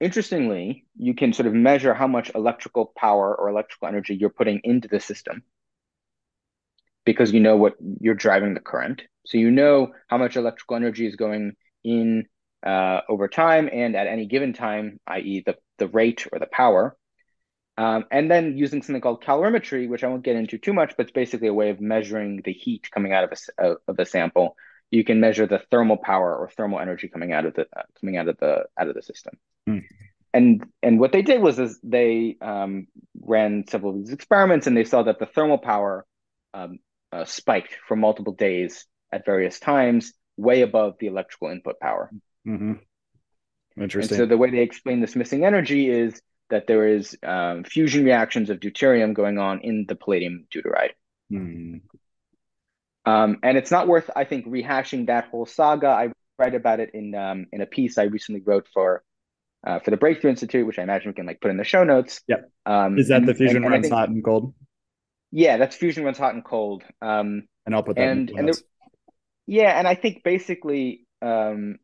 interestingly, 0.00 0.86
you 0.96 1.14
can 1.14 1.32
sort 1.32 1.46
of 1.46 1.54
measure 1.54 1.94
how 1.94 2.06
much 2.06 2.30
electrical 2.34 2.92
power 2.96 3.34
or 3.34 3.48
electrical 3.48 3.88
energy 3.88 4.14
you're 4.14 4.30
putting 4.30 4.60
into 4.62 4.86
the 4.86 5.00
system 5.00 5.42
because 7.04 7.32
you 7.32 7.40
know 7.40 7.56
what 7.56 7.74
you're 8.00 8.14
driving 8.14 8.54
the 8.54 8.60
current. 8.60 9.02
So 9.26 9.38
you 9.38 9.50
know 9.50 9.92
how 10.08 10.18
much 10.18 10.36
electrical 10.36 10.76
energy 10.76 11.06
is 11.06 11.16
going 11.16 11.54
in 11.82 12.26
uh, 12.64 13.00
over 13.08 13.28
time 13.28 13.68
and 13.72 13.94
at 13.96 14.06
any 14.06 14.26
given 14.26 14.52
time, 14.52 15.00
i.e., 15.06 15.42
the, 15.44 15.56
the 15.78 15.88
rate 15.88 16.26
or 16.32 16.38
the 16.38 16.46
power. 16.46 16.96
Um, 17.76 18.04
and 18.10 18.30
then 18.30 18.56
using 18.56 18.82
something 18.82 19.00
called 19.00 19.24
calorimetry, 19.24 19.88
which 19.88 20.04
I 20.04 20.08
won't 20.08 20.22
get 20.22 20.36
into 20.36 20.58
too 20.58 20.72
much, 20.72 20.94
but 20.96 21.04
it's 21.06 21.12
basically 21.12 21.48
a 21.48 21.54
way 21.54 21.70
of 21.70 21.80
measuring 21.80 22.40
the 22.44 22.52
heat 22.52 22.88
coming 22.90 23.12
out 23.12 23.24
of 23.24 23.30
a, 23.30 23.32
s- 23.32 23.50
of 23.58 23.98
a 23.98 24.06
sample. 24.06 24.56
You 24.90 25.02
can 25.02 25.18
measure 25.18 25.46
the 25.46 25.60
thermal 25.70 25.96
power 25.96 26.36
or 26.36 26.48
thermal 26.50 26.78
energy 26.78 27.08
coming 27.08 27.32
out 27.32 27.46
of 27.46 27.54
the 27.54 27.66
uh, 27.76 27.82
coming 28.00 28.16
out 28.16 28.28
of 28.28 28.38
the 28.38 28.66
out 28.78 28.88
of 28.88 28.94
the 28.94 29.02
system. 29.02 29.34
Hmm. 29.66 29.78
And 30.32 30.64
and 30.82 31.00
what 31.00 31.10
they 31.10 31.22
did 31.22 31.40
was 31.40 31.58
is 31.58 31.80
they 31.82 32.36
um, 32.40 32.86
ran 33.20 33.64
several 33.66 33.92
of 33.92 33.98
these 33.98 34.12
experiments, 34.12 34.68
and 34.68 34.76
they 34.76 34.84
saw 34.84 35.02
that 35.02 35.18
the 35.18 35.26
thermal 35.26 35.58
power 35.58 36.06
um, 36.52 36.78
uh, 37.10 37.24
spiked 37.24 37.76
for 37.88 37.96
multiple 37.96 38.34
days 38.34 38.86
at 39.10 39.24
various 39.24 39.58
times, 39.58 40.12
way 40.36 40.62
above 40.62 40.94
the 41.00 41.06
electrical 41.08 41.48
input 41.48 41.80
power. 41.80 42.10
Mm-hmm. 42.46 42.72
And 43.76 43.82
Interesting. 43.82 44.18
so 44.18 44.26
the 44.26 44.36
way 44.36 44.50
they 44.50 44.58
explain 44.58 45.00
this 45.00 45.16
missing 45.16 45.44
energy 45.44 45.88
is 45.88 46.20
that 46.50 46.66
there 46.66 46.86
is 46.86 47.16
um, 47.22 47.64
fusion 47.64 48.04
reactions 48.04 48.50
of 48.50 48.60
deuterium 48.60 49.14
going 49.14 49.38
on 49.38 49.60
in 49.60 49.86
the 49.88 49.94
palladium 49.96 50.46
deuteride. 50.54 50.90
Hmm. 51.30 51.76
Um, 53.06 53.38
and 53.42 53.58
it's 53.58 53.70
not 53.70 53.86
worth, 53.88 54.10
I 54.14 54.24
think, 54.24 54.46
rehashing 54.46 55.06
that 55.08 55.26
whole 55.30 55.46
saga. 55.46 55.88
I 55.88 56.08
write 56.38 56.54
about 56.54 56.80
it 56.80 56.90
in 56.94 57.14
um, 57.14 57.46
in 57.52 57.60
a 57.60 57.66
piece 57.66 57.98
I 57.98 58.04
recently 58.04 58.40
wrote 58.44 58.66
for 58.72 59.02
uh, 59.66 59.78
for 59.80 59.90
the 59.90 59.96
Breakthrough 59.96 60.30
Institute, 60.30 60.66
which 60.66 60.78
I 60.78 60.82
imagine 60.82 61.10
we 61.10 61.14
can 61.14 61.26
like 61.26 61.40
put 61.40 61.50
in 61.50 61.56
the 61.56 61.64
show 61.64 61.84
notes. 61.84 62.22
Yep. 62.28 62.50
Um, 62.66 62.98
Is 62.98 63.08
that 63.08 63.18
and- 63.18 63.28
the 63.28 63.34
fusion 63.34 63.56
and- 63.56 63.64
and 63.66 63.72
runs 63.72 63.82
think- 63.84 63.94
hot 63.94 64.08
and 64.08 64.24
cold? 64.24 64.54
Yeah, 65.32 65.56
that's 65.56 65.74
fusion 65.76 66.04
runs 66.04 66.16
hot 66.18 66.34
and 66.34 66.44
cold. 66.44 66.84
Um, 67.02 67.48
And 67.66 67.74
I'll 67.74 67.82
put 67.82 67.96
that 67.96 68.02
in 68.04 68.08
and 68.10 68.28
the 68.28 68.34
and 68.36 68.46
notes. 68.46 68.60
the, 68.60 68.66
yeah, 69.46 69.78
and 69.78 69.86
I 69.88 69.96
think 69.96 70.22
basically 70.22 71.06
um, 71.20 71.78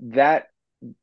that 0.00 0.48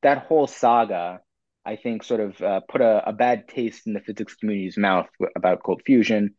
that 0.02 0.20
whole 0.28 0.48
saga, 0.48 1.22
I 1.68 1.76
think, 1.76 2.04
sort 2.04 2.22
of 2.22 2.42
uh, 2.42 2.62
put 2.62 2.82
a, 2.82 3.10
a 3.10 3.14
bad 3.14 3.48
taste 3.50 3.88
in 3.88 3.94
the 3.94 4.00
physics 4.00 4.36
community's 4.36 4.78
mouth 4.78 5.10
about 5.36 5.64
cold 5.64 5.82
fusion, 5.86 6.36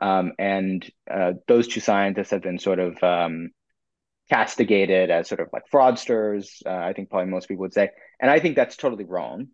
um, 0.00 0.32
and 0.38 0.88
uh, 1.10 1.32
those 1.48 1.66
two 1.66 1.80
scientists 1.80 2.30
have 2.30 2.42
been 2.42 2.58
sort 2.58 2.78
of 2.78 3.02
um, 3.02 3.50
castigated 4.28 5.10
as 5.10 5.28
sort 5.28 5.40
of 5.40 5.48
like 5.52 5.62
fraudsters. 5.72 6.64
Uh, 6.66 6.70
I 6.70 6.92
think 6.92 7.08
probably 7.08 7.30
most 7.30 7.48
people 7.48 7.62
would 7.62 7.72
say, 7.72 7.88
and 8.20 8.30
I 8.30 8.38
think 8.38 8.54
that's 8.54 8.76
totally 8.76 9.04
wrong. 9.04 9.48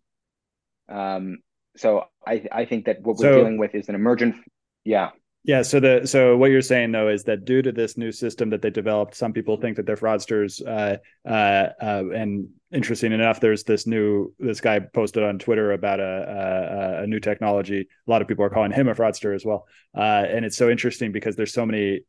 Um, 0.89 1.37
so 1.77 2.03
I 2.27 2.43
I 2.51 2.65
think 2.65 2.85
that 2.85 2.97
what 3.01 3.17
we're 3.17 3.31
so, 3.31 3.37
dealing 3.37 3.57
with 3.57 3.75
is 3.75 3.87
an 3.87 3.95
emergent. 3.95 4.35
Yeah. 4.83 5.11
Yeah. 5.45 5.61
So 5.61 5.81
the 5.81 6.07
so 6.07 6.37
what 6.37 6.51
you're 6.51 6.61
saying 6.61 6.93
though 6.93 7.09
is 7.09 7.25
that 7.25 7.43
due 7.43 7.61
to 7.61 7.73
this 7.73 7.97
new 7.97 8.13
system 8.13 8.49
that 8.51 8.61
they 8.61 8.69
developed, 8.69 9.13
some 9.13 9.33
people 9.33 9.57
think 9.57 9.75
that 9.75 9.85
they're 9.85 9.97
fraudsters. 9.97 10.65
Uh, 10.65 10.97
uh, 11.27 11.69
uh, 11.81 12.03
and 12.15 12.47
interesting 12.71 13.11
enough, 13.11 13.41
there's 13.41 13.65
this 13.65 13.85
new 13.85 14.33
this 14.39 14.61
guy 14.61 14.79
posted 14.79 15.21
on 15.21 15.39
Twitter 15.39 15.73
about 15.73 15.99
a, 15.99 16.99
a, 16.99 17.03
a 17.03 17.07
new 17.07 17.19
technology. 17.19 17.81
A 17.81 18.11
lot 18.11 18.21
of 18.21 18.27
people 18.29 18.45
are 18.45 18.49
calling 18.49 18.71
him 18.71 18.87
a 18.87 18.95
fraudster 18.95 19.35
as 19.35 19.43
well. 19.43 19.67
Uh, 19.95 20.25
and 20.27 20.45
it's 20.45 20.57
so 20.57 20.69
interesting 20.69 21.11
because 21.11 21.35
there's 21.35 21.53
so 21.53 21.65
many 21.65 22.01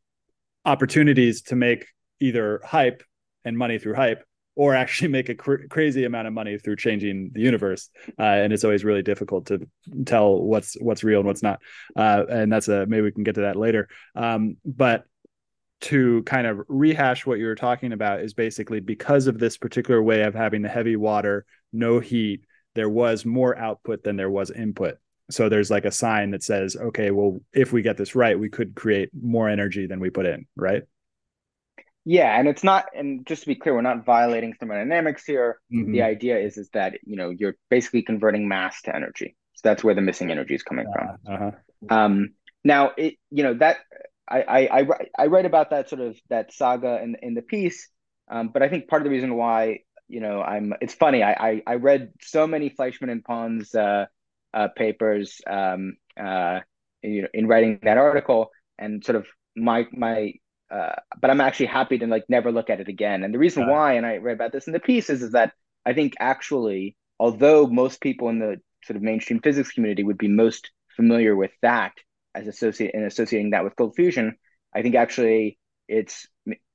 opportunities 0.65 1.43
to 1.43 1.57
make 1.57 1.87
either 2.21 2.61
hype 2.65 3.03
and 3.45 3.59
money 3.59 3.79
through 3.79 3.95
hype 3.95 4.25
or 4.57 4.75
actually 4.75 5.09
make 5.19 5.29
a 5.29 5.35
cr- 5.35 5.67
crazy 5.69 6.05
amount 6.05 6.27
of 6.27 6.33
money 6.33 6.59
through 6.59 6.77
changing 6.77 7.31
the 7.33 7.41
universe 7.41 7.91
uh, 8.19 8.23
and 8.23 8.53
it's 8.53 8.65
always 8.65 8.85
really 8.85 9.03
difficult 9.03 9.47
to 9.47 9.67
tell 10.07 10.41
what's 10.41 10.77
what's 10.81 11.05
real 11.05 11.21
and 11.21 11.27
what's 11.27 11.43
not 11.43 11.61
uh, 11.97 12.25
and 12.29 12.53
that's 12.53 12.69
a 12.69 12.87
maybe 12.87 13.03
we 13.03 13.13
can 13.13 13.25
get 13.25 13.35
to 13.35 13.43
that 13.43 13.57
later 13.57 13.89
um, 14.17 14.57
but 14.65 15.05
to 15.81 16.23
kind 16.23 16.47
of 16.47 16.61
rehash 16.69 17.27
what 17.27 17.39
you 17.39 17.47
were 17.47 17.55
talking 17.55 17.93
about 17.93 18.21
is 18.21 18.33
basically 18.33 18.81
because 18.81 19.27
of 19.27 19.39
this 19.39 19.59
particular 19.59 20.03
way 20.03 20.23
of 20.23 20.35
having 20.35 20.63
the 20.63 20.69
heavy 20.69 20.97
water 20.97 21.45
no 21.73 21.99
heat 21.99 22.45
there 22.75 22.89
was 22.89 23.25
more 23.25 23.57
output 23.57 24.03
than 24.03 24.17
there 24.17 24.31
was 24.31 24.51
input. 24.51 24.97
So 25.31 25.49
there's 25.49 25.71
like 25.71 25.85
a 25.85 25.91
sign 25.91 26.33
that 26.33 26.43
says 26.43 26.77
okay 26.77 27.11
well 27.11 27.41
if 27.55 27.73
we 27.73 27.81
get 27.81 27.97
this 27.97 28.15
right 28.15 28.39
we 28.39 28.51
could 28.51 28.75
create 28.75 29.09
more 29.19 29.49
energy 29.49 29.87
than 29.87 29.99
we 29.99 30.11
put 30.11 30.27
in 30.27 30.47
right 30.55 30.83
yeah, 32.05 32.39
and 32.39 32.49
it's 32.49 32.63
not, 32.63 32.87
and 32.95 33.27
just 33.27 33.43
to 33.43 33.49
be 33.49 33.55
clear, 33.55 33.75
we're 33.75 33.81
not 33.81 34.05
violating 34.05 34.53
thermodynamics 34.53 35.25
here. 35.25 35.59
Mm-hmm. 35.73 35.93
The 35.93 36.03
idea 36.03 36.39
is 36.39 36.59
is 36.59 36.69
that 36.75 36.99
you 37.05 37.17
know 37.17 37.31
you're 37.31 37.57
basically 37.71 38.03
converting 38.03 38.47
mass 38.47 38.83
to 38.83 38.95
energy. 38.95 39.37
So 39.55 39.61
that's 39.65 39.83
where 39.83 39.95
the 39.95 40.03
missing 40.03 40.31
energy 40.31 40.55
is 40.55 40.63
coming 40.63 40.87
from. 40.93 41.17
Uh-huh. 41.27 41.51
Um, 41.89 42.35
now, 42.63 42.93
it 42.97 43.15
you 43.31 43.43
know 43.43 43.55
that 43.55 43.79
I, 44.29 44.43
I 44.43 44.81
I 44.81 44.87
I 45.19 45.27
write 45.27 45.47
about 45.47 45.71
that 45.71 45.89
sort 45.89 46.03
of 46.03 46.19
that 46.29 46.53
saga 46.53 47.01
in 47.03 47.17
in 47.23 47.35
the 47.35 47.43
piece, 47.43 47.89
um, 48.29 48.49
but 48.49 48.63
I 48.63 48.69
think 48.69 48.89
part 48.89 49.01
of 49.01 49.05
the 49.05 49.11
reason 49.11 49.35
why 49.35 49.81
you 50.09 50.21
know 50.21 50.43
I'm 50.43 50.75
it's 50.83 50.95
funny 50.95 51.23
I 51.23 51.33
I, 51.33 51.63
I 51.67 51.75
read 51.77 52.13
so 52.21 52.47
many 52.47 52.69
Fleischmann 52.69 53.11
and 53.11 53.25
Pons 53.25 53.75
uh, 53.75 54.07
uh, 54.53 54.69
papers 54.69 55.41
um, 55.47 55.97
uh, 56.21 56.61
you 57.03 57.23
know 57.23 57.29
in 57.33 57.47
writing 57.47 57.81
that 57.83 57.97
article 57.97 58.51
and 58.79 59.03
sort 59.03 59.17
of 59.17 59.27
my 59.57 59.87
my 59.93 60.35
uh, 60.75 60.97
but 61.21 61.31
I'm 61.31 61.41
actually 61.41 61.67
happy 61.67 61.99
to 61.99 62.07
like 62.07 62.25
never 62.29 62.51
look 62.51 62.69
at 62.69 62.81
it 62.81 62.89
again. 62.89 63.23
And 63.23 63.33
the 63.33 63.39
reason 63.39 63.69
why, 63.69 63.93
and 63.93 64.05
I 64.05 64.17
read 64.17 64.35
about 64.35 64.51
this 64.51 64.67
in 64.67 64.73
the 64.73 64.81
piece, 64.81 65.09
is, 65.09 65.23
is 65.23 65.31
that 65.33 65.53
I 65.87 65.93
think 65.93 66.15
actually, 66.19 66.97
although 67.21 67.67
most 67.69 68.01
people 68.01 68.29
in 68.29 68.41
the 68.41 68.61
sort 68.85 68.97
of 68.97 69.03
mainstream 69.03 69.41
physics 69.41 69.71
community 69.71 70.03
would 70.03 70.19
be 70.19 70.27
most 70.27 70.71
familiar 70.97 71.37
with 71.37 71.53
that 71.63 71.93
as 72.35 72.49
associate 72.49 72.93
and 72.93 73.05
associating 73.05 73.51
that 73.51 73.63
with 73.63 73.77
cold 73.77 73.95
fusion, 73.95 74.37
I 74.75 74.83
think 74.83 74.97
actually 74.97 75.59
it's 75.87 76.27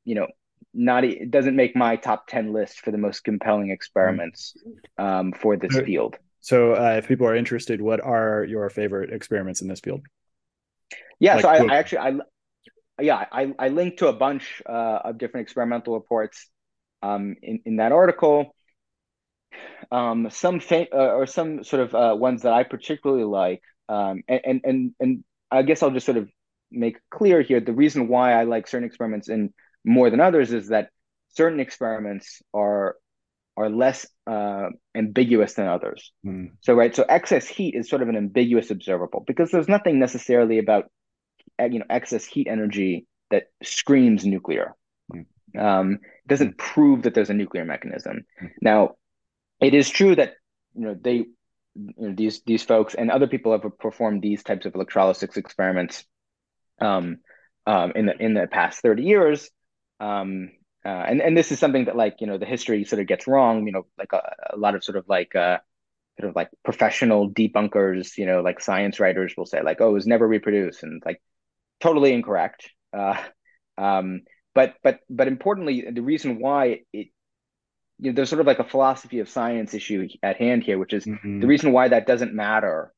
you 0.06 0.16
know 0.16 0.28
not 0.74 1.04
it 1.04 1.30
doesn't 1.30 1.58
make 1.58 1.76
my 1.76 1.98
top 1.98 2.28
10 2.28 2.54
list 2.54 2.80
for 2.80 2.92
the 2.92 2.98
most 2.98 3.26
compelling 3.26 3.70
experiments 3.70 4.56
um, 4.98 5.34
for 5.34 5.58
this 5.58 5.78
field. 5.80 6.18
so 6.40 6.74
uh, 6.74 6.96
if 7.00 7.08
people 7.08 7.28
are 7.28 7.36
interested 7.36 7.82
what 7.82 8.00
are 8.00 8.46
your 8.48 8.70
favorite 8.70 9.12
experiments 9.12 9.62
in 9.62 9.68
this 9.68 9.80
field? 9.80 10.02
Yeah 11.20 11.36
like, 11.36 11.42
so 11.42 11.50
I, 11.50 11.74
I, 11.74 11.76
actually 11.76 11.98
I, 11.98 12.14
yeah, 13.02 13.26
I, 13.32 13.54
I 13.58 13.70
linked 13.70 14.00
to 14.00 14.08
a 14.08 14.14
bunch 14.14 14.62
uh, 14.68 15.00
of 15.06 15.18
different 15.18 15.46
experimental 15.46 15.94
reports 15.94 16.48
um, 17.02 17.36
in, 17.42 17.62
in 17.66 17.76
that 17.78 17.92
article. 17.92 18.56
Um, 19.92 20.30
some 20.30 20.60
fa- 20.60 20.94
uh, 20.94 21.14
or 21.16 21.26
some 21.26 21.64
sort 21.64 21.82
of 21.82 21.96
uh, 21.96 22.16
ones 22.16 22.44
that 22.44 22.54
I 22.54 22.64
particularly 22.64 23.24
like, 23.24 23.62
um, 23.88 24.22
and, 24.28 24.42
and 24.46 24.62
and 24.64 24.92
and 25.00 25.24
I 25.50 25.64
guess 25.64 25.82
I'll 25.82 25.92
just 25.92 26.06
sort 26.06 26.18
of 26.18 26.30
make 26.72 26.98
clear 27.10 27.42
here 27.42 27.60
the 27.60 27.74
reason 27.74 28.08
why 28.08 28.34
I 28.34 28.44
like 28.44 28.68
certain 28.68 28.88
experiments 28.88 29.30
in 29.30 29.54
more 29.84 30.10
than 30.12 30.20
others 30.20 30.54
is 30.54 30.68
that 30.68 30.90
certain 31.30 31.60
experiments 31.60 32.42
are 32.54 32.96
are 33.58 33.70
less 33.70 34.08
uh, 34.28 34.70
ambiguous 34.96 35.54
than 35.56 35.68
others. 35.68 36.12
Mm. 36.26 36.52
So 36.62 36.76
right, 36.76 36.96
so 36.96 37.04
excess 37.10 37.48
heat 37.48 37.76
is 37.76 37.90
sort 37.90 38.02
of 38.02 38.10
an 38.10 38.16
ambiguous 38.16 38.72
observable 38.72 39.24
because 39.26 39.52
there's 39.52 39.68
nothing 39.68 40.00
necessarily 40.00 40.60
about 40.60 40.86
you 41.66 41.80
know 41.80 41.86
excess 41.90 42.26
heat 42.26 42.48
energy 42.48 43.06
that 43.32 43.46
screams 43.64 44.26
nuclear. 44.26 44.76
Mm. 45.14 45.26
Um, 45.60 46.00
doesn't 46.28 46.56
mm. 46.56 46.58
prove 46.58 47.04
that 47.04 47.14
there's 47.14 47.30
a 47.30 47.34
nuclear 47.34 47.66
mechanism. 47.66 48.26
Mm. 48.42 48.50
Now, 48.62 48.96
it 49.60 49.74
is 49.74 49.90
true 49.90 50.16
that 50.16 50.34
you 50.76 50.86
know 50.86 50.96
they 51.00 51.26
you 51.76 51.94
know, 51.98 52.14
these 52.16 52.42
these 52.46 52.64
folks 52.64 52.96
and 52.96 53.12
other 53.12 53.28
people 53.28 53.52
have 53.52 53.78
performed 53.80 54.22
these 54.22 54.44
types 54.44 54.66
of 54.66 54.76
electrolysis 54.76 55.38
experiments 55.38 56.06
um, 56.82 57.18
um, 57.66 57.94
in 57.96 58.06
the 58.06 58.18
in 58.18 58.34
the 58.34 58.48
past 58.48 58.82
30 58.82 59.04
years. 59.04 59.50
Um, 60.00 60.52
uh, 60.86 60.90
and 61.08 61.22
and 61.22 61.38
this 61.38 61.52
is 61.52 61.60
something 61.60 61.86
that 61.86 61.96
like 61.96 62.18
you 62.20 62.28
know 62.28 62.38
the 62.38 62.46
history 62.46 62.86
sort 62.86 63.02
of 63.02 63.08
gets 63.08 63.28
wrong. 63.28 63.66
You 63.66 63.74
know, 63.74 63.86
like 63.98 64.14
a, 64.14 64.34
a 64.54 64.58
lot 64.58 64.76
of 64.76 64.84
sort 64.84 64.98
of 64.98 65.06
like 65.08 65.36
uh, 65.36 65.60
sort 66.20 66.30
of 66.30 66.36
like 66.36 66.50
professional 66.64 67.30
debunkers. 67.30 68.18
You 68.18 68.26
know, 68.26 68.42
like 68.42 68.62
science 68.62 69.00
writers 69.00 69.34
will 69.36 69.46
say 69.46 69.62
like, 69.62 69.82
oh, 69.82 69.90
it 69.90 69.94
was 69.94 70.08
never 70.08 70.28
reproduced, 70.28 70.84
and 70.84 71.02
like 71.06 71.22
totally 71.80 72.14
incorrect. 72.14 72.70
Uh, 72.94 73.18
um, 73.78 74.22
but 74.56 74.76
but 74.84 75.00
but 75.10 75.28
importantly, 75.28 75.86
the 75.92 76.02
reason 76.02 76.40
why 76.40 76.82
it 76.92 77.08
you 78.00 78.12
know, 78.12 78.16
there's 78.16 78.30
sort 78.30 78.40
of 78.40 78.48
like 78.48 78.60
a 78.60 78.64
philosophy 78.64 79.20
of 79.20 79.30
science 79.30 79.74
issue 79.74 80.08
at 80.24 80.38
hand 80.38 80.64
here, 80.64 80.80
which 80.80 80.94
is 80.94 81.06
mm-hmm. 81.06 81.42
the 81.42 81.48
reason 81.48 81.72
why 81.72 81.90
that 81.90 82.08
doesn't 82.08 82.34
matter. 82.34 82.94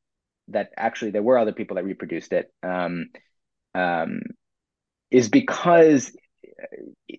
That 0.47 0.71
actually 0.77 1.11
there 1.11 1.23
were 1.23 1.37
other 1.37 1.53
people 1.53 1.75
that 1.75 1.85
reproduced 1.85 2.33
it, 2.33 2.51
um, 2.61 3.07
um, 3.73 4.21
is 5.09 5.29
because 5.29 6.11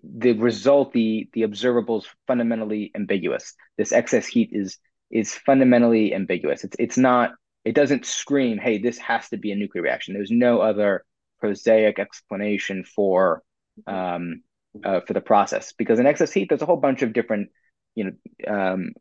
the 0.02 0.32
result, 0.32 0.92
the 0.92 1.28
the 1.32 1.42
observable 1.42 1.98
is 1.98 2.06
fundamentally 2.26 2.90
ambiguous. 2.94 3.54
This 3.78 3.92
excess 3.92 4.26
heat 4.26 4.50
is 4.52 4.78
is 5.10 5.34
fundamentally 5.34 6.14
ambiguous. 6.14 6.64
It's 6.64 6.76
it's 6.78 6.98
not. 6.98 7.32
It 7.64 7.74
doesn't 7.74 8.06
scream, 8.06 8.58
"Hey, 8.58 8.78
this 8.78 8.98
has 8.98 9.28
to 9.30 9.36
be 9.36 9.52
a 9.52 9.56
nuclear 9.56 9.82
reaction." 9.82 10.14
There's 10.14 10.30
no 10.30 10.60
other 10.60 11.04
prosaic 11.42 11.98
explanation 11.98 12.84
for 12.84 13.42
um, 13.88 14.42
uh, 14.84 15.00
for 15.00 15.12
the 15.12 15.20
process 15.20 15.72
because 15.76 15.98
in 15.98 16.06
excess 16.06 16.32
heat 16.32 16.48
there's 16.48 16.62
a 16.62 16.66
whole 16.66 16.76
bunch 16.76 17.02
of 17.02 17.12
different 17.12 17.48
you 17.96 18.04
know 18.04 18.54
um, 18.54 18.92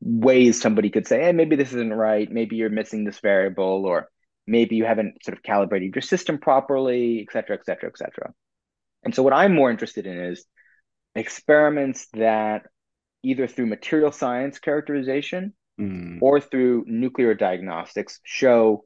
ways 0.00 0.60
somebody 0.60 0.88
could 0.88 1.06
say 1.06 1.20
hey 1.22 1.32
maybe 1.32 1.54
this 1.54 1.74
isn't 1.74 1.92
right. 1.92 2.30
Maybe 2.30 2.56
you're 2.56 2.70
missing 2.70 3.04
this 3.04 3.20
variable 3.20 3.84
or 3.84 4.08
maybe 4.46 4.74
you 4.76 4.86
haven't 4.86 5.22
sort 5.22 5.36
of 5.36 5.42
calibrated 5.42 5.94
your 5.94 6.02
system 6.02 6.38
properly 6.38 7.26
et 7.28 7.32
cetera 7.32 7.56
et 7.56 7.64
cetera 7.66 7.90
et 7.90 7.98
cetera. 7.98 8.32
And 9.04 9.14
so 9.14 9.22
what 9.22 9.34
i'm 9.34 9.54
more 9.54 9.70
interested 9.70 10.06
in 10.06 10.18
is 10.18 10.46
experiments 11.14 12.08
that 12.14 12.62
either 13.22 13.46
through 13.46 13.66
material 13.66 14.12
science 14.12 14.58
characterization 14.58 15.52
mm. 15.78 16.18
or 16.22 16.40
through 16.40 16.84
nuclear 16.86 17.34
diagnostics 17.34 18.18
show 18.24 18.84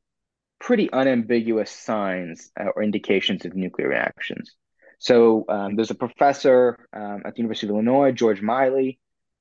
pretty 0.61 0.91
unambiguous 0.93 1.71
signs 1.71 2.51
uh, 2.59 2.67
or 2.75 2.83
indications 2.83 3.45
of 3.45 3.55
nuclear 3.55 3.89
reactions. 3.89 4.55
So 4.99 5.45
um, 5.49 5.77
there's 5.77 5.91
a 5.91 5.95
professor 5.95 6.89
um, 6.93 7.23
at 7.25 7.35
the 7.35 7.39
University 7.39 7.67
of 7.67 7.75
Illinois, 7.75 8.13
George 8.13 8.41
Miley, 8.41 8.99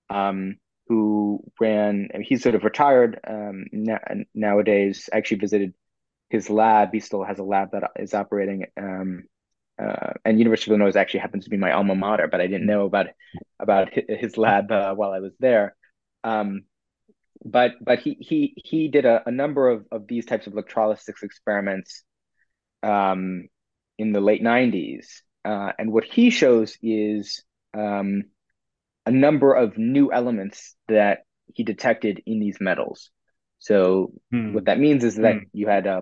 um, 0.09 0.57
who 0.87 1.43
ran. 1.59 2.09
He's 2.21 2.43
sort 2.43 2.55
of 2.55 2.63
retired 2.63 3.19
um, 3.27 3.65
na- 3.71 4.23
nowadays. 4.33 5.09
Actually 5.11 5.37
visited 5.37 5.73
his 6.29 6.49
lab. 6.49 6.89
He 6.93 6.99
still 6.99 7.23
has 7.23 7.39
a 7.39 7.43
lab 7.43 7.71
that 7.71 7.91
is 7.97 8.13
operating. 8.13 8.65
Um, 8.77 9.23
uh, 9.81 10.13
and 10.23 10.39
University 10.39 10.71
of 10.71 10.79
Illinois 10.79 10.97
actually 10.97 11.21
happens 11.21 11.45
to 11.45 11.49
be 11.49 11.57
my 11.57 11.71
alma 11.71 11.95
mater, 11.95 12.27
but 12.27 12.41
I 12.41 12.47
didn't 12.47 12.67
know 12.67 12.85
about 12.85 13.07
about 13.59 13.89
his 13.93 14.37
lab 14.37 14.71
uh, 14.71 14.93
while 14.93 15.11
I 15.11 15.19
was 15.19 15.33
there. 15.39 15.75
Um, 16.23 16.63
but 17.45 17.73
but 17.79 17.99
he 17.99 18.17
he 18.19 18.53
he 18.57 18.87
did 18.87 19.05
a, 19.05 19.21
a 19.27 19.31
number 19.31 19.69
of, 19.69 19.85
of 19.91 20.07
these 20.07 20.25
types 20.25 20.47
of 20.47 20.53
electrolysis 20.53 21.21
experiments 21.21 22.03
um, 22.81 23.47
in 23.99 24.11
the 24.11 24.19
late 24.19 24.43
90s 24.43 25.05
uh, 25.45 25.71
and 25.77 25.93
what 25.93 26.03
he 26.03 26.31
shows 26.31 26.75
is 26.81 27.43
um, 27.77 28.23
a 29.05 29.11
number 29.11 29.53
of 29.53 29.77
new 29.77 30.11
elements 30.11 30.75
that 30.87 31.19
he 31.53 31.63
detected 31.63 32.21
in 32.25 32.39
these 32.39 32.57
metals 32.59 33.11
so 33.59 34.11
hmm. 34.31 34.53
what 34.53 34.65
that 34.65 34.79
means 34.79 35.03
is 35.03 35.15
that 35.15 35.35
hmm. 35.35 35.43
you 35.53 35.67
had 35.67 35.85
a 35.85 36.01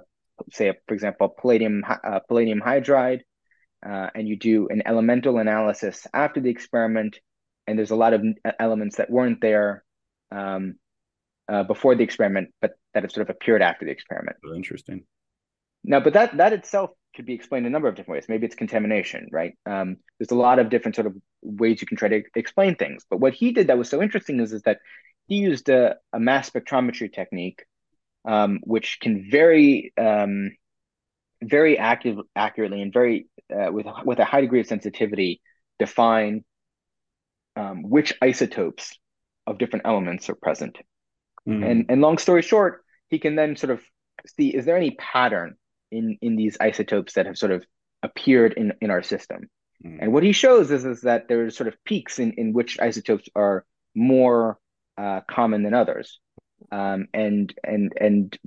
say 0.51 0.69
a, 0.69 0.73
for 0.87 0.93
example 0.93 1.27
palladium 1.27 1.83
uh, 1.85 2.19
palladium 2.27 2.61
hydride 2.61 3.19
uh, 3.85 4.07
and 4.15 4.29
you 4.29 4.37
do 4.37 4.69
an 4.69 4.81
elemental 4.85 5.37
analysis 5.37 6.07
after 6.13 6.39
the 6.39 6.49
experiment 6.49 7.19
and 7.67 7.77
there's 7.77 7.91
a 7.91 7.97
lot 7.97 8.13
of 8.13 8.23
elements 8.59 8.95
that 8.95 9.09
weren't 9.09 9.41
there 9.41 9.83
um, 10.31 10.75
uh, 11.49 11.63
before 11.63 11.95
the 11.95 12.03
experiment, 12.03 12.49
but 12.61 12.73
that 12.93 13.03
have 13.03 13.11
sort 13.11 13.29
of 13.29 13.35
appeared 13.35 13.61
after 13.61 13.85
the 13.85 13.91
experiment. 13.91 14.37
Oh, 14.45 14.53
interesting. 14.53 15.05
Now, 15.83 15.99
but 15.99 16.13
that 16.13 16.37
that 16.37 16.53
itself 16.53 16.91
could 17.15 17.25
be 17.25 17.33
explained 17.33 17.65
a 17.65 17.69
number 17.69 17.87
of 17.87 17.95
different 17.95 18.17
ways. 18.17 18.25
Maybe 18.29 18.45
it's 18.45 18.55
contamination, 18.55 19.27
right? 19.31 19.53
Um, 19.65 19.97
there's 20.17 20.31
a 20.31 20.35
lot 20.35 20.59
of 20.59 20.69
different 20.69 20.95
sort 20.95 21.07
of 21.07 21.15
ways 21.41 21.81
you 21.81 21.87
can 21.87 21.97
try 21.97 22.09
to 22.09 22.23
explain 22.35 22.75
things. 22.75 23.05
But 23.09 23.19
what 23.19 23.33
he 23.33 23.51
did 23.51 23.67
that 23.67 23.77
was 23.77 23.89
so 23.89 24.01
interesting 24.01 24.39
is, 24.39 24.53
is 24.53 24.63
that 24.63 24.79
he 25.27 25.35
used 25.35 25.69
a, 25.69 25.97
a 26.11 26.19
mass 26.19 26.49
spectrometry 26.49 27.13
technique 27.13 27.63
um, 28.25 28.59
which 28.63 28.99
can 29.01 29.29
very 29.29 29.93
um, 29.97 30.51
very 31.41 31.77
active, 31.77 32.17
accurately 32.35 32.81
and 32.81 32.93
very 32.93 33.27
uh, 33.53 33.71
with 33.71 33.85
with 34.05 34.19
a 34.19 34.25
high 34.25 34.41
degree 34.41 34.61
of 34.61 34.67
sensitivity 34.67 35.41
define 35.79 36.43
um, 37.55 37.83
which 37.83 38.13
isotopes 38.21 38.97
of 39.45 39.57
different 39.57 39.85
elements 39.85 40.29
are 40.29 40.35
present. 40.35 40.77
Mm. 41.47 41.69
And 41.69 41.85
and 41.89 42.01
long 42.01 42.17
story 42.17 42.41
short, 42.41 42.83
he 43.09 43.19
can 43.19 43.35
then 43.35 43.55
sort 43.55 43.71
of 43.71 43.81
see 44.37 44.49
is 44.49 44.65
there 44.65 44.77
any 44.77 44.91
pattern 44.91 45.55
in 45.91 46.17
in 46.21 46.35
these 46.35 46.57
isotopes 46.59 47.13
that 47.13 47.25
have 47.25 47.37
sort 47.37 47.51
of 47.51 47.65
appeared 48.01 48.53
in 48.53 48.73
in 48.81 48.91
our 48.91 49.03
system. 49.03 49.49
Mm. 49.85 49.97
And 50.01 50.13
what 50.13 50.23
he 50.23 50.31
shows 50.31 50.71
is, 50.71 50.85
is 50.85 51.01
that 51.01 51.27
there's 51.27 51.57
sort 51.57 51.67
of 51.67 51.75
peaks 51.83 52.19
in, 52.19 52.33
in 52.33 52.53
which 52.53 52.79
isotopes 52.79 53.27
are 53.35 53.65
more 53.95 54.57
uh, 54.97 55.21
common 55.29 55.63
than 55.63 55.73
others. 55.73 56.19
Um, 56.71 57.07
and 57.13 57.53
and 57.63 57.91
and 57.99 58.37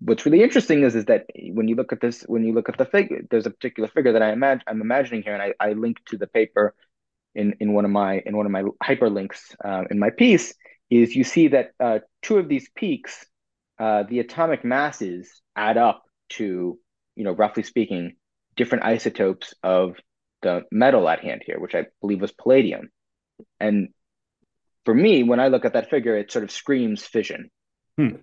what's 0.00 0.24
really 0.24 0.42
interesting 0.42 0.82
is 0.84 0.94
is 0.94 1.04
that 1.06 1.26
when 1.52 1.68
you 1.68 1.74
look 1.74 1.92
at 1.92 2.00
this, 2.00 2.22
when 2.22 2.44
you 2.44 2.54
look 2.54 2.68
at 2.68 2.78
the 2.78 2.86
figure, 2.86 3.20
there's 3.30 3.46
a 3.46 3.50
particular 3.50 3.88
figure 3.88 4.12
that 4.12 4.22
I 4.22 4.32
imagine 4.32 4.64
I'm 4.66 4.80
imagining 4.80 5.22
here, 5.22 5.34
and 5.34 5.42
I, 5.42 5.52
I 5.60 5.72
linked 5.74 6.06
to 6.06 6.16
the 6.16 6.26
paper 6.26 6.74
in 7.34 7.54
in 7.60 7.74
one 7.74 7.84
of 7.84 7.90
my 7.90 8.22
in 8.24 8.36
one 8.36 8.46
of 8.46 8.52
my 8.52 8.62
hyperlinks 8.82 9.54
uh, 9.62 9.84
in 9.90 9.98
my 9.98 10.10
piece. 10.10 10.54
Is 10.90 11.14
you 11.14 11.24
see 11.24 11.48
that 11.48 11.72
uh, 11.78 11.98
two 12.22 12.38
of 12.38 12.48
these 12.48 12.68
peaks, 12.74 13.26
uh, 13.78 14.04
the 14.04 14.20
atomic 14.20 14.64
masses 14.64 15.42
add 15.54 15.76
up 15.76 16.02
to 16.30 16.78
you 17.14 17.24
know 17.24 17.32
roughly 17.32 17.62
speaking 17.62 18.16
different 18.56 18.84
isotopes 18.84 19.54
of 19.62 19.96
the 20.42 20.62
metal 20.70 21.08
at 21.08 21.20
hand 21.20 21.42
here, 21.44 21.58
which 21.58 21.74
I 21.74 21.86
believe 22.00 22.20
was 22.20 22.32
palladium. 22.32 22.90
And 23.60 23.88
for 24.84 24.94
me, 24.94 25.22
when 25.22 25.40
I 25.40 25.48
look 25.48 25.64
at 25.64 25.74
that 25.74 25.90
figure, 25.90 26.16
it 26.16 26.32
sort 26.32 26.44
of 26.44 26.50
screams 26.50 27.04
fission. 27.04 27.50
Hmm. 27.96 28.16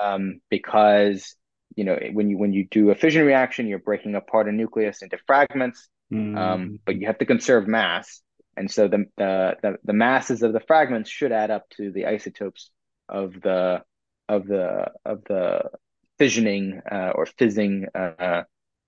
Um, 0.00 0.40
because 0.50 1.36
you 1.76 1.84
know 1.84 1.98
when 2.12 2.28
you 2.28 2.38
when 2.38 2.52
you 2.52 2.66
do 2.70 2.90
a 2.90 2.94
fission 2.94 3.24
reaction, 3.24 3.66
you're 3.66 3.78
breaking 3.78 4.14
apart 4.14 4.48
a 4.48 4.52
nucleus 4.52 5.02
into 5.02 5.18
fragments, 5.26 5.88
mm. 6.12 6.36
um, 6.36 6.78
but 6.84 6.96
you 7.00 7.06
have 7.06 7.18
to 7.18 7.26
conserve 7.26 7.68
mass, 7.68 8.20
and 8.56 8.70
so 8.70 8.88
the, 8.88 9.06
the, 9.16 9.56
the 9.62 9.78
the 9.84 9.92
masses 9.92 10.42
of 10.42 10.52
the 10.52 10.60
fragments 10.60 11.10
should 11.10 11.32
add 11.32 11.50
up 11.50 11.68
to 11.70 11.90
the 11.90 12.06
isotopes 12.06 12.70
of 13.08 13.32
the 13.40 13.82
of 14.28 14.46
the 14.46 14.90
of 15.04 15.22
the 15.24 15.70
fissioning 16.18 16.80
uh, 16.90 17.10
or 17.14 17.26
fizzing 17.26 17.86
uh, 17.94 18.42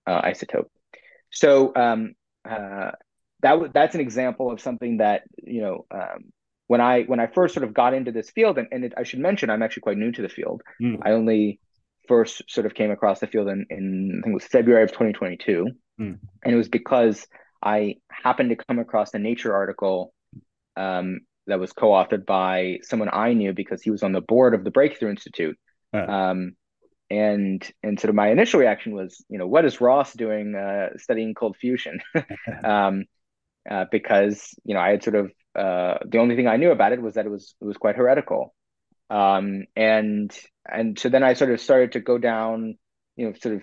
uh, 0.06 0.22
isotope. 0.22 0.68
So 1.30 1.72
um, 1.74 2.14
uh, 2.48 2.92
that 3.40 3.72
that's 3.72 3.94
an 3.94 4.00
example 4.00 4.50
of 4.50 4.60
something 4.60 4.98
that 4.98 5.22
you 5.42 5.60
know 5.60 5.86
um, 5.90 6.32
when 6.66 6.80
I 6.80 7.02
when 7.02 7.20
I 7.20 7.26
first 7.26 7.54
sort 7.54 7.64
of 7.64 7.74
got 7.74 7.94
into 7.94 8.12
this 8.12 8.30
field, 8.30 8.58
and, 8.58 8.68
and 8.72 8.84
it, 8.84 8.94
I 8.96 9.02
should 9.02 9.20
mention 9.20 9.50
I'm 9.50 9.62
actually 9.62 9.82
quite 9.82 9.98
new 9.98 10.12
to 10.12 10.22
the 10.22 10.28
field. 10.28 10.62
Mm. 10.82 11.00
I 11.02 11.12
only 11.12 11.60
first 12.08 12.42
sort 12.48 12.66
of 12.66 12.74
came 12.74 12.90
across 12.90 13.20
the 13.20 13.26
field 13.26 13.48
in, 13.48 13.66
in 13.68 14.20
I 14.20 14.22
think 14.22 14.32
it 14.32 14.34
was 14.34 14.44
February 14.44 14.84
of 14.84 14.90
2022, 14.90 15.66
mm. 16.00 16.18
and 16.44 16.54
it 16.54 16.56
was 16.56 16.68
because 16.68 17.26
I 17.66 17.96
happened 18.08 18.50
to 18.50 18.56
come 18.56 18.78
across 18.78 19.12
a 19.12 19.18
Nature 19.18 19.52
article 19.52 20.14
um, 20.76 21.20
that 21.48 21.58
was 21.58 21.72
co-authored 21.72 22.24
by 22.24 22.78
someone 22.82 23.10
I 23.12 23.32
knew 23.32 23.52
because 23.52 23.82
he 23.82 23.90
was 23.90 24.04
on 24.04 24.12
the 24.12 24.20
board 24.20 24.54
of 24.54 24.62
the 24.62 24.70
Breakthrough 24.70 25.10
Institute. 25.10 25.58
Uh. 25.92 25.98
Um, 25.98 26.52
and 27.10 27.68
and 27.82 27.98
sort 27.98 28.08
of 28.08 28.14
my 28.14 28.30
initial 28.30 28.60
reaction 28.60 28.94
was, 28.94 29.24
you 29.28 29.38
know, 29.38 29.46
what 29.48 29.64
is 29.64 29.80
Ross 29.80 30.12
doing 30.12 30.54
uh, 30.54 30.90
studying 30.96 31.34
cold 31.34 31.56
fusion? 31.56 32.00
um, 32.64 33.04
uh, 33.68 33.86
because 33.90 34.54
you 34.64 34.74
know 34.74 34.80
I 34.80 34.90
had 34.90 35.02
sort 35.02 35.16
of 35.16 35.32
uh, 35.56 35.98
the 36.06 36.18
only 36.18 36.36
thing 36.36 36.46
I 36.46 36.56
knew 36.56 36.70
about 36.70 36.92
it 36.92 37.02
was 37.02 37.14
that 37.14 37.26
it 37.26 37.30
was 37.30 37.54
it 37.60 37.64
was 37.64 37.76
quite 37.76 37.96
heretical, 37.96 38.54
um, 39.10 39.64
and 39.74 40.36
and 40.68 40.98
so 40.98 41.08
then 41.08 41.22
I 41.22 41.34
sort 41.34 41.52
of 41.52 41.60
started 41.60 41.92
to 41.92 42.00
go 42.00 42.18
down, 42.18 42.76
you 43.16 43.26
know, 43.26 43.34
sort 43.40 43.56
of 43.56 43.62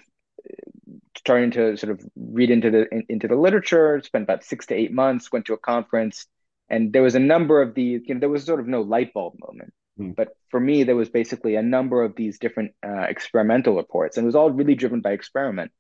starting 1.26 1.52
to 1.52 1.78
sort 1.78 1.92
of 1.92 2.06
read 2.16 2.50
into 2.50 2.70
the 2.70 2.88
in, 2.92 3.04
into 3.10 3.28
the 3.28 3.36
literature. 3.36 4.02
Spent 4.04 4.24
about 4.24 4.44
six 4.44 4.66
to 4.68 4.76
eight 4.76 4.92
months. 4.92 5.32
Went 5.32 5.46
to 5.46 5.54
a 5.54 5.58
conference, 5.58 6.26
and 6.70 6.92
there 6.92 7.04
was 7.04 7.16
a 7.16 7.20
number 7.20 7.62
of 7.62 7.74
these. 7.74 8.02
You 8.06 8.16
know, 8.16 8.20
there 8.20 8.30
was 8.30 8.46
sort 8.46 8.60
of 8.60 8.68
no 8.68 8.82
light 8.82 9.14
bulb 9.14 9.36
moment. 9.40 9.74
Mm. 10.00 10.16
But 10.16 10.30
for 10.50 10.60
me, 10.60 10.84
there 10.84 10.96
was 10.96 11.10
basically 11.10 11.56
a 11.56 11.62
number 11.62 12.04
of 12.04 12.16
these 12.16 12.40
different 12.40 12.72
uh, 12.86 13.06
experimental 13.10 13.76
reports, 13.76 14.18
and 14.18 14.26
it 14.26 14.28
was 14.28 14.36
all 14.36 14.52
really 14.52 14.76
driven 14.76 15.02
by 15.02 15.12
experiment. 15.12 15.72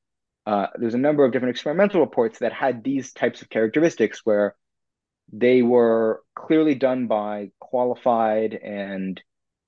Uh, 0.45 0.67
there's 0.75 0.93
a 0.93 0.99
number 0.99 1.23
of 1.23 1.31
different 1.31 1.51
experimental 1.51 2.01
reports 2.01 2.39
that 2.39 2.51
had 2.51 2.83
these 2.83 3.13
types 3.13 3.41
of 3.41 3.49
characteristics 3.49 4.21
where 4.23 4.55
they 5.31 5.61
were 5.61 6.21
clearly 6.35 6.75
done 6.75 7.07
by 7.07 7.49
qualified 7.59 8.53
and 8.53 9.21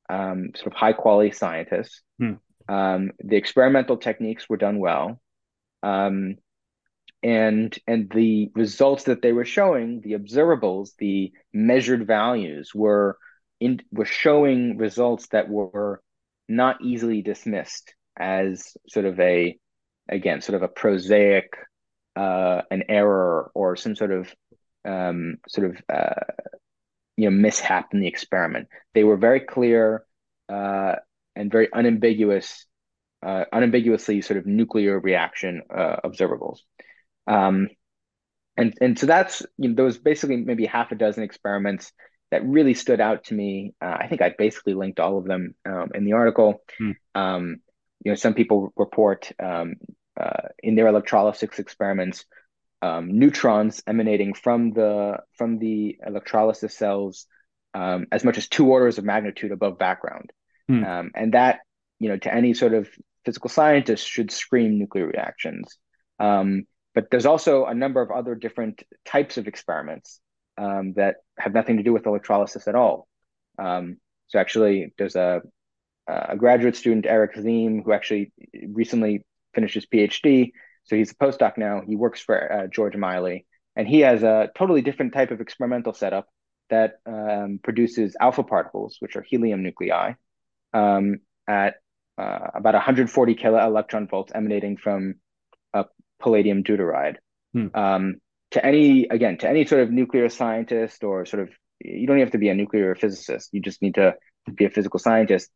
um, 0.09 0.51
sort 0.55 0.67
of 0.67 0.73
high 0.73 0.93
quality 0.93 1.31
scientists. 1.31 2.01
Mm. 2.21 2.39
Um, 2.67 3.11
the 3.19 3.37
experimental 3.37 3.97
techniques 3.97 4.49
were 4.49 4.57
done 4.57 4.79
well. 4.79 5.19
Um, 5.85 6.35
and 7.23 7.77
and 7.87 8.09
the 8.09 8.51
results 8.55 9.03
that 9.05 9.21
they 9.21 9.33
were 9.33 9.45
showing, 9.45 10.01
the 10.01 10.13
observables, 10.13 10.95
the 10.97 11.31
measured 11.53 12.05
values 12.07 12.73
were 12.73 13.17
in 13.59 13.81
was 13.91 14.07
showing 14.07 14.77
results 14.77 15.27
that 15.27 15.49
were 15.49 16.01
not 16.47 16.81
easily 16.81 17.21
dismissed 17.21 17.93
as 18.17 18.75
sort 18.87 19.05
of 19.05 19.19
a 19.19 19.57
again 20.09 20.41
sort 20.41 20.55
of 20.55 20.63
a 20.63 20.67
prosaic 20.67 21.53
uh, 22.15 22.61
an 22.71 22.83
error 22.89 23.51
or 23.53 23.75
some 23.75 23.95
sort 23.95 24.11
of 24.11 24.33
um, 24.85 25.37
sort 25.47 25.71
of 25.71 25.81
uh, 25.93 26.21
you 27.17 27.29
know 27.29 27.35
mishap 27.35 27.93
in 27.93 27.99
the 28.01 28.07
experiment. 28.07 28.67
They 28.93 29.03
were 29.03 29.17
very 29.17 29.41
clear 29.41 30.05
uh, 30.49 30.95
and 31.35 31.51
very 31.51 31.69
unambiguous, 31.73 32.65
uh, 33.25 33.45
unambiguously 33.51 34.21
sort 34.21 34.37
of 34.37 34.45
nuclear 34.45 34.99
reaction 34.99 35.61
uh, 35.75 35.97
observables. 36.05 36.59
Um, 37.27 37.69
and 38.57 38.73
and 38.79 38.97
so 38.97 39.05
that's 39.05 39.45
you 39.57 39.69
know 39.69 39.75
there 39.75 39.85
was 39.85 39.97
basically 39.97 40.37
maybe 40.37 40.65
half 40.65 40.91
a 40.91 40.95
dozen 40.95 41.23
experiments 41.23 41.91
that 42.31 42.45
really 42.45 42.73
stood 42.73 43.01
out 43.01 43.25
to 43.25 43.33
me. 43.33 43.73
Uh, 43.81 43.97
I 43.99 44.07
think 44.07 44.21
I 44.21 44.33
basically 44.37 44.73
linked 44.73 44.99
all 44.99 45.17
of 45.17 45.25
them 45.25 45.55
um, 45.65 45.89
in 45.93 46.05
the 46.05 46.13
article. 46.13 46.61
Hmm. 46.77 46.91
Um, 47.13 47.55
you 48.03 48.11
know, 48.11 48.15
some 48.15 48.33
people 48.33 48.71
report 48.77 49.31
um, 49.43 49.75
uh, 50.19 50.49
in 50.61 50.75
their 50.75 50.87
electrolysis 50.87 51.59
experiments 51.59 52.25
um, 52.81 53.17
neutrons 53.17 53.81
emanating 53.87 54.33
from 54.33 54.71
the 54.71 55.17
from 55.37 55.59
the 55.59 55.97
electrolysis 56.05 56.77
cells 56.77 57.25
um, 57.73 58.05
as 58.11 58.23
much 58.23 58.37
as 58.37 58.47
two 58.47 58.69
orders 58.69 58.97
of 58.97 59.03
magnitude 59.05 59.51
above 59.51 59.77
background, 59.77 60.31
hmm. 60.67 60.83
Um, 60.83 61.11
and 61.15 61.33
that 61.33 61.59
you 61.99 62.09
know 62.09 62.17
to 62.17 62.33
any 62.33 62.53
sort 62.53 62.73
of 62.73 62.89
physical 63.25 63.49
scientists 63.49 64.05
should 64.05 64.31
scream 64.31 64.77
nuclear 64.77 65.07
reactions. 65.07 65.77
but 66.19 67.11
there's 67.11 67.25
also 67.25 67.65
a 67.65 67.73
number 67.73 68.01
of 68.01 68.09
other 68.09 68.35
different 68.35 68.81
types 69.05 69.37
of 69.37 69.47
experiments 69.47 70.21
um, 70.57 70.93
that 70.93 71.17
have 71.37 71.53
nothing 71.53 71.77
to 71.77 71.83
do 71.83 71.91
with 71.91 72.05
electrolysis 72.05 72.69
at 72.69 72.75
all. 72.75 73.07
Um, 73.59 73.97
so 74.27 74.39
actually, 74.39 74.93
there's 74.97 75.15
a 75.15 75.41
a 76.07 76.35
graduate 76.35 76.75
student, 76.75 77.05
Erik 77.05 77.35
Ziehm, 77.35 77.83
who 77.83 77.91
actually 77.91 78.31
recently 78.67 79.25
finished 79.53 79.75
his 79.75 79.85
PhD. 79.85 80.51
So 80.83 80.95
he's 80.95 81.11
a 81.11 81.15
postdoc 81.15 81.57
now. 81.57 81.81
He 81.85 81.95
works 81.95 82.21
for 82.21 82.51
uh, 82.51 82.67
George 82.67 82.95
Miley, 82.95 83.45
and 83.75 83.87
he 83.87 84.01
has 84.01 84.21
a 84.23 84.49
totally 84.55 84.81
different 84.81 85.13
type 85.13 85.31
of 85.31 85.41
experimental 85.41 85.93
setup 85.93 86.27
that 86.69 86.99
um, 87.05 87.59
produces 87.63 88.15
alpha 88.19 88.43
particles, 88.43 88.97
which 88.99 89.15
are 89.15 89.23
helium 89.23 89.63
nuclei, 89.63 90.13
um, 90.73 91.19
at 91.47 91.75
uh, 92.17 92.47
about 92.53 92.73
140 92.73 93.35
kilo 93.35 93.59
electron 93.63 94.07
volts 94.07 94.31
emanating 94.33 94.77
from 94.77 95.15
a 95.73 95.85
palladium 96.21 96.63
deuteride. 96.63 97.17
Hmm. 97.53 97.67
Um, 97.73 98.15
to 98.51 98.65
any 98.65 99.07
again 99.07 99.37
to 99.37 99.49
any 99.49 99.65
sort 99.65 99.81
of 99.81 99.91
nuclear 99.91 100.29
scientist 100.29 101.03
or 101.03 101.25
sort 101.25 101.43
of 101.43 101.49
you 101.79 102.07
don't 102.07 102.19
have 102.19 102.31
to 102.31 102.37
be 102.37 102.49
a 102.49 102.55
nuclear 102.55 102.95
physicist 102.95 103.49
you 103.51 103.59
just 103.59 103.81
need 103.81 103.95
to 103.95 104.15
be 104.53 104.65
a 104.65 104.69
physical 104.69 104.99
scientist 104.99 105.51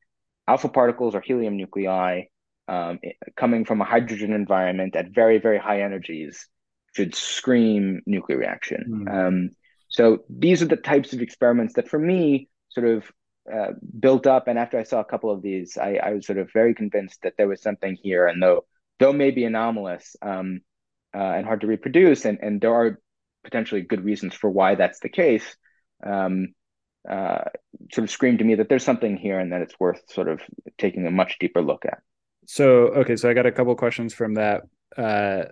alpha 0.48 0.68
particles 0.68 1.16
or 1.16 1.22
helium 1.22 1.56
nuclei 1.56 2.24
um, 2.68 3.00
coming 3.38 3.64
from 3.64 3.82
a 3.82 3.86
hydrogen 3.86 4.34
environment 4.34 4.96
at 4.96 5.10
very 5.10 5.38
very 5.40 5.58
high 5.58 5.82
energies 5.82 6.48
should 6.96 7.16
scream 7.16 8.02
nuclear 8.06 8.38
reaction 8.38 9.06
mm. 9.08 9.28
um, 9.28 9.50
so 9.88 10.24
these 10.30 10.62
are 10.62 10.68
the 10.68 10.76
types 10.76 11.14
of 11.14 11.22
experiments 11.22 11.76
that 11.76 11.88
for 11.88 12.00
me 12.00 12.50
sort 12.70 12.88
of 12.88 13.10
uh, 13.54 13.72
built 14.00 14.28
up 14.28 14.48
and 14.48 14.60
after 14.60 14.78
i 14.78 14.84
saw 14.84 15.00
a 15.00 15.06
couple 15.06 15.32
of 15.32 15.42
these 15.42 15.78
I, 15.78 16.00
I, 16.04 16.14
was 16.14 16.26
sort 16.26 16.38
of 16.38 16.52
very 16.54 16.76
convinced 16.76 17.22
that 17.24 17.34
there 17.38 17.48
was 17.48 17.62
something 17.62 17.98
here 18.02 18.28
and 18.28 18.42
though 18.42 18.66
though 19.00 19.14
maybe 19.14 19.46
anomalous 19.46 20.16
um, 20.22 20.62
uh, 21.16 21.18
and 21.18 21.46
hard 21.46 21.62
to 21.62 21.68
reproduce, 21.68 22.26
and 22.26 22.40
and 22.42 22.62
there 22.62 22.74
are 22.74 23.00
potentially 23.44 23.82
good 23.82 24.04
reasons 24.04 24.36
for 24.36 24.50
why 24.50 24.76
that's 24.76 25.00
the 25.00 25.10
case. 25.10 25.56
Um, 26.06 26.50
uh, 27.10 27.46
sort 27.94 28.04
of 28.04 28.12
screamed 28.12 28.40
to 28.40 28.46
me 28.46 28.56
that 28.56 28.70
there's 28.70 28.84
something 28.84 29.18
here 29.18 29.40
and 29.40 29.54
that 29.54 29.62
it's 29.62 29.80
worth 29.80 30.02
sort 30.12 30.28
of 30.28 30.42
taking 30.78 31.08
a 31.08 31.12
much 31.12 31.40
deeper 31.40 31.62
look 31.62 31.86
at. 31.86 32.00
So 32.46 32.88
okay, 32.88 33.16
so 33.16 33.30
I 33.30 33.34
got 33.34 33.46
a 33.46 33.52
couple 33.52 33.76
questions 33.76 34.14
from 34.14 34.36
that. 34.36 34.64
Uh, 34.96 35.46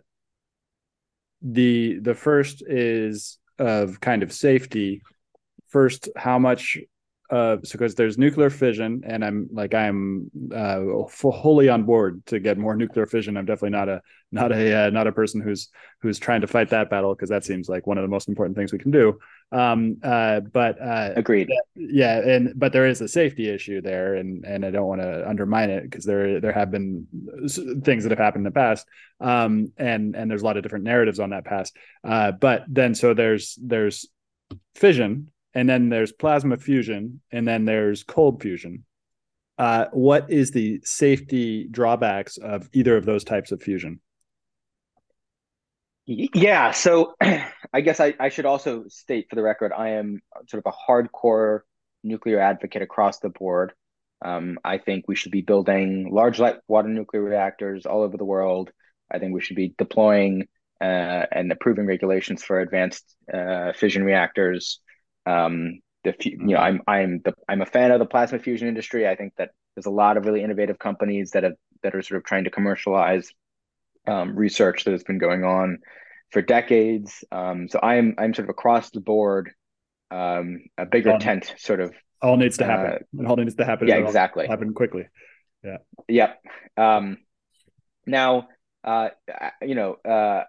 the 1.41 1.99
the 2.01 2.13
first 2.13 2.63
is 2.67 3.39
of 3.57 3.99
kind 3.99 4.23
of 4.23 4.31
safety. 4.31 5.01
First, 5.69 6.09
how 6.15 6.39
much 6.39 6.77
uh, 7.29 7.57
so 7.63 7.73
because 7.73 7.95
there's 7.95 8.17
nuclear 8.17 8.49
fission, 8.49 9.01
and 9.05 9.23
I'm 9.23 9.49
like 9.51 9.73
I'm 9.73 10.31
uh, 10.53 10.79
wholly 11.09 11.67
on 11.67 11.83
board 11.83 12.25
to 12.27 12.39
get 12.39 12.57
more 12.57 12.75
nuclear 12.75 13.05
fission. 13.05 13.35
I'm 13.35 13.45
definitely 13.45 13.71
not 13.71 13.89
a 13.89 14.01
not 14.31 14.51
a 14.53 14.87
uh, 14.87 14.89
not 14.91 15.07
a 15.07 15.11
person 15.11 15.41
who's 15.41 15.69
who's 16.01 16.19
trying 16.19 16.41
to 16.41 16.47
fight 16.47 16.69
that 16.69 16.89
battle 16.89 17.13
because 17.13 17.29
that 17.29 17.43
seems 17.43 17.67
like 17.67 17.85
one 17.85 17.97
of 17.97 18.03
the 18.03 18.07
most 18.07 18.29
important 18.29 18.55
things 18.55 18.71
we 18.71 18.79
can 18.79 18.91
do. 18.91 19.19
Um, 19.51 19.97
uh, 20.03 20.39
but 20.39 20.81
uh, 20.81 21.13
agreed. 21.17 21.49
Yeah, 21.75 22.19
and 22.19 22.53
but 22.55 22.71
there 22.71 22.87
is 22.87 23.01
a 23.01 23.07
safety 23.09 23.49
issue 23.49 23.81
there, 23.81 24.15
and 24.15 24.45
and 24.45 24.65
I 24.65 24.71
don't 24.71 24.87
want 24.87 25.01
to 25.01 25.27
undermine 25.27 25.69
it 25.69 25.83
because 25.83 26.05
there 26.05 26.39
there 26.39 26.53
have 26.53 26.71
been 26.71 27.07
things 27.83 28.03
that 28.03 28.11
have 28.11 28.19
happened 28.19 28.47
in 28.47 28.51
the 28.53 28.57
past, 28.57 28.87
um, 29.19 29.73
and 29.77 30.15
and 30.15 30.31
there's 30.31 30.43
a 30.43 30.45
lot 30.45 30.55
of 30.55 30.63
different 30.63 30.85
narratives 30.85 31.19
on 31.19 31.31
that 31.31 31.43
past. 31.43 31.75
Uh, 32.05 32.31
but 32.31 32.63
then 32.69 32.95
so 32.95 33.13
there's 33.13 33.59
there's 33.61 34.07
fission, 34.75 35.29
and 35.57 35.67
then 35.67 35.89
there's 35.89 36.11
plasma 36.11 36.55
fusion, 36.55 37.19
and 37.31 37.47
then 37.47 37.65
there's 37.65 38.03
cold 38.03 38.43
fusion. 38.43 38.85
Uh, 39.57 39.85
what 39.91 40.29
is 40.29 40.51
the 40.51 40.79
safety 40.83 41.67
drawbacks 41.71 42.37
of 42.37 42.69
either 42.73 42.95
of 42.95 43.07
those 43.07 43.23
types 43.23 43.51
of 43.51 43.59
fusion? 43.59 43.99
Yeah, 46.05 46.69
so 46.73 47.15
I 47.73 47.81
guess 47.81 47.99
I, 47.99 48.13
I 48.19 48.29
should 48.29 48.45
also 48.45 48.85
state 48.87 49.31
for 49.31 49.35
the 49.35 49.41
record, 49.41 49.71
I 49.75 49.93
am 49.93 50.21
sort 50.47 50.63
of 50.63 50.71
a 50.71 50.91
hardcore 50.91 51.61
nuclear 52.03 52.39
advocate 52.39 52.83
across 52.83 53.17
the 53.17 53.29
board. 53.29 53.73
Um, 54.23 54.59
I 54.63 54.77
think 54.77 55.05
we 55.07 55.15
should 55.15 55.31
be 55.31 55.41
building 55.41 56.09
large 56.11 56.37
light 56.37 56.57
water 56.67 56.87
nuclear 56.87 57.23
reactors 57.23 57.87
all 57.87 58.03
over 58.03 58.15
the 58.15 58.25
world. 58.25 58.69
I 59.11 59.17
think 59.17 59.33
we 59.33 59.41
should 59.41 59.55
be 59.55 59.73
deploying 59.75 60.49
uh, 60.79 61.25
and 61.31 61.51
approving 61.51 61.87
regulations 61.87 62.43
for 62.43 62.59
advanced 62.59 63.15
uh, 63.33 63.73
fission 63.73 64.03
reactors. 64.03 64.81
Um, 65.27 65.79
the 66.03 66.15
you 66.19 66.37
know 66.37 66.57
I'm 66.57 66.81
I'm 66.87 67.21
the 67.23 67.33
I'm 67.49 67.61
a 67.61 67.65
fan 67.65 67.91
of 67.91 67.99
the 67.99 68.05
plasma 68.05 68.39
fusion 68.39 68.67
industry. 68.67 69.07
I 69.07 69.15
think 69.15 69.33
that 69.37 69.51
there's 69.75 69.85
a 69.85 69.91
lot 69.91 70.17
of 70.17 70.25
really 70.25 70.43
innovative 70.43 70.79
companies 70.79 71.31
that 71.31 71.43
have 71.43 71.53
that 71.83 71.95
are 71.95 72.01
sort 72.01 72.17
of 72.17 72.23
trying 72.23 72.45
to 72.45 72.49
commercialize 72.49 73.31
um, 74.07 74.35
research 74.35 74.85
that 74.85 74.91
has 74.91 75.03
been 75.03 75.17
going 75.17 75.43
on 75.43 75.79
for 76.31 76.41
decades. 76.41 77.23
Um, 77.31 77.67
so 77.67 77.79
I'm 77.81 78.15
I'm 78.17 78.33
sort 78.33 78.45
of 78.45 78.49
across 78.49 78.89
the 78.91 79.01
board, 79.01 79.51
um, 80.11 80.63
a 80.77 80.85
bigger 80.85 81.17
tent 81.19 81.53
sort 81.57 81.81
of. 81.81 81.93
All 82.21 82.37
needs 82.37 82.57
to 82.57 82.65
happen. 82.65 83.05
Uh, 83.19 83.29
all 83.29 83.35
needs 83.35 83.55
to 83.55 83.65
happen. 83.65 83.87
Yeah, 83.87 83.97
exactly. 83.97 84.47
Happen 84.47 84.73
quickly. 84.73 85.07
Yeah. 85.63 85.77
Yep. 86.07 86.41
Um, 86.77 87.17
now, 88.05 88.47
uh, 88.83 89.09
you 89.61 89.75
know, 89.75 89.93
uh, 89.93 90.43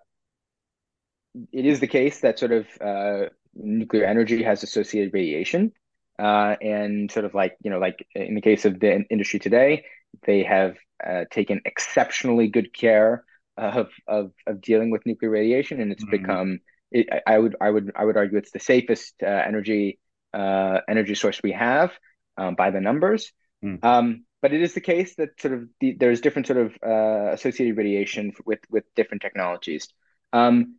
it 1.53 1.67
is 1.67 1.81
the 1.81 1.87
case 1.87 2.21
that 2.21 2.39
sort 2.39 2.53
of 2.53 2.67
uh, 2.81 3.29
nuclear 3.59 4.05
energy 4.05 4.43
has 4.43 4.63
associated 4.63 5.13
radiation. 5.13 5.73
Uh, 6.19 6.57
and 6.61 7.13
sort 7.13 7.25
of 7.25 7.33
like 7.33 7.57
you 7.63 7.71
know 7.71 7.79
like 7.79 8.05
in 8.17 8.35
the 8.35 8.41
case 8.41 8.65
of 8.65 8.81
the 8.81 9.05
industry 9.09 9.39
today 9.39 9.85
they 10.27 10.43
have 10.43 10.77
uh, 11.07 11.25
taken 11.31 11.61
exceptionally 11.65 12.49
good 12.49 12.75
care 12.75 13.23
of, 13.59 13.89
of 14.07 14.33
of 14.47 14.61
dealing 14.61 14.91
with 14.91 15.05
nuclear 15.05 15.31
radiation, 15.31 15.81
and 15.81 15.93
it's 15.93 16.05
mm-hmm. 16.05 16.23
become. 16.23 16.61
It, 16.91 17.09
I 17.27 17.39
would 17.39 17.57
I 17.61 17.71
would 17.71 17.93
I 17.95 18.05
would 18.05 18.17
argue 18.17 18.39
it's 18.39 18.53
the 18.53 18.61
safest 18.61 19.15
uh, 19.23 19.27
energy 19.27 19.99
uh, 20.33 20.81
energy 20.89 21.15
source 21.15 21.43
we 21.43 21.53
have 21.53 21.93
um, 22.37 22.55
by 22.55 22.71
the 22.71 22.81
numbers. 22.81 23.33
Mm. 23.65 23.85
Um, 23.85 24.25
but 24.41 24.55
it 24.55 24.63
is 24.63 24.75
the 24.75 24.81
case 24.81 25.17
that 25.17 25.41
sort 25.41 25.55
of 25.55 25.69
the, 25.81 25.97
there's 25.99 26.21
different 26.21 26.47
sort 26.47 26.61
of 26.61 26.73
uh, 26.87 27.33
associated 27.33 27.77
radiation 27.77 28.33
with 28.47 28.61
with 28.71 28.85
different 28.95 29.23
technologies. 29.23 29.89
Um, 30.33 30.78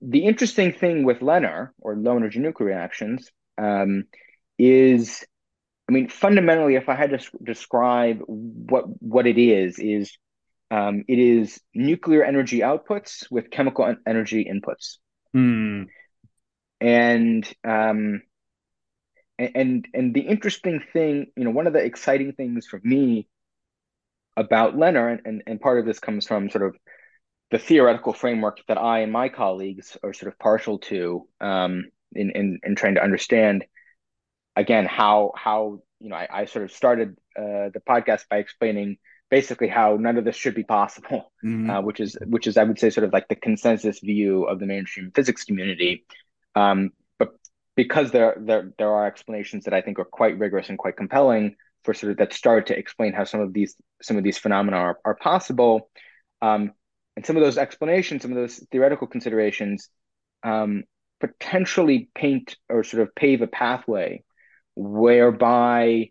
the 0.00 0.24
interesting 0.24 0.72
thing 0.72 1.04
with 1.04 1.20
LENR 1.20 1.70
or 1.80 1.96
low 1.96 2.16
energy 2.16 2.38
nuclear 2.38 2.68
reactions 2.68 3.30
um, 3.58 4.04
is, 4.58 5.24
I 5.88 5.92
mean, 5.92 6.08
fundamentally, 6.08 6.74
if 6.74 6.88
I 6.88 6.94
had 6.94 7.10
to 7.10 7.20
describe 7.42 8.20
what 8.26 8.84
what 9.00 9.26
it 9.26 9.38
is, 9.38 9.78
is 9.78 10.16
um, 10.70 11.04
it 11.08 11.18
is 11.18 11.60
nuclear 11.74 12.24
energy 12.24 12.60
outputs 12.60 13.30
with 13.30 13.50
chemical 13.50 13.94
energy 14.06 14.50
inputs. 14.50 14.98
Mm. 15.34 15.86
And 16.80 17.54
um, 17.64 18.22
and 19.38 19.86
and 19.92 20.14
the 20.14 20.20
interesting 20.20 20.82
thing, 20.92 21.26
you 21.36 21.44
know, 21.44 21.50
one 21.50 21.66
of 21.66 21.72
the 21.72 21.84
exciting 21.84 22.32
things 22.32 22.66
for 22.66 22.80
me 22.82 23.28
about 24.36 24.76
LENR, 24.76 25.18
and, 25.24 25.42
and 25.46 25.60
part 25.60 25.78
of 25.78 25.86
this 25.86 25.98
comes 25.98 26.26
from 26.26 26.50
sort 26.50 26.64
of 26.64 26.76
the 27.50 27.58
theoretical 27.58 28.12
framework 28.12 28.60
that 28.68 28.78
I 28.78 29.00
and 29.00 29.12
my 29.12 29.28
colleagues 29.28 29.96
are 30.02 30.12
sort 30.12 30.32
of 30.32 30.38
partial 30.38 30.78
to 30.80 31.28
um, 31.40 31.84
in, 32.12 32.30
in 32.30 32.60
in 32.62 32.74
trying 32.74 32.94
to 32.96 33.02
understand 33.02 33.64
again 34.56 34.86
how 34.86 35.32
how 35.36 35.82
you 36.00 36.08
know 36.08 36.16
I, 36.16 36.28
I 36.30 36.44
sort 36.46 36.64
of 36.64 36.72
started 36.72 37.16
uh, 37.38 37.70
the 37.72 37.82
podcast 37.86 38.28
by 38.28 38.38
explaining 38.38 38.98
basically 39.30 39.68
how 39.68 39.96
none 39.96 40.16
of 40.16 40.24
this 40.24 40.36
should 40.36 40.54
be 40.54 40.64
possible, 40.64 41.32
mm-hmm. 41.44 41.70
uh, 41.70 41.80
which 41.82 42.00
is 42.00 42.16
which 42.26 42.46
is 42.46 42.56
I 42.56 42.64
would 42.64 42.78
say 42.78 42.90
sort 42.90 43.04
of 43.04 43.12
like 43.12 43.28
the 43.28 43.36
consensus 43.36 44.00
view 44.00 44.44
of 44.44 44.58
the 44.58 44.66
mainstream 44.66 45.12
physics 45.14 45.44
community. 45.44 46.04
Um, 46.54 46.90
but 47.18 47.30
because 47.76 48.10
there 48.10 48.36
there 48.40 48.72
there 48.78 48.92
are 48.92 49.06
explanations 49.06 49.64
that 49.64 49.74
I 49.74 49.82
think 49.82 49.98
are 49.98 50.04
quite 50.04 50.38
rigorous 50.38 50.68
and 50.68 50.78
quite 50.78 50.96
compelling 50.96 51.56
for 51.84 51.94
sort 51.94 52.12
of 52.12 52.18
that 52.18 52.32
start 52.32 52.66
to 52.66 52.78
explain 52.78 53.12
how 53.12 53.24
some 53.24 53.40
of 53.40 53.52
these 53.52 53.76
some 54.02 54.16
of 54.16 54.24
these 54.24 54.38
phenomena 54.38 54.76
are, 54.76 54.98
are 55.04 55.14
possible. 55.14 55.90
Um, 56.42 56.72
and 57.16 57.24
some 57.24 57.36
of 57.36 57.42
those 57.42 57.58
explanations, 57.58 58.22
some 58.22 58.32
of 58.32 58.36
those 58.36 58.64
theoretical 58.70 59.06
considerations, 59.06 59.88
um, 60.42 60.84
potentially 61.20 62.10
paint 62.14 62.56
or 62.68 62.84
sort 62.84 63.02
of 63.02 63.14
pave 63.14 63.40
a 63.40 63.46
pathway 63.46 64.22
whereby 64.74 66.10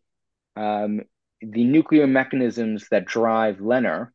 um, 0.55 1.01
the 1.41 1.63
nuclear 1.63 2.07
mechanisms 2.07 2.87
that 2.89 3.05
drive 3.05 3.57
LENR 3.57 4.09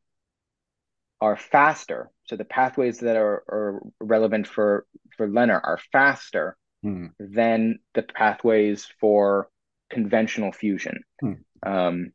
are 1.20 1.37
faster. 1.37 2.11
So 2.24 2.37
the 2.37 2.44
pathways 2.44 2.98
that 3.00 3.16
are, 3.16 3.44
are 3.48 3.81
relevant 4.00 4.48
for, 4.48 4.87
for 5.16 5.29
LENR 5.29 5.61
are 5.62 5.79
faster 5.92 6.57
hmm. 6.83 7.07
than 7.20 7.79
the 7.94 8.03
pathways 8.03 8.88
for 9.00 9.48
conventional 9.90 10.50
fusion. 10.50 11.03
Hmm. 11.20 11.33
Um, 11.62 12.12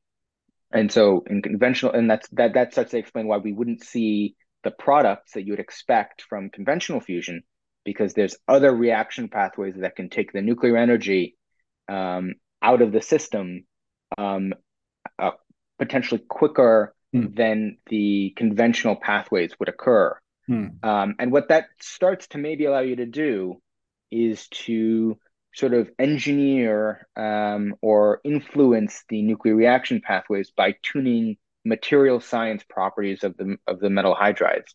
and 0.71 0.91
so 0.91 1.23
in 1.27 1.41
conventional, 1.41 1.93
and 1.93 2.09
that's 2.09 2.27
that 2.29 2.55
that 2.55 2.73
starts 2.73 2.91
to 2.91 2.97
explain 2.97 3.27
why 3.27 3.37
we 3.37 3.53
wouldn't 3.53 3.83
see 3.83 4.35
the 4.65 4.71
products 4.71 5.33
that 5.33 5.45
you 5.45 5.53
would 5.53 5.61
expect 5.61 6.23
from 6.23 6.49
conventional 6.49 6.99
fusion, 6.99 7.43
because 7.85 8.13
there's 8.13 8.35
other 8.47 8.75
reaction 8.75 9.29
pathways 9.29 9.75
that 9.77 9.95
can 9.95 10.09
take 10.09 10.33
the 10.33 10.41
nuclear 10.41 10.75
energy 10.75 11.37
um, 11.87 12.33
out 12.61 12.81
of 12.81 12.91
the 12.91 13.01
system 13.01 13.65
um, 14.17 14.53
uh, 15.19 15.31
potentially 15.79 16.21
quicker 16.27 16.93
mm. 17.15 17.33
than 17.35 17.77
the 17.89 18.33
conventional 18.35 18.95
pathways 18.95 19.53
would 19.59 19.69
occur. 19.69 20.17
Mm. 20.49 20.83
Um, 20.83 21.15
and 21.19 21.31
what 21.31 21.49
that 21.49 21.67
starts 21.79 22.27
to 22.29 22.37
maybe 22.37 22.65
allow 22.65 22.81
you 22.81 22.97
to 22.97 23.05
do 23.05 23.61
is 24.11 24.47
to 24.65 25.17
sort 25.53 25.73
of 25.73 25.89
engineer 25.97 27.07
um, 27.15 27.75
or 27.81 28.19
influence 28.23 29.03
the 29.09 29.21
nuclear 29.21 29.55
reaction 29.55 30.01
pathways 30.01 30.51
by 30.51 30.75
tuning 30.83 31.37
material 31.65 32.19
science 32.19 32.63
properties 32.69 33.23
of 33.23 33.35
the 33.37 33.57
of 33.67 33.79
the 33.79 33.89
metal 33.89 34.15
hydrides. 34.15 34.73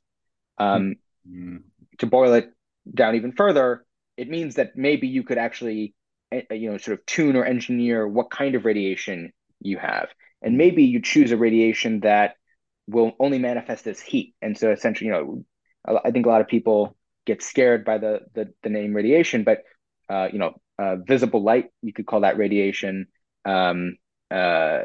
Um, 0.59 0.97
mm. 1.29 1.63
To 1.99 2.07
boil 2.07 2.35
it 2.35 2.51
down 2.93 3.15
even 3.15 3.33
further, 3.33 3.85
it 4.17 4.29
means 4.29 4.57
that 4.57 4.77
maybe 4.77 5.09
you 5.09 5.23
could 5.23 5.39
actually, 5.39 5.95
eh, 6.33 6.43
you 6.51 6.71
know, 6.71 6.79
sort 6.79 6.99
of 6.99 7.07
tune 7.07 7.37
or 7.37 7.45
engineer 7.45 8.07
what 8.07 8.31
kind 8.31 8.55
of 8.55 8.65
radiation 8.65 9.33
you 9.61 9.79
have. 9.79 10.09
And 10.43 10.57
maybe 10.57 10.85
you 10.85 11.01
choose 11.01 11.31
a 11.33 11.37
radiation 11.37 12.01
that 12.01 12.35
will 12.87 13.13
only 13.21 13.39
manifest 13.39 13.87
as 13.87 14.01
heat. 14.01 14.35
And 14.43 14.57
so 14.59 14.71
essentially, 14.71 15.09
you 15.09 15.13
know, 15.13 15.45
I 16.05 16.11
think 16.11 16.27
a 16.27 16.29
lot 16.29 16.41
of 16.41 16.49
people 16.49 16.97
get 17.27 17.43
scared 17.43 17.85
by 17.85 17.99
the 17.99 18.21
the, 18.35 18.53
the 18.63 18.71
name 18.71 18.95
radiation, 18.95 19.45
but 19.45 19.63
uh, 20.09 20.29
you 20.33 20.39
know, 20.39 20.55
uh, 20.79 20.97
visible 20.97 21.43
light, 21.43 21.67
you 21.83 21.93
could 21.93 22.07
call 22.07 22.21
that 22.21 22.37
radiation. 22.37 23.07
Um, 23.45 23.97
uh, 24.31 24.83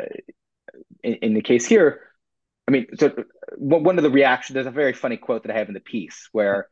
in, 1.06 1.14
in 1.16 1.34
the 1.34 1.42
case 1.42 1.66
here, 1.66 2.02
I 2.68 2.72
mean, 2.72 2.88
so 2.98 3.14
one 3.58 3.98
of 3.98 4.04
the 4.04 4.10
reactions, 4.10 4.56
there's 4.56 4.66
a 4.66 4.72
very 4.72 4.94
funny 4.94 5.18
quote 5.18 5.44
that 5.44 5.52
I 5.52 5.58
have 5.58 5.68
in 5.68 5.74
the 5.74 5.80
piece 5.80 6.30
where 6.32 6.68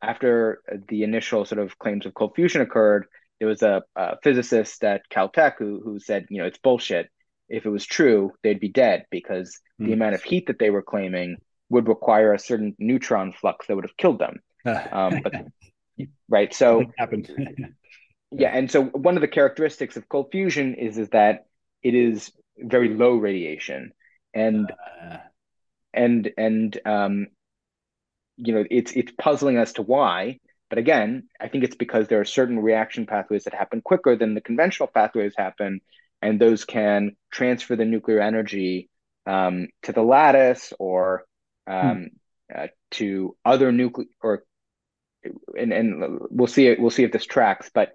after 0.00 0.62
the 0.88 1.02
initial 1.02 1.44
sort 1.44 1.60
of 1.60 1.78
claims 1.78 2.06
of 2.06 2.14
cold 2.14 2.32
fusion 2.34 2.60
occurred, 2.60 3.06
there 3.38 3.48
was 3.48 3.62
a, 3.62 3.82
a 3.96 4.16
physicist 4.22 4.82
at 4.84 5.02
Caltech 5.10 5.54
who, 5.58 5.80
who 5.84 5.98
said, 5.98 6.26
you 6.30 6.38
know, 6.38 6.46
it's 6.46 6.58
bullshit 6.58 7.10
if 7.52 7.66
it 7.66 7.70
was 7.70 7.84
true, 7.84 8.32
they'd 8.42 8.60
be 8.60 8.68
dead 8.68 9.04
because 9.10 9.60
mm. 9.80 9.84
the 9.84 9.86
hmm. 9.86 9.92
amount 9.92 10.14
of 10.14 10.22
heat 10.22 10.46
that 10.46 10.58
they 10.58 10.70
were 10.70 10.82
claiming 10.82 11.36
would 11.68 11.86
require 11.86 12.32
a 12.32 12.38
certain 12.38 12.74
neutron 12.78 13.32
flux 13.32 13.66
that 13.66 13.76
would 13.76 13.84
have 13.84 13.96
killed 13.96 14.18
them. 14.18 14.40
um, 14.92 15.20
but, 15.22 15.34
right. 16.28 16.54
So 16.54 16.84
happened. 16.96 17.30
yeah, 18.30 18.48
and 18.48 18.70
so 18.70 18.84
one 18.84 19.16
of 19.16 19.20
the 19.20 19.28
characteristics 19.28 19.96
of 19.98 20.08
cold 20.08 20.28
fusion 20.32 20.74
is 20.74 20.96
is 20.96 21.10
that 21.10 21.46
it 21.82 21.94
is 21.94 22.32
very 22.58 22.94
low 22.94 23.16
radiation, 23.16 23.92
and 24.34 24.70
uh. 24.70 25.18
and 25.92 26.30
and 26.36 26.78
um, 26.84 27.26
you 28.36 28.54
know 28.54 28.64
it's 28.70 28.92
it's 28.92 29.12
puzzling 29.18 29.56
as 29.56 29.74
to 29.74 29.82
why. 29.82 30.38
But 30.68 30.78
again, 30.78 31.28
I 31.38 31.48
think 31.48 31.64
it's 31.64 31.76
because 31.76 32.08
there 32.08 32.20
are 32.20 32.24
certain 32.24 32.58
reaction 32.58 33.04
pathways 33.04 33.44
that 33.44 33.52
happen 33.52 33.82
quicker 33.82 34.16
than 34.16 34.34
the 34.34 34.40
conventional 34.40 34.86
pathways 34.86 35.34
happen, 35.36 35.80
and 36.22 36.40
those 36.40 36.64
can 36.64 37.16
transfer 37.30 37.76
the 37.76 37.84
nuclear 37.84 38.20
energy 38.20 38.88
um, 39.26 39.68
to 39.82 39.92
the 39.92 40.02
lattice 40.02 40.72
or 40.78 41.24
um, 41.66 42.08
hmm. 42.50 42.58
uh, 42.58 42.66
to 42.92 43.36
other 43.44 43.70
nuclear 43.72 44.08
or 44.22 44.44
and 45.58 45.72
and 45.72 46.20
we'll 46.30 46.46
see 46.46 46.66
it 46.66 46.80
we'll 46.80 46.90
see 46.90 47.04
if 47.04 47.12
this 47.12 47.24
tracks 47.24 47.70
but 47.72 47.94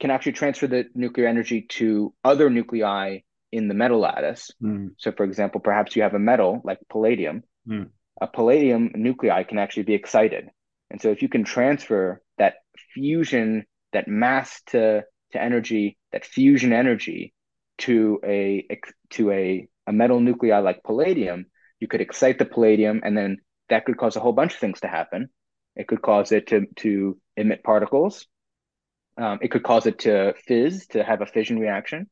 can 0.00 0.10
actually 0.10 0.32
transfer 0.32 0.66
the 0.66 0.86
nuclear 0.94 1.26
energy 1.26 1.62
to 1.62 2.14
other 2.24 2.48
nuclei 2.50 3.18
in 3.54 3.68
the 3.68 3.74
metal 3.74 4.00
lattice 4.00 4.50
hmm. 4.60 4.88
so 4.98 5.12
for 5.12 5.24
example 5.24 5.60
perhaps 5.60 5.94
you 5.94 6.02
have 6.02 6.14
a 6.14 6.18
metal 6.18 6.60
like 6.64 6.78
palladium 6.90 7.42
hmm. 7.66 7.84
a 8.20 8.26
palladium 8.26 8.90
nuclei 8.94 9.42
can 9.42 9.58
actually 9.58 9.84
be 9.84 9.94
excited 9.94 10.48
and 10.90 11.00
so 11.00 11.10
if 11.10 11.22
you 11.22 11.28
can 11.28 11.44
transfer 11.44 12.22
that 12.38 12.54
fusion 12.92 13.64
that 13.92 14.08
mass 14.08 14.60
to 14.66 15.04
to 15.32 15.42
energy 15.42 15.96
that 16.12 16.24
fusion 16.24 16.72
energy 16.72 17.34
to 17.78 18.20
a 18.24 18.66
to 19.10 19.30
a, 19.30 19.68
a 19.86 19.92
metal 19.92 20.20
nuclei 20.20 20.58
like 20.58 20.82
palladium, 20.82 21.46
you 21.80 21.88
could 21.88 22.00
excite 22.00 22.38
the 22.38 22.44
palladium, 22.44 23.00
and 23.04 23.16
then 23.16 23.38
that 23.68 23.84
could 23.84 23.96
cause 23.96 24.16
a 24.16 24.20
whole 24.20 24.32
bunch 24.32 24.54
of 24.54 24.60
things 24.60 24.80
to 24.80 24.88
happen. 24.88 25.28
It 25.76 25.88
could 25.88 26.02
cause 26.02 26.32
it 26.32 26.48
to 26.48 26.66
to 26.76 27.18
emit 27.36 27.62
particles. 27.62 28.26
Um, 29.16 29.38
it 29.42 29.50
could 29.50 29.62
cause 29.62 29.86
it 29.86 30.00
to 30.00 30.34
fizz, 30.46 30.88
to 30.88 31.04
have 31.04 31.20
a 31.20 31.26
fission 31.26 31.58
reaction. 31.58 32.10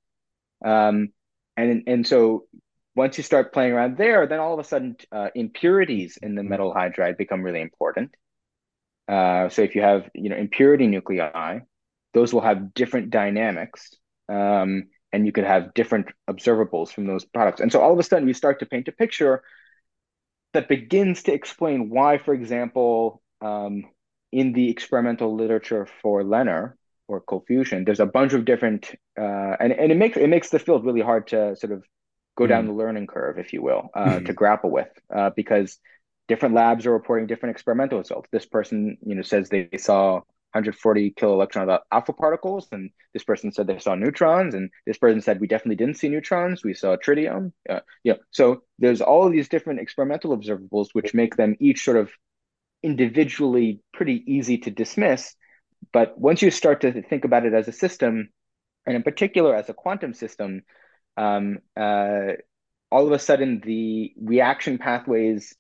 Um, 0.65 1.09
and 1.57 1.83
and 1.87 2.07
so 2.07 2.47
once 2.95 3.17
you 3.17 3.25
start 3.25 3.53
playing 3.53 3.73
around 3.73 3.97
there, 3.97 4.27
then 4.27 4.39
all 4.39 4.53
of 4.53 4.59
a 4.59 4.65
sudden 4.65 4.97
uh, 5.11 5.29
impurities 5.35 6.19
in 6.21 6.35
the 6.35 6.43
metal 6.43 6.75
hydride 6.75 7.17
become 7.17 7.43
really 7.43 7.61
important. 7.61 8.15
Uh, 9.09 9.49
so 9.49 9.63
if 9.63 9.75
you 9.75 9.83
have 9.83 10.11
you 10.15 10.29
know 10.31 10.37
impurity 10.37 10.87
nuclei, 10.87 11.61
those 12.15 12.33
will 12.33 12.43
have 12.43 12.75
different 12.75 13.11
dynamics. 13.11 13.97
Um, 14.29 14.85
and 15.13 15.27
you 15.27 15.33
could 15.33 15.45
have 15.45 15.75
different 15.75 16.09
observables 16.29 16.89
from 16.89 17.07
those 17.07 17.25
products. 17.25 17.61
And 17.61 17.71
so 17.71 17.81
all 17.81 17.93
of 17.93 17.99
a 17.99 18.03
sudden, 18.03 18.27
you 18.27 18.35
start 18.35 18.61
to 18.61 18.67
paint 18.67 18.89
a 18.89 18.93
picture 18.93 19.43
that 20.55 20.69
begins 20.69 21.25
to 21.25 21.33
explain 21.33 21.91
why, 21.91 22.19
for 22.19 22.33
example, 22.33 23.23
um, 23.43 23.85
in 24.33 24.53
the 24.53 24.71
experimental 24.71 25.35
literature 25.35 25.87
for 26.01 26.23
LENR 26.23 26.75
or 27.13 27.21
cold 27.21 27.45
fusion, 27.47 27.85
there's 27.85 28.01
a 28.01 28.07
bunch 28.07 28.33
of 28.33 28.45
different, 28.45 28.91
uh, 29.19 29.57
and, 29.61 29.73
and 29.73 29.93
it 29.93 29.97
makes 29.97 30.17
it 30.17 30.29
makes 30.29 30.51
the 30.51 30.59
field 30.59 30.85
really 30.85 31.01
hard 31.01 31.29
to 31.29 31.55
sort 31.57 31.73
of 31.73 31.85
go 32.37 32.45
mm. 32.45 32.49
down 32.49 32.67
the 32.67 32.73
learning 32.73 33.07
curve, 33.07 33.39
if 33.39 33.53
you 33.53 33.63
will, 33.63 33.91
uh, 33.95 34.17
mm. 34.17 34.27
to 34.27 34.33
grapple 34.33 34.71
with, 34.71 34.89
uh, 35.15 35.31
because 35.37 35.79
different 36.29 36.55
labs 36.55 36.87
are 36.87 36.93
reporting 36.93 37.27
different 37.27 37.55
experimental 37.55 37.99
results. 37.99 38.29
This 38.33 38.47
person, 38.47 38.97
you 39.05 39.15
know, 39.15 39.23
says 39.23 39.49
they 39.49 39.69
saw 39.77 40.15
140 40.55 41.11
kilo 41.13 41.35
electron 41.35 41.79
alpha 41.91 42.13
particles, 42.13 42.69
and 42.73 42.91
this 43.13 43.25
person 43.25 43.53
said 43.53 43.67
they 43.67 43.79
saw 43.79 43.95
neutrons, 43.95 44.55
and 44.55 44.71
this 44.87 44.99
person 44.99 45.21
said 45.21 45.41
we 45.41 45.47
definitely 45.47 45.77
didn't 45.77 45.97
see 45.97 46.09
neutrons, 46.09 46.63
we 46.63 46.75
saw 46.75 46.97
tritium. 46.97 47.53
Uh, 47.69 47.81
yeah, 48.05 48.15
so 48.31 48.63
there's 48.79 49.01
all 49.01 49.27
of 49.27 49.33
these 49.33 49.49
different 49.49 49.81
experimental 49.81 50.37
observables, 50.37 50.89
which 50.93 51.15
make 51.15 51.37
them 51.37 51.57
each 51.59 51.85
sort 51.85 51.97
of 51.97 52.11
individually 52.83 53.81
pretty 53.93 54.23
easy 54.27 54.59
to 54.59 54.71
dismiss. 54.71 55.35
But 55.93 56.19
once 56.19 56.43
you 56.43 56.51
start 56.51 56.83
to 56.83 57.03
think 57.03 57.25
about 57.25 57.47
it 57.47 57.55
as 57.55 57.69
a 57.69 57.73
system, 57.73 58.31
and 58.87 58.97
in 58.97 59.03
particular 59.03 59.55
as 59.55 59.69
a 59.69 59.75
quantum 59.75 60.15
system, 60.15 60.63
um, 61.17 61.59
uh, 61.77 62.33
all 62.91 63.07
of 63.07 63.13
a 63.13 63.19
sudden 63.19 63.61
the 63.65 64.13
reaction 64.21 64.79
pathways 64.79 65.55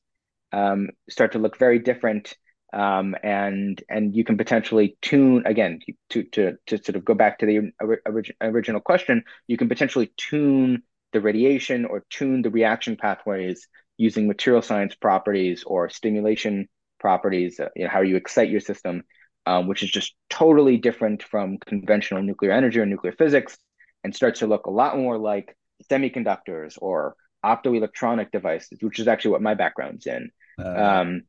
um, 0.52 0.90
start 1.08 1.32
to 1.32 1.38
look 1.38 1.58
very 1.58 1.78
different 1.78 2.34
um, 2.72 3.14
and 3.22 3.82
and 3.88 4.16
you 4.16 4.24
can 4.24 4.38
potentially 4.38 4.96
tune 5.02 5.44
again 5.46 5.80
to 6.10 6.22
to 6.24 6.56
to 6.66 6.82
sort 6.82 6.96
of 6.96 7.04
go 7.04 7.14
back 7.14 7.38
to 7.38 7.46
the 7.46 7.72
orig- 7.80 8.34
original 8.40 8.80
question. 8.80 9.24
You 9.46 9.58
can 9.58 9.68
potentially 9.68 10.10
tune 10.16 10.82
the 11.12 11.20
radiation 11.20 11.84
or 11.84 12.04
tune 12.08 12.40
the 12.40 12.50
reaction 12.50 12.96
pathways 12.96 13.68
using 13.98 14.26
material 14.26 14.62
science 14.62 14.94
properties 14.94 15.64
or 15.64 15.90
stimulation 15.90 16.68
properties. 16.98 17.60
Uh, 17.60 17.68
you 17.76 17.84
know 17.84 17.90
how 17.90 18.00
you 18.00 18.16
excite 18.16 18.48
your 18.48 18.60
system, 18.60 19.02
um, 19.47 19.66
which 19.66 19.82
is 19.82 19.90
just 19.90 20.14
totally 20.30 20.76
different 20.76 21.22
from 21.22 21.59
conventional 21.59 22.22
nuclear 22.22 22.53
energy 22.53 22.80
or 22.80 22.86
nuclear 22.86 23.12
physics, 23.12 23.59
and 24.05 24.14
starts 24.14 24.40
to 24.40 24.47
look 24.47 24.66
a 24.66 24.70
lot 24.70 24.97
more 24.97 25.18
like 25.18 25.57
semiconductors 25.90 26.76
or 26.80 27.16
optoelectronic 27.45 28.30
devices, 28.30 28.78
which 28.80 28.99
is 28.99 29.09
actually 29.09 29.32
what 29.32 29.43
my 29.43 29.55
background's 29.55 30.07
in. 30.07 30.30
Uh, 30.59 30.68
um, 30.68 31.22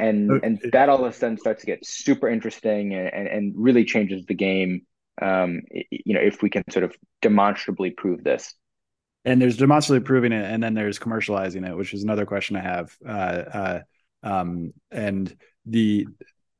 and 0.00 0.30
and 0.42 0.60
that 0.72 0.88
all 0.88 1.04
of 1.04 1.10
a 1.10 1.14
sudden 1.14 1.36
starts 1.36 1.60
to 1.60 1.66
get 1.66 1.84
super 1.84 2.28
interesting 2.28 2.94
and, 2.94 3.12
and, 3.12 3.28
and 3.28 3.54
really 3.56 3.84
changes 3.84 4.24
the 4.26 4.34
game 4.34 4.82
um, 5.20 5.60
you 5.90 6.14
know 6.14 6.20
if 6.20 6.42
we 6.42 6.48
can 6.48 6.64
sort 6.70 6.84
of 6.84 6.96
demonstrably 7.20 7.90
prove 7.90 8.24
this 8.24 8.54
and 9.24 9.40
there's 9.40 9.58
demonstrably 9.58 10.02
proving 10.02 10.32
it 10.32 10.44
and 10.44 10.62
then 10.62 10.74
there's 10.74 10.98
commercializing 10.98 11.68
it 11.68 11.76
which 11.76 11.92
is 11.92 12.02
another 12.02 12.24
question 12.24 12.56
i 12.56 12.62
have 12.62 12.96
uh, 13.06 13.10
uh, 13.10 13.80
um, 14.22 14.72
and 14.90 15.36
the 15.66 16.06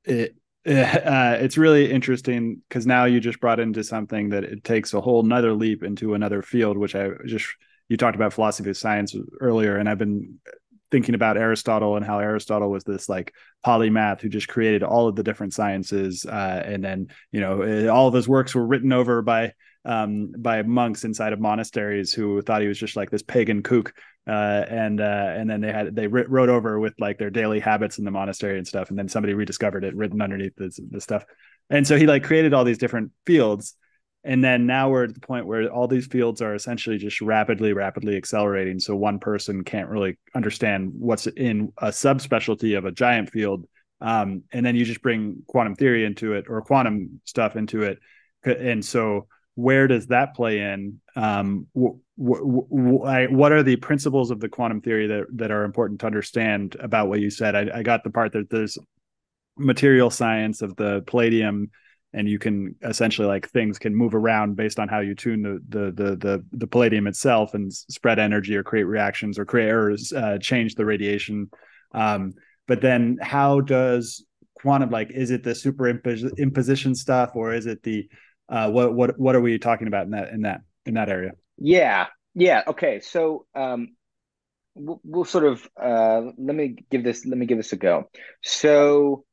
it, 0.05 0.35
uh, 0.67 1.39
it's 1.41 1.57
really 1.57 1.91
interesting 1.91 2.61
because 2.69 2.87
now 2.87 3.05
you 3.05 3.19
just 3.21 3.41
brought 3.41 3.61
into 3.61 3.83
something 3.83 4.29
that 4.29 4.45
it 4.45 4.63
takes 4.63 4.93
a 4.93 5.01
whole 5.01 5.23
nother 5.23 5.55
leap 5.55 5.83
into 5.83 6.15
another 6.15 6.43
field 6.43 6.77
which 6.77 6.95
i 6.95 7.09
just 7.27 7.47
you 7.89 7.97
talked 7.97 8.15
about 8.15 8.33
philosophy 8.33 8.69
of 8.69 8.77
science 8.77 9.15
earlier 9.41 9.77
and 9.77 9.89
i've 9.89 9.99
been 9.99 10.39
thinking 10.91 11.15
about 11.15 11.37
Aristotle 11.37 11.97
and 11.97 12.05
how 12.05 12.19
Aristotle 12.19 12.71
was 12.71 12.85
this 12.85 13.09
like 13.09 13.33
polymath 13.65 14.21
who 14.21 14.29
just 14.29 14.49
created 14.49 14.83
all 14.83 15.07
of 15.09 15.17
the 15.17 15.23
different 15.23 15.55
sciences, 15.55 16.27
uh, 16.27 16.63
and 16.65 16.85
then 16.85 17.09
you 17.33 17.41
know 17.41 17.89
all 17.89 18.09
of 18.09 18.15
his 18.15 18.29
works 18.29 18.55
were 18.55 18.67
written 18.67 18.93
over 18.93 19.23
by 19.23 19.53
um, 19.85 20.33
by 20.37 20.63
monks 20.63 21.05
inside 21.05 21.33
of 21.33 21.41
monasteries 21.41 22.13
who 22.13 22.43
thought 22.43 22.63
he 22.63 22.69
was 22.69 22.79
just 22.79 22.97
like 22.97 23.11
this 23.11 23.23
pagan 23.23 23.63
kook, 23.63 23.95
uh, 24.27 24.65
and 24.69 25.01
uh, 25.01 25.33
and 25.37 25.49
then 25.49 25.61
they 25.61 25.73
had 25.73 25.95
they 25.95 26.07
wrote 26.07 26.49
over 26.49 26.79
with 26.79 26.95
like 26.99 27.19
their 27.19 27.31
daily 27.31 27.61
habits 27.61 27.99
in 27.99 28.05
the 28.05 28.11
monastery 28.11 28.59
and 28.59 28.67
stuff, 28.67 28.91
and 28.91 28.99
then 28.99 29.09
somebody 29.09 29.35
rediscovered 29.35 29.85
it 29.85 29.97
written 29.97 30.21
underneath 30.21 30.55
this, 30.57 30.79
stuff, 30.99 31.25
and 31.71 31.87
so 31.87 31.97
he 31.97 32.07
like 32.07 32.25
created 32.25 32.53
all 32.53 32.65
these 32.65 32.79
different 32.79 33.13
fields. 33.27 33.75
And 34.23 34.45
then 34.45 34.67
now 34.67 34.91
we're 34.91 35.05
at 35.05 35.15
the 35.15 35.21
point 35.21 35.47
where 35.47 35.73
all 35.73 35.89
these 35.89 36.07
fields 36.07 36.43
are 36.43 36.55
essentially 36.55 36.99
just 36.99 37.23
rapidly 37.23 37.73
rapidly 37.73 38.19
accelerating. 38.19 38.79
So 38.79 38.95
one 38.95 39.19
person 39.19 39.65
can't 39.65 39.89
really 39.89 40.19
understand 40.35 40.91
what's 40.99 41.27
in 41.27 41.73
a 41.79 41.87
subspecialty 41.87 42.77
of 42.77 42.85
a 42.85 42.93
giant 42.93 43.31
field. 43.31 43.67
Um, 44.03 44.43
and 44.53 44.65
then 44.65 44.77
you 44.77 44.85
just 44.85 45.01
bring 45.01 45.43
quantum 45.47 45.75
theory 45.75 46.05
into 46.05 46.35
it 46.35 46.47
or 46.51 46.61
quantum 46.61 47.23
stuff 47.25 47.57
into 47.57 47.83
it. 47.83 47.99
And 48.45 48.85
so 48.85 49.27
where 49.61 49.87
does 49.87 50.07
that 50.07 50.35
play 50.35 50.61
in? 50.61 51.01
Um, 51.17 51.67
what 52.17 53.53
are 53.53 53.63
the 53.63 53.77
principles 53.77 54.31
of 54.31 54.41
the 54.41 54.49
quantum 54.49 54.81
theory 54.81 55.07
that, 55.07 55.27
that 55.35 55.51
are 55.51 55.65
important 55.65 56.01
to 56.01 56.07
understand 56.07 56.77
about 56.81 57.09
what 57.09 57.21
you 57.21 57.31
said? 57.31 57.55
I, 57.55 57.79
I 57.79 57.83
got 57.83 58.05
the 58.05 58.11
part 58.11 58.33
that 58.33 58.51
there's 58.51 58.79
material 59.57 60.11
science 60.11 60.63
of 60.63 60.77
the 60.77 61.03
palladium 61.07 61.71
and 62.13 62.29
you 62.29 62.39
can 62.39 62.75
essentially 62.83 63.29
like 63.29 63.49
things 63.49 63.79
can 63.79 63.95
move 63.95 64.15
around 64.15 64.57
based 64.57 64.81
on 64.81 64.89
how 64.89 65.01
you 65.01 65.15
tune 65.15 65.43
the 65.43 65.61
the 65.69 65.93
the 65.93 66.17
the, 66.17 66.45
the 66.53 66.67
palladium 66.67 67.07
itself 67.07 67.55
and 67.55 67.73
spread 67.73 68.19
energy 68.19 68.57
or 68.57 68.65
create 68.65 68.85
reactions 68.85 69.39
or 69.39 69.45
create 69.45 69.71
or 69.71 69.97
uh, 70.17 70.39
change 70.39 70.75
the 70.75 70.85
radiation. 70.85 71.51
Um, 71.93 72.33
but 72.67 72.81
then 72.81 73.19
how 73.21 73.61
does 73.61 74.25
quantum 74.55 74.91
like 74.91 75.11
is 75.11 75.31
it 75.31 75.43
the 75.43 75.51
superimposition 75.51 76.97
stuff 76.97 77.31
or 77.35 77.55
is 77.55 77.67
it 77.67 77.83
the 77.83 78.09
uh, 78.51 78.71
what 78.71 78.93
what 78.95 79.19
what 79.19 79.35
are 79.35 79.41
we 79.41 79.59
talking 79.59 79.87
about 79.87 80.05
in 80.05 80.11
that 80.11 80.29
in 80.33 80.43
that 80.43 80.61
in 80.87 80.95
that 80.95 81.09
area? 81.09 81.33
Yeah. 81.57 82.07
Yeah. 82.35 82.63
Okay. 82.67 83.01
So 83.01 83.47
um 83.55 83.89
we'll, 84.75 85.01
we'll 85.05 85.25
sort 85.25 85.45
of 85.45 85.67
uh 85.81 86.23
let 86.37 86.57
me 86.57 86.77
give 86.91 87.05
this 87.05 87.25
let 87.25 87.39
me 87.39 87.47
give 87.47 87.59
this 87.59 87.73
a 87.73 87.77
go. 87.77 88.11
So 88.43 89.25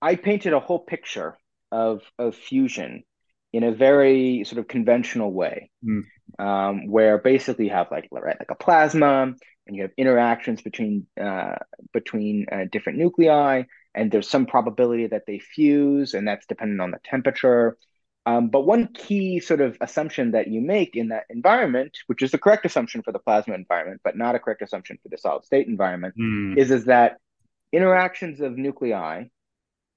I 0.00 0.16
painted 0.16 0.52
a 0.52 0.60
whole 0.60 0.80
picture 0.80 1.36
of 1.70 2.02
of 2.18 2.34
fusion 2.34 3.04
in 3.52 3.64
a 3.64 3.72
very 3.72 4.44
sort 4.44 4.58
of 4.58 4.68
conventional 4.68 5.32
way, 5.32 5.70
mm. 5.84 6.02
um, 6.38 6.86
where 6.86 7.18
basically 7.18 7.66
you 7.66 7.70
have 7.70 7.90
like 7.90 8.08
right 8.10 8.36
like 8.38 8.50
a 8.50 8.54
plasma, 8.54 9.34
and 9.66 9.76
you 9.76 9.82
have 9.82 9.90
interactions 9.96 10.62
between 10.62 11.06
uh, 11.20 11.56
between 11.92 12.46
uh, 12.50 12.64
different 12.70 12.98
nuclei, 12.98 13.64
and 13.94 14.10
there's 14.10 14.28
some 14.28 14.46
probability 14.46 15.06
that 15.08 15.24
they 15.26 15.38
fuse, 15.38 16.14
and 16.14 16.26
that's 16.26 16.46
dependent 16.46 16.80
on 16.80 16.90
the 16.90 16.98
temperature. 17.04 17.76
Um, 18.26 18.48
but 18.48 18.66
one 18.66 18.88
key 18.92 19.40
sort 19.40 19.60
of 19.60 19.78
assumption 19.80 20.32
that 20.32 20.48
you 20.48 20.60
make 20.60 20.96
in 20.96 21.08
that 21.08 21.24
environment, 21.30 21.96
which 22.08 22.22
is 22.22 22.30
the 22.30 22.38
correct 22.38 22.66
assumption 22.66 23.02
for 23.02 23.12
the 23.12 23.18
plasma 23.18 23.54
environment, 23.54 24.02
but 24.04 24.16
not 24.16 24.34
a 24.34 24.38
correct 24.38 24.60
assumption 24.60 24.98
for 25.02 25.08
the 25.08 25.16
solid 25.16 25.44
state 25.44 25.66
environment, 25.66 26.14
mm. 26.18 26.56
is 26.58 26.70
is 26.70 26.84
that 26.84 27.16
interactions 27.72 28.40
of 28.40 28.56
nuclei 28.56 29.24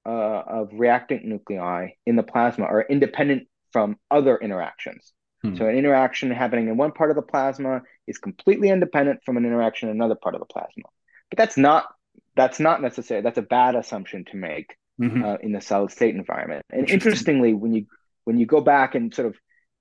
uh, 0.06 0.08
of 0.08 0.70
reactant 0.72 1.24
nuclei 1.24 1.90
in 2.06 2.16
the 2.16 2.22
plasma 2.22 2.64
are 2.64 2.86
independent 2.88 3.48
from 3.72 3.96
other 4.10 4.36
interactions. 4.36 5.12
Hmm. 5.42 5.56
So 5.56 5.66
an 5.66 5.76
interaction 5.76 6.30
happening 6.30 6.68
in 6.68 6.76
one 6.76 6.92
part 6.92 7.10
of 7.10 7.16
the 7.16 7.22
plasma 7.22 7.82
is 8.06 8.18
completely 8.18 8.68
independent 8.68 9.20
from 9.24 9.36
an 9.36 9.44
interaction 9.44 9.88
in 9.88 9.96
another 9.96 10.14
part 10.14 10.34
of 10.34 10.40
the 10.40 10.46
plasma. 10.46 10.84
But 11.30 11.38
that's 11.38 11.56
not 11.56 11.86
that's 12.34 12.60
not 12.60 12.82
necessary. 12.82 13.22
That's 13.22 13.38
a 13.38 13.42
bad 13.42 13.74
assumption 13.74 14.24
to 14.26 14.36
make 14.36 14.76
mm-hmm. 15.00 15.24
uh, 15.24 15.36
in 15.36 15.52
the 15.52 15.60
solid 15.60 15.90
state 15.90 16.14
environment. 16.14 16.64
And 16.70 16.88
interestingly, 16.88 17.54
when 17.54 17.72
you 17.72 17.86
when 18.24 18.38
you 18.38 18.46
go 18.46 18.60
back 18.60 18.94
and 18.94 19.14
sort 19.14 19.28
of 19.28 19.36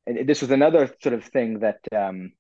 and 0.06 0.28
this 0.28 0.42
was 0.42 0.52
another 0.52 0.90
sort 1.02 1.14
of 1.14 1.24
thing 1.26 1.60
that 1.60 1.80
um, 1.96 2.32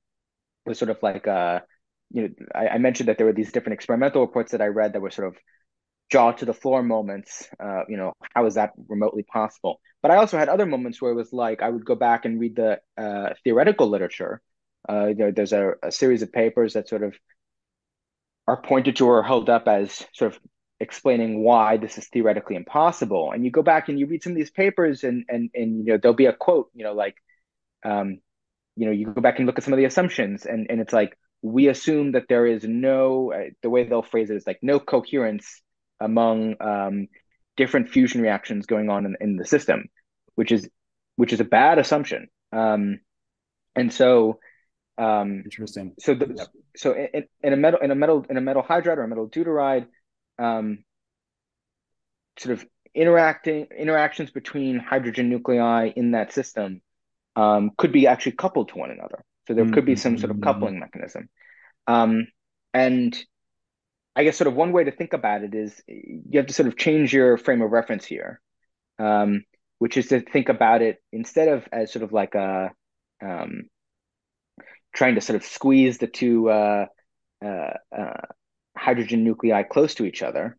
was 0.65 0.79
sort 0.79 0.89
of 0.89 0.97
like 1.01 1.27
uh, 1.27 1.61
you 2.09 2.23
know 2.23 2.29
I, 2.53 2.69
I, 2.69 2.77
mentioned 2.77 3.09
that 3.09 3.17
there 3.17 3.27
were 3.27 3.33
these 3.33 3.51
different 3.51 3.75
experimental 3.75 4.21
reports 4.21 4.51
that 4.51 4.61
I 4.61 4.67
read 4.67 4.93
that 4.93 5.01
were 5.01 5.11
sort 5.11 5.27
of 5.27 5.37
jaw 6.11 6.31
to 6.33 6.45
the 6.45 6.53
floor 6.53 6.83
moments. 6.83 7.47
Uh, 7.59 7.83
you 7.87 7.97
know, 7.97 8.13
how 8.35 8.45
is 8.45 8.55
that 8.55 8.71
remotely 8.89 9.23
possible? 9.23 9.79
But 10.01 10.11
I 10.11 10.17
also 10.17 10.37
had 10.37 10.49
other 10.49 10.65
moments 10.65 11.01
where 11.01 11.11
it 11.11 11.15
was 11.15 11.31
like 11.31 11.61
I 11.61 11.69
would 11.69 11.85
go 11.85 11.95
back 11.95 12.25
and 12.25 12.39
read 12.39 12.55
the 12.55 12.79
uh, 12.97 13.33
theoretical 13.43 13.87
literature. 13.87 14.41
Uh, 14.87 15.09
there, 15.15 15.31
there's 15.31 15.53
a, 15.53 15.73
a 15.83 15.91
series 15.91 16.23
of 16.23 16.31
papers 16.31 16.73
that 16.73 16.89
sort 16.89 17.03
of 17.03 17.15
are 18.47 18.61
pointed 18.61 18.95
to 18.97 19.07
or 19.07 19.23
held 19.23 19.49
up 19.49 19.67
as 19.67 20.05
sort 20.13 20.33
of 20.33 20.39
explaining 20.79 21.43
why 21.43 21.77
this 21.77 21.97
is 21.97 22.07
theoretically 22.07 22.55
impossible. 22.55 23.31
And 23.31 23.45
you 23.45 23.51
go 23.51 23.61
back 23.61 23.87
and 23.87 23.99
you 23.99 24.07
read 24.07 24.23
some 24.23 24.33
of 24.33 24.37
these 24.37 24.51
papers, 24.51 25.03
and 25.03 25.25
and 25.29 25.49
and 25.53 25.85
you 25.85 25.93
know 25.93 25.97
there'll 25.97 26.15
be 26.15 26.25
a 26.25 26.33
quote, 26.33 26.69
you 26.73 26.83
know, 26.83 26.93
like, 26.93 27.15
um, 27.85 28.19
you 28.75 28.85
know, 28.85 28.91
you 28.91 29.05
go 29.05 29.21
back 29.21 29.37
and 29.37 29.45
look 29.45 29.57
at 29.57 29.63
some 29.63 29.73
of 29.73 29.77
the 29.77 29.85
assumptions, 29.85 30.45
and 30.45 30.67
and 30.69 30.81
it's 30.81 30.93
like 30.93 31.17
we 31.41 31.67
assume 31.67 32.13
that 32.13 32.27
there 32.29 32.45
is 32.45 32.63
no 32.63 33.31
uh, 33.31 33.49
the 33.61 33.69
way 33.69 33.83
they'll 33.83 34.01
phrase 34.01 34.29
it 34.29 34.35
is 34.35 34.47
like 34.47 34.59
no 34.61 34.79
coherence 34.79 35.61
among 35.99 36.55
um, 36.61 37.07
different 37.57 37.89
fusion 37.89 38.21
reactions 38.21 38.65
going 38.65 38.89
on 38.89 39.05
in, 39.05 39.15
in 39.21 39.35
the 39.37 39.45
system, 39.45 39.85
which 40.35 40.51
is 40.51 40.67
which 41.15 41.33
is 41.33 41.39
a 41.39 41.45
bad 41.45 41.77
assumption. 41.77 42.27
Um, 42.51 42.99
and 43.75 43.93
so 43.93 44.39
um, 44.97 45.41
interesting. 45.43 45.93
So 45.99 46.13
the, 46.13 46.33
yep. 46.35 46.47
so 46.75 46.93
in, 46.93 47.25
in, 47.43 47.53
a 47.53 47.57
metal 47.57 47.79
in 47.79 47.91
a 47.91 47.95
metal 47.95 48.25
in 48.29 48.37
a 48.37 48.41
metal 48.41 48.63
hydride 48.63 48.97
or 48.97 49.03
a 49.03 49.07
metal 49.07 49.29
deuteride, 49.29 49.87
um, 50.37 50.83
sort 52.37 52.53
of 52.53 52.65
interacting 52.93 53.67
interactions 53.77 54.31
between 54.31 54.79
hydrogen 54.79 55.29
nuclei 55.29 55.91
in 55.95 56.11
that 56.11 56.33
system 56.33 56.81
um, 57.35 57.71
could 57.77 57.91
be 57.91 58.07
actually 58.07 58.33
coupled 58.33 58.69
to 58.69 58.77
one 58.77 58.91
another. 58.91 59.23
So 59.47 59.53
there 59.53 59.65
mm-hmm. 59.65 59.73
could 59.73 59.85
be 59.85 59.95
some 59.95 60.17
sort 60.17 60.31
of 60.31 60.37
mm-hmm. 60.37 60.43
coupling 60.43 60.79
mechanism. 60.79 61.29
Um, 61.87 62.27
and 62.73 63.17
I 64.15 64.23
guess 64.23 64.37
sort 64.37 64.47
of 64.47 64.55
one 64.55 64.71
way 64.71 64.83
to 64.83 64.91
think 64.91 65.13
about 65.13 65.43
it 65.43 65.55
is 65.55 65.81
you 65.87 66.37
have 66.39 66.47
to 66.47 66.53
sort 66.53 66.67
of 66.67 66.77
change 66.77 67.13
your 67.13 67.37
frame 67.37 67.61
of 67.61 67.71
reference 67.71 68.05
here, 68.05 68.41
um, 68.99 69.43
which 69.79 69.97
is 69.97 70.07
to 70.07 70.19
think 70.21 70.49
about 70.49 70.81
it 70.81 71.01
instead 71.11 71.47
of 71.47 71.67
as 71.71 71.91
sort 71.91 72.03
of 72.03 72.11
like 72.11 72.35
a 72.35 72.71
um, 73.23 73.63
trying 74.93 75.15
to 75.15 75.21
sort 75.21 75.35
of 75.35 75.43
squeeze 75.43 75.97
the 75.97 76.07
two 76.07 76.49
uh, 76.49 76.85
uh, 77.43 77.73
uh, 77.97 78.21
hydrogen 78.75 79.23
nuclei 79.23 79.63
close 79.63 79.95
to 79.95 80.05
each 80.05 80.21
other. 80.21 80.57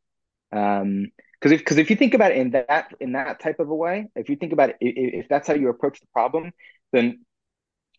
Because 0.50 0.82
um, 0.82 1.10
if 1.42 1.58
because 1.58 1.78
if 1.78 1.90
you 1.90 1.96
think 1.96 2.14
about 2.14 2.32
it 2.32 2.38
in 2.38 2.50
that 2.50 2.94
in 3.00 3.12
that 3.12 3.40
type 3.40 3.60
of 3.60 3.68
a 3.68 3.74
way, 3.74 4.08
if 4.14 4.28
you 4.28 4.36
think 4.36 4.52
about 4.52 4.70
it, 4.70 4.76
if, 4.80 5.24
if 5.24 5.28
that's 5.28 5.48
how 5.48 5.54
you 5.54 5.68
approach 5.68 6.00
the 6.00 6.06
problem, 6.12 6.52
then 6.92 7.24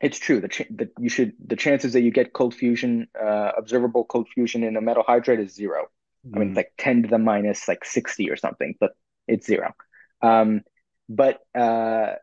it's 0.02 0.20
true. 0.20 0.42
The, 0.42 0.50
ch- 0.50 0.70
the 0.70 0.90
you 1.00 1.10
should 1.10 1.34
the 1.46 1.56
chances 1.56 1.94
that 1.94 2.02
you 2.02 2.12
get 2.12 2.34
cold 2.34 2.54
fusion, 2.54 3.08
uh, 3.20 3.52
observable 3.58 4.06
cold 4.06 4.28
fusion 4.34 4.64
in 4.64 4.76
a 4.76 4.82
metal 4.82 5.04
hydride 5.04 5.40
is 5.40 5.54
zero. 5.54 5.88
Mm. 6.28 6.36
I 6.36 6.40
mean, 6.40 6.48
it's 6.50 6.54
mm. 6.54 6.58
like 6.58 6.74
ten 6.78 7.04
to 7.04 7.10
the 7.10 7.18
minus 7.18 7.68
like 7.68 7.86
sixty 7.86 8.30
or 8.30 8.36
something, 8.36 8.76
but 8.80 8.92
it's 9.28 9.48
zero. 9.48 9.74
Um, 10.22 10.62
but 11.10 11.40
uh, 11.56 12.14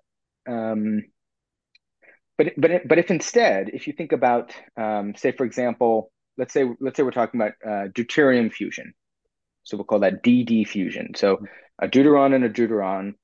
um, 0.49 1.05
but 2.41 2.55
but 2.57 2.89
but 2.89 2.99
if 2.99 3.11
instead, 3.11 3.69
if 3.69 3.87
you 3.87 3.93
think 3.93 4.13
about, 4.13 4.55
um, 4.75 5.15
say 5.15 5.31
for 5.31 5.45
example, 5.45 6.11
let's 6.39 6.55
say 6.55 6.65
let's 6.81 6.97
say 6.97 7.03
we're 7.03 7.11
talking 7.11 7.39
about 7.39 7.53
uh, 7.63 7.89
deuterium 7.89 8.51
fusion, 8.51 8.95
so 9.63 9.77
we'll 9.77 9.85
call 9.85 9.99
that 9.99 10.25
DD 10.25 10.67
fusion. 10.67 11.13
So 11.15 11.45
a 11.79 11.87
deuteron 11.87 12.35
and 12.35 12.45
a 12.45 12.49
deuteron. 12.49 13.15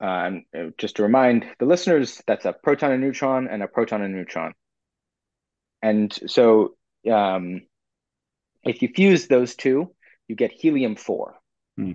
Um, 0.00 0.44
just 0.78 0.96
to 0.96 1.02
remind 1.02 1.46
the 1.58 1.66
listeners, 1.66 2.22
that's 2.28 2.44
a 2.44 2.52
proton 2.52 2.92
and 2.92 3.02
neutron 3.02 3.48
and 3.48 3.62
a 3.62 3.66
proton 3.66 4.02
and 4.02 4.14
neutron. 4.14 4.54
And 5.82 6.16
so, 6.28 6.76
um, 7.10 7.62
if 8.62 8.82
you 8.82 8.88
fuse 8.94 9.26
those 9.26 9.56
two, 9.56 9.92
you 10.28 10.36
get 10.36 10.52
helium 10.52 10.94
four. 10.94 11.34
Hmm. 11.76 11.92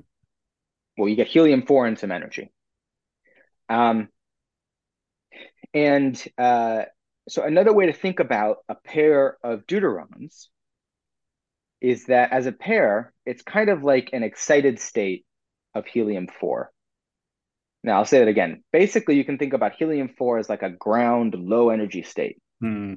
Well, 0.97 1.07
you 1.07 1.15
get 1.15 1.27
helium 1.27 1.65
four 1.65 1.87
and 1.87 1.97
some 1.97 2.11
energy. 2.11 2.51
Um, 3.69 4.09
and 5.75 6.23
uh, 6.37 6.83
so 7.27 7.43
another 7.43 7.73
way 7.73 7.87
to 7.87 7.93
think 7.93 8.19
about 8.19 8.59
a 8.69 8.75
pair 8.75 9.37
of 9.43 9.67
deuterons 9.67 10.47
is 11.81 12.05
that 12.05 12.31
as 12.31 12.45
a 12.45 12.53
pair, 12.53 13.13
it's 13.25 13.43
kind 13.43 13.69
of 13.69 13.83
like 13.83 14.11
an 14.13 14.23
excited 14.23 14.79
state 14.79 15.25
of 15.75 15.85
helium 15.85 16.27
4. 16.39 16.71
Now, 17.83 17.97
I'll 17.97 18.05
say 18.05 18.19
that 18.19 18.29
again. 18.29 18.63
Basically, 18.71 19.17
you 19.17 19.25
can 19.25 19.37
think 19.37 19.53
about 19.53 19.75
helium 19.75 20.09
4 20.17 20.39
as 20.39 20.49
like 20.49 20.63
a 20.63 20.69
ground 20.69 21.35
low 21.37 21.69
energy 21.69 22.03
state. 22.03 22.41
Hmm. 22.61 22.93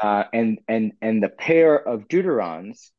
Uh, 0.00 0.24
and, 0.32 0.60
and, 0.68 0.92
and 1.02 1.22
the 1.22 1.28
pair 1.28 1.76
of 1.76 2.08
deuterons 2.08 2.90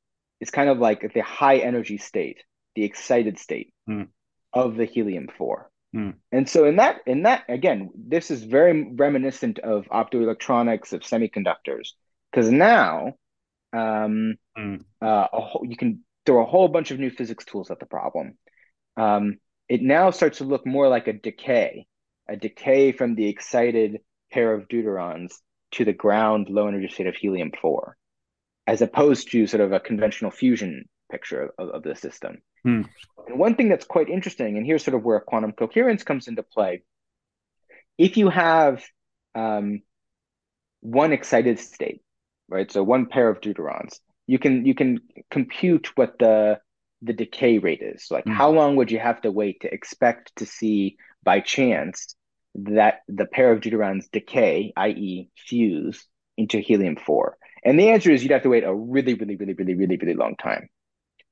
is 0.41 0.51
kind 0.51 0.69
of 0.69 0.79
like 0.79 1.13
the 1.13 1.21
high 1.21 1.57
energy 1.57 1.97
state, 1.97 2.43
the 2.75 2.83
excited 2.83 3.39
state 3.39 3.73
hmm. 3.87 4.03
of 4.51 4.75
the 4.75 4.85
helium 4.85 5.29
4. 5.37 5.69
Mm. 5.95 6.15
And 6.31 6.49
so 6.49 6.65
in 6.65 6.77
that 6.77 7.01
in 7.05 7.23
that 7.23 7.43
again, 7.47 7.91
this 7.95 8.31
is 8.31 8.43
very 8.43 8.93
reminiscent 8.93 9.59
of 9.59 9.85
optoelectronics 9.85 10.93
of 10.93 11.01
semiconductors 11.01 11.89
because 12.31 12.49
now 12.49 13.13
um, 13.73 14.35
mm. 14.57 14.81
uh, 15.01 15.27
whole, 15.31 15.65
you 15.67 15.77
can 15.77 16.03
throw 16.25 16.41
a 16.41 16.45
whole 16.45 16.67
bunch 16.67 16.91
of 16.91 16.99
new 16.99 17.11
physics 17.11 17.45
tools 17.45 17.69
at 17.69 17.79
the 17.79 17.85
problem. 17.85 18.37
Um, 18.97 19.37
it 19.69 19.81
now 19.81 20.11
starts 20.11 20.39
to 20.39 20.45
look 20.45 20.65
more 20.65 20.87
like 20.87 21.07
a 21.07 21.13
decay, 21.13 21.85
a 22.27 22.35
decay 22.35 22.91
from 22.91 23.15
the 23.15 23.27
excited 23.27 23.99
pair 24.31 24.53
of 24.53 24.67
deuterons 24.67 25.33
to 25.71 25.85
the 25.85 25.93
ground 25.93 26.49
low 26.49 26.67
energy 26.67 26.87
state 26.87 27.07
of 27.07 27.15
helium 27.15 27.51
four, 27.61 27.97
as 28.67 28.81
opposed 28.81 29.31
to 29.31 29.47
sort 29.47 29.61
of 29.61 29.73
a 29.73 29.79
conventional 29.79 30.31
fusion 30.31 30.85
picture 31.13 31.51
of, 31.59 31.69
of 31.69 31.83
the 31.83 31.95
system. 31.95 32.41
Hmm. 32.63 32.81
And 33.27 33.39
one 33.39 33.55
thing 33.55 33.69
that's 33.69 33.85
quite 33.85 34.09
interesting, 34.09 34.57
and 34.57 34.65
here's 34.65 34.83
sort 34.83 34.95
of 34.95 35.03
where 35.03 35.19
quantum 35.19 35.51
coherence 35.51 36.03
comes 36.03 36.27
into 36.27 36.43
play. 36.43 36.83
If 37.97 38.17
you 38.17 38.29
have 38.29 38.83
um, 39.35 39.83
one 40.81 41.13
excited 41.13 41.59
state, 41.59 42.01
right? 42.49 42.71
So 42.71 42.83
one 42.83 43.05
pair 43.05 43.29
of 43.29 43.41
deuterons, 43.41 43.99
you 44.25 44.39
can 44.39 44.65
you 44.65 44.73
can 44.73 45.01
compute 45.29 45.95
what 45.95 46.17
the 46.17 46.59
the 47.01 47.13
decay 47.13 47.59
rate 47.59 47.83
is. 47.83 48.07
Like 48.09 48.25
hmm. 48.25 48.31
how 48.31 48.49
long 48.49 48.75
would 48.77 48.91
you 48.91 48.99
have 48.99 49.21
to 49.21 49.31
wait 49.31 49.61
to 49.61 49.73
expect 49.73 50.35
to 50.37 50.45
see 50.45 50.97
by 51.23 51.39
chance 51.41 52.15
that 52.55 53.01
the 53.07 53.25
pair 53.25 53.51
of 53.51 53.61
deuterons 53.61 54.09
decay, 54.11 54.73
i.e., 54.75 55.29
fuse 55.47 56.07
into 56.37 56.59
helium 56.59 56.95
four? 56.95 57.37
And 57.63 57.79
the 57.79 57.89
answer 57.89 58.11
is 58.11 58.23
you'd 58.23 58.31
have 58.31 58.43
to 58.43 58.49
wait 58.49 58.65
a 58.65 58.73
really, 58.73 59.13
really, 59.13 59.35
really, 59.35 59.53
really, 59.53 59.75
really, 59.75 59.97
really 59.97 60.15
long 60.15 60.35
time. 60.35 60.69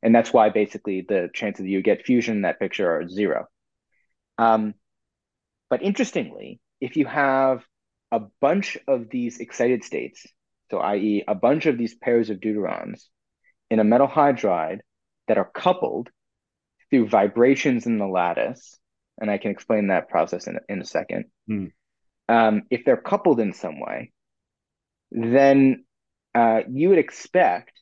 And 0.03 0.15
that's 0.15 0.33
why 0.33 0.49
basically 0.49 1.05
the 1.07 1.29
chances 1.33 1.65
you 1.65 1.81
get 1.81 2.05
fusion 2.05 2.37
in 2.37 2.41
that 2.41 2.59
picture 2.59 2.91
are 2.91 3.07
zero. 3.07 3.45
Um, 4.37 4.73
but 5.69 5.83
interestingly, 5.83 6.59
if 6.79 6.97
you 6.97 7.05
have 7.05 7.63
a 8.11 8.21
bunch 8.41 8.77
of 8.87 9.09
these 9.09 9.39
excited 9.39 9.83
states, 9.83 10.25
so 10.69 10.79
i.e. 10.79 11.23
a 11.27 11.35
bunch 11.35 11.65
of 11.65 11.77
these 11.77 11.95
pairs 11.95 12.29
of 12.29 12.39
deuterons 12.39 13.03
in 13.69 13.79
a 13.79 13.83
metal 13.83 14.07
hydride 14.07 14.79
that 15.27 15.37
are 15.37 15.49
coupled 15.53 16.09
through 16.89 17.07
vibrations 17.07 17.85
in 17.85 17.97
the 17.97 18.07
lattice, 18.07 18.77
and 19.19 19.29
I 19.29 19.37
can 19.37 19.51
explain 19.51 19.87
that 19.87 20.09
process 20.09 20.47
in, 20.47 20.59
in 20.67 20.81
a 20.81 20.85
second. 20.85 21.25
Mm. 21.49 21.71
Um, 22.27 22.63
if 22.69 22.83
they're 22.85 22.97
coupled 22.97 23.39
in 23.39 23.53
some 23.53 23.79
way, 23.79 24.11
then 25.11 25.85
uh, 26.33 26.61
you 26.69 26.89
would 26.89 26.97
expect 26.97 27.80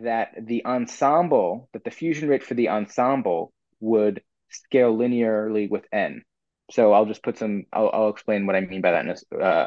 that 0.00 0.34
the 0.40 0.64
ensemble, 0.64 1.68
that 1.72 1.84
the 1.84 1.90
fusion 1.90 2.28
rate 2.28 2.42
for 2.42 2.54
the 2.54 2.68
ensemble 2.70 3.52
would 3.80 4.22
scale 4.50 4.96
linearly 4.96 5.68
with 5.68 5.84
n. 5.92 6.22
So 6.70 6.92
I'll 6.92 7.06
just 7.06 7.22
put 7.22 7.38
some, 7.38 7.64
I'll, 7.72 7.90
I'll 7.92 8.08
explain 8.08 8.46
what 8.46 8.56
I 8.56 8.60
mean 8.60 8.80
by 8.80 8.92
that. 8.92 9.22
Uh, 9.38 9.66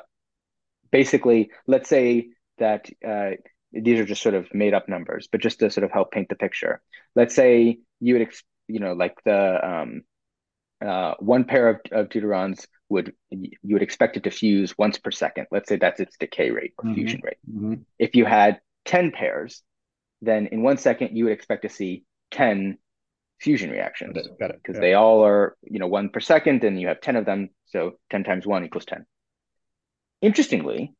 basically, 0.91 1.51
let's 1.67 1.89
say 1.89 2.29
that 2.57 2.89
uh, 3.07 3.31
these 3.71 3.99
are 3.99 4.05
just 4.05 4.21
sort 4.21 4.35
of 4.35 4.51
made 4.53 4.73
up 4.73 4.89
numbers, 4.89 5.27
but 5.31 5.41
just 5.41 5.59
to 5.59 5.69
sort 5.69 5.83
of 5.83 5.91
help 5.91 6.11
paint 6.11 6.29
the 6.29 6.35
picture. 6.35 6.81
Let's 7.15 7.35
say 7.35 7.79
you 7.99 8.17
would, 8.17 8.29
you 8.67 8.79
know, 8.79 8.93
like 8.93 9.15
the 9.25 9.67
um, 9.67 10.01
uh, 10.83 11.15
one 11.19 11.43
pair 11.43 11.69
of, 11.69 11.81
of 11.91 12.09
deuterons 12.09 12.65
would 12.89 13.13
you 13.29 13.51
would 13.63 13.81
expect 13.81 14.17
it 14.17 14.23
to 14.23 14.31
fuse 14.31 14.77
once 14.77 14.97
per 14.97 15.11
second. 15.11 15.47
Let's 15.51 15.67
say 15.69 15.75
that's 15.75 15.99
its 15.99 16.17
decay 16.17 16.51
rate 16.51 16.73
or 16.77 16.85
mm-hmm. 16.85 16.95
fusion 16.95 17.21
rate. 17.23 17.37
Mm-hmm. 17.49 17.73
If 17.99 18.15
you 18.15 18.25
had 18.25 18.59
10 18.85 19.11
pairs, 19.11 19.61
then 20.21 20.47
in 20.47 20.61
one 20.61 20.77
second 20.77 21.15
you 21.15 21.25
would 21.25 21.33
expect 21.33 21.63
to 21.63 21.69
see 21.69 22.03
10 22.31 22.77
fusion 23.39 23.69
reactions 23.69 24.13
because 24.39 24.75
yeah. 24.75 24.79
they 24.79 24.93
all 24.93 25.25
are 25.25 25.55
you 25.63 25.79
know 25.79 25.87
one 25.87 26.09
per 26.09 26.19
second 26.19 26.63
and 26.63 26.79
you 26.79 26.87
have 26.87 27.01
10 27.01 27.15
of 27.15 27.25
them 27.25 27.49
so 27.65 27.93
10 28.09 28.23
times 28.23 28.45
1 28.45 28.65
equals 28.65 28.85
10 28.85 29.05
interestingly 30.21 30.93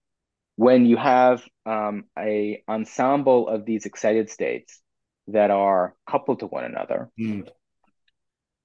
when 0.58 0.86
you 0.86 0.98
have 0.98 1.44
um, 1.66 2.06
a 2.18 2.64
ensemble 2.68 3.48
of 3.48 3.66
these 3.66 3.86
excited 3.86 4.30
states 4.30 4.80
that 5.28 5.52
are 5.52 5.96
coupled 6.10 6.40
to 6.40 6.46
one 6.46 6.66
another 6.66 7.10
mm. 7.20 7.48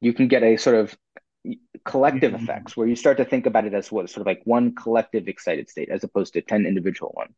you 0.00 0.12
can 0.12 0.28
get 0.28 0.42
a 0.42 0.56
sort 0.56 0.76
of 0.76 0.96
collective 1.84 2.32
mm-hmm. 2.32 2.42
effects 2.42 2.76
where 2.76 2.86
you 2.86 2.96
start 2.96 3.16
to 3.16 3.24
think 3.24 3.46
about 3.46 3.64
it 3.64 3.72
as 3.72 3.90
what 3.90 4.10
sort 4.10 4.20
of 4.20 4.26
like 4.26 4.42
one 4.44 4.74
collective 4.74 5.28
excited 5.28 5.70
state 5.70 5.88
as 5.88 6.04
opposed 6.04 6.34
to 6.34 6.42
10 6.42 6.66
individual 6.66 7.14
ones 7.16 7.34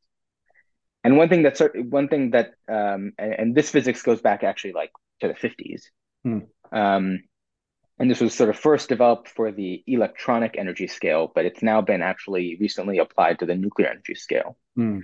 and 1.05 1.17
one 1.17 1.29
thing 1.29 1.43
that's 1.43 1.63
one 1.91 2.09
thing 2.09 2.31
that 2.31 2.55
um, 2.69 3.13
and, 3.19 3.33
and, 3.39 3.55
this 3.55 3.71
physics 3.71 4.03
goes 4.03 4.21
back 4.21 4.43
actually 4.43 4.73
like 4.73 4.93
to 5.21 5.29
the 5.29 5.35
50s 5.35 5.85
hmm. 6.25 6.39
um, 6.77 7.23
and 7.99 8.11
this 8.11 8.21
was 8.21 8.35
sort 8.35 8.51
of 8.51 8.59
first 8.59 8.89
developed 8.89 9.29
for 9.29 9.53
the 9.53 9.83
electronic 9.87 10.57
energy 10.59 10.87
scale 10.87 11.31
but 11.35 11.45
it's 11.45 11.63
now 11.63 11.81
been 11.81 12.03
actually 12.03 12.57
recently 12.61 12.99
applied 12.99 13.39
to 13.39 13.47
the 13.47 13.55
nuclear 13.55 13.89
energy 13.89 14.15
scale 14.15 14.57
hmm. 14.77 15.01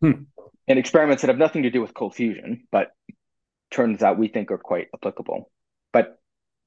Hmm. 0.00 0.22
and 0.68 0.78
experiments 0.78 1.22
that 1.22 1.28
have 1.28 1.38
nothing 1.38 1.62
to 1.64 1.70
do 1.70 1.80
with 1.80 1.94
cold 1.94 2.14
fusion 2.14 2.64
but 2.70 2.92
turns 3.70 4.02
out 4.02 4.18
we 4.18 4.28
think 4.28 4.50
are 4.50 4.58
quite 4.58 4.88
applicable 4.94 5.50
but 5.92 6.18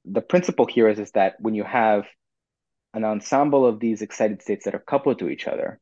the 0.06 0.20
principle 0.20 0.66
here 0.66 0.88
is, 0.88 0.98
is 0.98 1.10
that 1.12 1.34
when 1.40 1.54
you 1.54 1.64
have 1.64 2.06
an 2.94 3.04
ensemble 3.04 3.66
of 3.66 3.80
these 3.80 4.02
excited 4.02 4.40
states 4.40 4.64
that 4.64 4.74
are 4.74 4.78
coupled 4.80 5.18
to 5.18 5.28
each 5.28 5.46
other, 5.46 5.80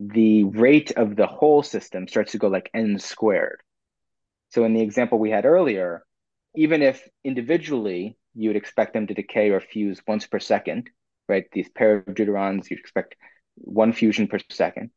the 0.00 0.44
rate 0.44 0.92
of 0.92 1.16
the 1.16 1.26
whole 1.26 1.62
system 1.62 2.06
starts 2.08 2.32
to 2.32 2.38
go 2.38 2.48
like 2.48 2.70
n 2.74 2.98
squared. 2.98 3.60
So 4.50 4.64
in 4.64 4.74
the 4.74 4.80
example 4.82 5.18
we 5.18 5.30
had 5.30 5.44
earlier, 5.44 6.04
even 6.54 6.82
if 6.82 7.06
individually 7.24 8.16
you 8.34 8.50
would 8.50 8.56
expect 8.56 8.92
them 8.92 9.06
to 9.06 9.14
decay 9.14 9.50
or 9.50 9.60
fuse 9.60 10.00
once 10.06 10.26
per 10.26 10.38
second, 10.38 10.90
right? 11.28 11.44
These 11.52 11.68
pair 11.68 11.96
of 11.96 12.14
deuterons, 12.14 12.70
you'd 12.70 12.80
expect 12.80 13.16
one 13.56 13.92
fusion 13.92 14.28
per 14.28 14.38
second. 14.50 14.90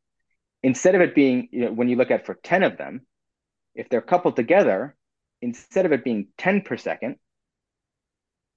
Instead 0.64 0.96
of 0.96 1.02
it 1.02 1.16
being, 1.16 1.50
you 1.52 1.66
know, 1.66 1.72
when 1.72 1.90
you 1.90 1.96
look 1.96 2.12
at 2.12 2.26
for 2.26 2.36
10 2.36 2.64
of 2.64 2.78
them, 2.78 3.02
if 3.74 3.90
they're 3.90 4.02
coupled 4.02 4.36
together, 4.36 4.96
instead 5.42 5.86
of 5.86 5.92
it 5.92 6.04
being 6.04 6.28
10 6.38 6.62
per 6.62 6.78
second, 6.78 7.16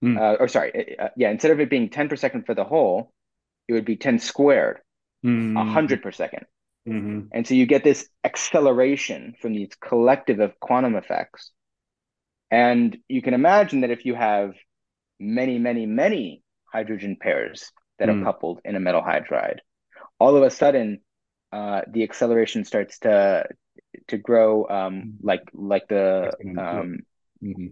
Mm. 0.05 0.19
Uh, 0.19 0.37
or 0.39 0.49
sorry, 0.49 0.99
uh, 0.99 1.09
yeah, 1.17 1.31
instead 1.31 1.51
of 1.51 1.61
it 1.61 1.71
being 1.71 1.89
10 1.89 2.09
per 2.09 2.17
second 2.17 2.45
for 2.45 2.55
the 2.55 2.65
whole, 2.65 3.13
it 3.69 3.73
would 3.73 3.87
be 3.87 3.97
10 3.97 4.19
squared, 4.19 4.81
mm. 5.25 5.55
100 5.55 6.03
per 6.03 6.11
2nd 6.11 6.45
mm-hmm. 6.89 7.21
And 7.33 7.47
so 7.47 7.55
you 7.55 7.67
get 7.67 7.85
this 7.85 8.09
acceleration 8.23 9.35
from 9.41 9.55
these 9.55 9.71
collective 9.81 10.41
of 10.41 10.59
quantum 10.61 10.97
effects. 10.97 11.51
And 12.51 12.97
you 13.09 13.23
can 13.23 13.35
imagine 13.35 13.81
that 13.81 13.91
if 13.91 14.05
you 14.05 14.15
have 14.15 14.55
many, 15.19 15.59
many, 15.59 15.87
many 15.87 16.43
hydrogen 16.73 17.17
pairs 17.21 17.73
that 17.99 18.09
mm. 18.09 18.21
are 18.21 18.25
coupled 18.25 18.61
in 18.65 18.77
a 18.77 18.81
metal 18.81 19.03
hydride, 19.03 19.59
all 20.19 20.37
of 20.37 20.43
a 20.43 20.51
sudden 20.51 21.01
uh, 21.53 21.83
the 21.89 22.03
acceleration 22.03 22.65
starts 22.65 22.99
to 23.01 23.45
to 24.09 24.19
grow 24.19 24.67
um, 24.69 24.95
mm. 24.95 25.13
like 25.23 25.43
like 25.53 25.87
the 25.89 26.33
um, 26.59 26.99
mm-hmm. 27.43 27.67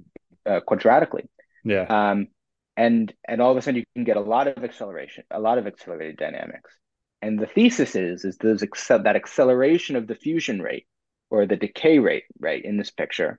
uh, 0.46 0.60
quadratically. 0.68 1.26
Yeah. 1.64 1.86
Um, 1.88 2.28
and 2.76 3.12
and 3.26 3.42
all 3.42 3.50
of 3.50 3.56
a 3.56 3.62
sudden 3.62 3.80
you 3.80 3.84
can 3.94 4.04
get 4.04 4.16
a 4.16 4.20
lot 4.20 4.46
of 4.46 4.62
acceleration, 4.64 5.24
a 5.30 5.40
lot 5.40 5.58
of 5.58 5.66
accelerated 5.66 6.16
dynamics. 6.16 6.72
And 7.22 7.38
the 7.38 7.46
thesis 7.46 7.94
is 7.94 8.24
is 8.24 8.36
those 8.38 8.60
that 8.60 9.16
acceleration 9.16 9.96
of 9.96 10.06
the 10.08 10.16
fusion 10.16 10.60
rate 10.60 10.86
or 11.30 11.46
the 11.46 11.56
decay 11.56 11.98
rate, 11.98 12.24
right, 12.38 12.62
in 12.62 12.76
this 12.76 12.90
picture, 12.90 13.38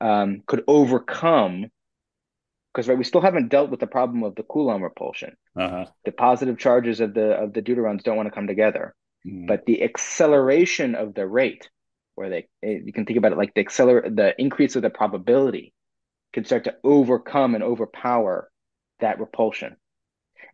um, 0.00 0.42
could 0.46 0.64
overcome 0.66 1.66
because 2.72 2.88
right, 2.88 2.98
we 2.98 3.04
still 3.04 3.20
haven't 3.20 3.48
dealt 3.48 3.70
with 3.70 3.80
the 3.80 3.86
problem 3.86 4.22
of 4.22 4.34
the 4.34 4.42
Coulomb 4.42 4.82
repulsion. 4.82 5.36
Uh-huh. 5.56 5.86
The 6.04 6.12
positive 6.12 6.58
charges 6.58 7.00
of 7.00 7.12
the 7.12 7.32
of 7.32 7.52
the 7.52 7.60
deuterons 7.60 8.02
don't 8.02 8.16
want 8.16 8.28
to 8.28 8.34
come 8.34 8.46
together, 8.46 8.94
mm. 9.26 9.46
but 9.46 9.66
the 9.66 9.82
acceleration 9.82 10.94
of 10.94 11.14
the 11.14 11.26
rate, 11.26 11.68
where 12.14 12.30
they 12.30 12.48
you 12.62 12.92
can 12.92 13.04
think 13.04 13.18
about 13.18 13.32
it 13.32 13.38
like 13.38 13.52
the 13.54 13.60
accelerate 13.60 14.14
the 14.16 14.34
increase 14.40 14.76
of 14.76 14.82
the 14.82 14.90
probability 14.90 15.74
can 16.32 16.44
start 16.44 16.64
to 16.64 16.76
overcome 16.84 17.54
and 17.54 17.64
overpower 17.64 18.50
that 19.00 19.18
repulsion. 19.18 19.76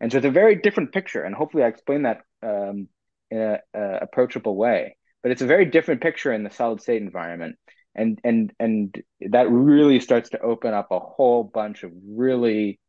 And 0.01 0.11
so 0.11 0.17
it's 0.17 0.27
a 0.27 0.31
very 0.31 0.55
different 0.55 0.91
picture. 0.91 1.23
And 1.23 1.35
hopefully 1.35 1.63
I 1.63 1.67
explained 1.67 2.05
that 2.05 2.21
um, 2.43 2.87
in 3.31 3.39
a, 3.39 3.59
a, 3.73 3.97
approachable 4.01 4.55
way. 4.55 4.97
But 5.23 5.31
it's 5.31 5.41
a 5.41 5.47
very 5.47 5.65
different 5.65 6.01
picture 6.01 6.31
in 6.31 6.43
the 6.43 6.51
solid 6.51 6.81
state 6.81 7.01
environment. 7.01 7.55
And 7.95 8.19
and 8.23 8.51
and 8.59 8.95
that 9.21 9.49
really 9.49 9.99
starts 9.99 10.29
to 10.31 10.41
open 10.41 10.73
up 10.73 10.91
a 10.91 10.99
whole 10.99 11.43
bunch 11.43 11.83
of 11.83 11.91
really 12.05 12.79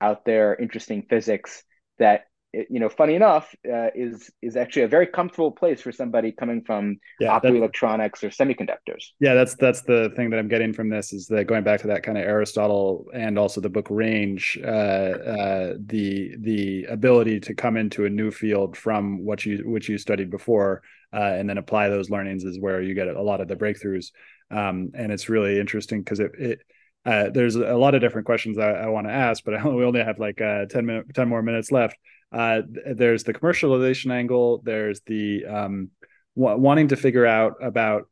out 0.00 0.24
there 0.24 0.54
interesting 0.54 1.06
physics 1.08 1.62
that 1.98 2.24
you 2.70 2.80
know, 2.80 2.88
funny 2.88 3.14
enough, 3.14 3.54
uh, 3.66 3.88
is 3.94 4.30
is 4.42 4.56
actually 4.56 4.82
a 4.82 4.88
very 4.88 5.06
comfortable 5.06 5.50
place 5.50 5.80
for 5.80 5.92
somebody 5.92 6.32
coming 6.32 6.62
from 6.62 6.98
yeah, 7.20 7.38
optoelectronics 7.38 8.22
or 8.22 8.30
semiconductors. 8.30 9.12
Yeah, 9.20 9.34
that's 9.34 9.54
that's 9.54 9.82
the 9.82 10.12
thing 10.16 10.30
that 10.30 10.38
I'm 10.38 10.48
getting 10.48 10.72
from 10.72 10.88
this 10.88 11.12
is 11.12 11.26
that 11.28 11.46
going 11.46 11.64
back 11.64 11.80
to 11.80 11.88
that 11.88 12.02
kind 12.02 12.18
of 12.18 12.24
Aristotle 12.24 13.06
and 13.12 13.38
also 13.38 13.60
the 13.60 13.68
book 13.68 13.88
Range, 13.90 14.58
uh, 14.62 14.66
uh, 14.66 15.74
the 15.78 16.36
the 16.38 16.84
ability 16.84 17.40
to 17.40 17.54
come 17.54 17.76
into 17.76 18.04
a 18.06 18.10
new 18.10 18.30
field 18.30 18.76
from 18.76 19.24
what 19.24 19.44
you 19.44 19.58
which 19.64 19.88
you 19.88 19.98
studied 19.98 20.30
before, 20.30 20.82
uh, 21.12 21.34
and 21.36 21.48
then 21.48 21.58
apply 21.58 21.88
those 21.88 22.10
learnings 22.10 22.44
is 22.44 22.60
where 22.60 22.80
you 22.80 22.94
get 22.94 23.08
a 23.08 23.22
lot 23.22 23.40
of 23.40 23.48
the 23.48 23.56
breakthroughs. 23.56 24.12
Um, 24.50 24.92
and 24.94 25.10
it's 25.10 25.28
really 25.28 25.58
interesting 25.58 26.02
because 26.02 26.20
it, 26.20 26.32
it 26.38 26.60
uh, 27.06 27.30
there's 27.30 27.56
a 27.56 27.76
lot 27.76 27.94
of 27.94 28.02
different 28.02 28.26
questions 28.26 28.58
I, 28.58 28.72
I 28.72 28.86
want 28.88 29.06
to 29.06 29.12
ask, 29.12 29.42
but 29.44 29.64
we 29.72 29.84
only 29.84 30.02
have 30.02 30.18
like 30.18 30.40
uh, 30.40 30.66
10 30.66 30.84
minutes, 30.84 31.10
10 31.14 31.28
more 31.28 31.42
minutes 31.42 31.72
left 31.72 31.96
uh, 32.32 32.62
there's 32.94 33.24
the 33.24 33.32
commercialization 33.32 34.12
angle. 34.12 34.60
There's 34.64 35.00
the 35.06 35.44
um, 35.46 35.90
w- 36.36 36.58
wanting 36.58 36.88
to 36.88 36.96
figure 36.96 37.26
out 37.26 37.54
about 37.62 38.08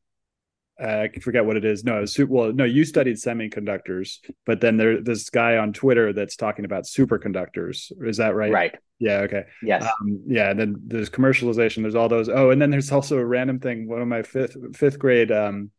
uh, 0.83 1.07
I 1.15 1.19
forget 1.21 1.45
what 1.45 1.57
it 1.57 1.65
is. 1.65 1.85
No, 1.85 2.05
su- 2.05 2.27
well, 2.27 2.53
no, 2.53 2.65
you 2.65 2.85
studied 2.85 3.17
semiconductors, 3.17 4.19
but 4.45 4.61
then 4.61 4.77
there's 4.77 5.05
this 5.05 5.31
guy 5.31 5.57
on 5.57 5.73
Twitter 5.73 6.13
that's 6.13 6.35
talking 6.35 6.65
about 6.65 6.85
superconductors. 6.85 7.93
Is 8.05 8.17
that 8.17 8.35
right? 8.35 8.51
Right. 8.51 8.75
Yeah. 8.99 9.19
Okay. 9.19 9.45
Yes. 9.63 9.85
Um, 9.85 10.23
yeah. 10.27 10.51
And 10.51 10.59
then 10.59 10.77
there's 10.85 11.11
commercialization. 11.11 11.83
There's 11.83 11.95
all 11.95 12.09
those. 12.09 12.29
Oh, 12.29 12.51
and 12.51 12.61
then 12.61 12.71
there's 12.71 12.91
also 12.91 13.19
a 13.19 13.25
random 13.25 13.61
thing. 13.61 13.89
One 13.89 14.03
of 14.03 14.09
my 14.09 14.23
fifth 14.23 14.57
fifth 14.75 14.99
grade 14.99 15.31
um, 15.31 15.71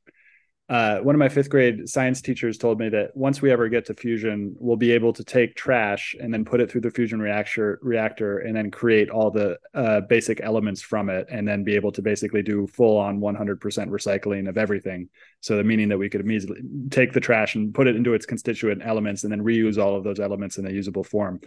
uh, 0.67 0.97
one 0.99 1.13
of 1.13 1.19
my 1.19 1.29
fifth 1.29 1.49
grade 1.49 1.87
science 1.87 2.21
teachers 2.21 2.57
told 2.57 2.79
me 2.79 2.89
that 2.89 3.15
once 3.15 3.39
we 3.39 3.51
ever 3.51 3.69
get 3.69 3.85
to 3.85 3.93
fusion, 3.93 4.55
we'll 4.57 4.75
be 4.75 4.91
able 4.91 5.13
to 5.13 5.23
take 5.23 5.55
trash 5.55 6.15
and 6.19 6.33
then 6.33 6.43
put 6.43 6.59
it 6.59 6.71
through 6.71 6.81
the 6.81 6.89
fusion 6.89 7.19
reactor 7.19 7.77
reactor 7.83 8.39
and 8.39 8.55
then 8.55 8.71
create 8.71 9.11
all 9.11 9.29
the 9.29 9.59
uh, 9.75 10.01
basic 10.01 10.41
elements 10.41 10.81
from 10.81 11.09
it, 11.09 11.27
and 11.29 11.47
then 11.47 11.63
be 11.63 11.75
able 11.75 11.91
to 11.91 12.01
basically 12.01 12.41
do 12.41 12.65
full 12.65 12.97
on 12.97 13.19
100% 13.19 13.59
recycling 13.59 14.49
of 14.49 14.57
everything. 14.57 15.07
So 15.39 15.55
the 15.55 15.63
meaning 15.63 15.89
that 15.89 15.99
we 15.99 16.09
could 16.09 16.21
immediately 16.21 16.61
take 16.89 17.13
the 17.13 17.19
trash 17.19 17.53
and 17.53 17.71
put 17.71 17.85
it 17.85 17.95
into 17.95 18.15
its 18.15 18.25
constituent 18.25 18.81
elements 18.83 19.23
and 19.23 19.31
then 19.31 19.43
reuse 19.43 19.77
all 19.77 19.95
of 19.95 20.03
those 20.03 20.19
elements 20.19 20.57
in 20.57 20.65
a 20.65 20.71
usable 20.71 21.03
form. 21.03 21.41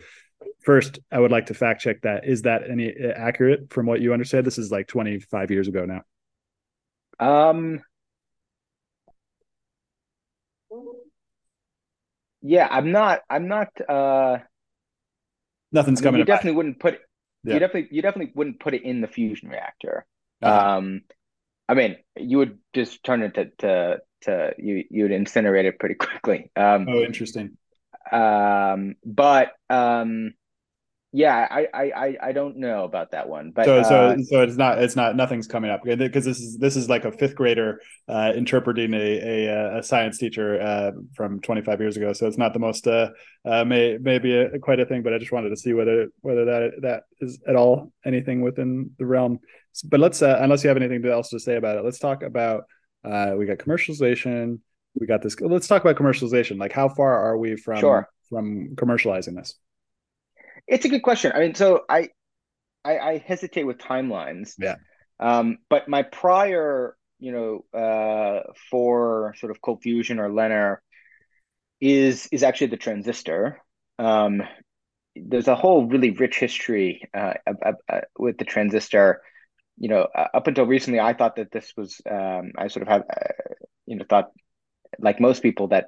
First, 0.60 1.00
I 1.10 1.18
would 1.18 1.32
like 1.32 1.46
to 1.46 1.54
fact 1.54 1.80
check 1.80 2.02
that. 2.02 2.24
Is 2.24 2.42
that 2.42 2.70
any 2.70 2.94
accurate 2.94 3.72
from 3.72 3.86
what 3.86 4.00
you 4.00 4.12
understand? 4.12 4.46
This 4.46 4.58
is 4.58 4.70
like 4.70 4.86
25 4.86 5.50
years 5.50 5.66
ago 5.66 5.86
now. 5.86 6.02
Um, 7.18 7.80
yeah, 12.42 12.68
I'm 12.70 12.92
not. 12.92 13.20
I'm 13.28 13.48
not. 13.48 13.68
uh 13.88 14.38
Nothing's 15.70 16.00
I 16.00 16.02
mean, 16.02 16.04
coming. 16.04 16.18
You 16.20 16.24
definitely 16.24 16.56
wouldn't 16.56 16.80
put. 16.80 16.94
It, 16.94 17.00
yeah. 17.44 17.54
You 17.54 17.60
definitely. 17.60 17.88
You 17.96 18.02
definitely 18.02 18.32
wouldn't 18.34 18.60
put 18.60 18.74
it 18.74 18.82
in 18.82 19.00
the 19.00 19.06
fusion 19.08 19.48
reactor. 19.48 20.06
Uh-huh. 20.42 20.78
Um, 20.78 21.02
I 21.68 21.74
mean, 21.74 21.96
you 22.16 22.38
would 22.38 22.58
just 22.74 23.02
turn 23.04 23.22
it 23.22 23.34
to 23.34 23.50
to, 23.58 23.98
to 24.22 24.52
you. 24.58 24.84
You 24.90 25.04
would 25.04 25.12
incinerate 25.12 25.64
it 25.64 25.78
pretty 25.78 25.94
quickly. 25.98 26.50
Um, 26.56 26.86
oh, 26.88 27.02
interesting. 27.02 27.56
Um, 28.10 28.94
but 29.04 29.52
um, 29.68 30.32
yeah, 31.18 31.48
I, 31.50 31.66
I 31.74 32.16
I 32.22 32.32
don't 32.32 32.58
know 32.58 32.84
about 32.84 33.10
that 33.10 33.28
one, 33.28 33.50
but 33.50 33.64
so 33.64 33.82
so 33.82 33.96
uh, 33.96 34.16
so 34.18 34.42
it's 34.42 34.56
not 34.56 34.80
it's 34.80 34.94
not 34.94 35.16
nothing's 35.16 35.48
coming 35.48 35.68
up 35.68 35.82
because 35.82 36.24
this 36.24 36.38
is 36.38 36.58
this 36.58 36.76
is 36.76 36.88
like 36.88 37.04
a 37.04 37.10
fifth 37.10 37.34
grader 37.34 37.80
uh, 38.06 38.32
interpreting 38.36 38.94
a, 38.94 39.46
a, 39.46 39.78
a 39.78 39.82
science 39.82 40.18
teacher 40.18 40.62
uh, 40.62 40.92
from 41.16 41.40
25 41.40 41.80
years 41.80 41.96
ago. 41.96 42.12
So 42.12 42.28
it's 42.28 42.38
not 42.38 42.52
the 42.52 42.60
most 42.60 42.86
uh, 42.86 43.08
uh 43.44 43.64
may 43.64 43.98
maybe 44.00 44.32
a, 44.32 44.60
quite 44.60 44.78
a 44.78 44.86
thing, 44.86 45.02
but 45.02 45.12
I 45.12 45.18
just 45.18 45.32
wanted 45.32 45.48
to 45.48 45.56
see 45.56 45.72
whether 45.72 46.06
whether 46.20 46.44
that 46.44 46.70
that 46.82 47.02
is 47.20 47.40
at 47.48 47.56
all 47.56 47.92
anything 48.06 48.40
within 48.40 48.92
the 49.00 49.04
realm. 49.04 49.40
But 49.86 49.98
let's 49.98 50.22
uh, 50.22 50.38
unless 50.40 50.62
you 50.62 50.68
have 50.68 50.76
anything 50.76 51.04
else 51.04 51.30
to 51.30 51.40
say 51.40 51.56
about 51.56 51.78
it, 51.78 51.84
let's 51.84 51.98
talk 51.98 52.22
about 52.22 52.62
uh, 53.02 53.34
we 53.36 53.44
got 53.44 53.58
commercialization. 53.58 54.60
We 54.94 55.08
got 55.08 55.22
this. 55.22 55.40
Let's 55.40 55.66
talk 55.66 55.82
about 55.82 55.96
commercialization. 55.96 56.60
Like 56.60 56.72
how 56.72 56.88
far 56.88 57.18
are 57.18 57.36
we 57.36 57.56
from 57.56 57.80
sure. 57.80 58.08
from 58.30 58.76
commercializing 58.76 59.34
this? 59.34 59.58
It's 60.68 60.84
a 60.84 60.88
good 60.88 61.02
question. 61.02 61.32
I 61.34 61.40
mean, 61.40 61.54
so 61.54 61.82
I, 61.88 62.10
I, 62.84 62.98
I 62.98 63.18
hesitate 63.18 63.64
with 63.64 63.78
timelines. 63.78 64.52
Yeah. 64.58 64.76
Um, 65.18 65.58
but 65.68 65.88
my 65.88 66.02
prior, 66.02 66.96
you 67.18 67.32
know, 67.32 67.78
uh, 67.78 68.52
for 68.70 69.34
sort 69.38 69.50
of 69.50 69.60
cold 69.60 69.82
fusion 69.82 70.18
or 70.20 70.28
LENR 70.28 70.76
is 71.80 72.28
is 72.30 72.42
actually 72.42 72.68
the 72.68 72.76
transistor. 72.76 73.60
Um, 73.98 74.42
there's 75.16 75.48
a 75.48 75.56
whole 75.56 75.86
really 75.86 76.10
rich 76.10 76.38
history 76.38 77.08
uh, 77.14 77.34
uh, 77.46 77.72
uh, 77.88 78.00
with 78.18 78.38
the 78.38 78.44
transistor. 78.44 79.22
You 79.78 79.88
know, 79.88 80.06
uh, 80.14 80.28
up 80.34 80.46
until 80.46 80.66
recently, 80.66 81.00
I 81.00 81.14
thought 81.14 81.36
that 81.36 81.50
this 81.50 81.72
was. 81.76 82.00
Um, 82.08 82.52
I 82.56 82.68
sort 82.68 82.82
of 82.82 82.88
have, 82.88 83.02
uh, 83.02 83.54
you 83.86 83.96
know, 83.96 84.04
thought 84.08 84.30
like 84.98 85.20
most 85.20 85.42
people 85.42 85.68
that, 85.68 85.86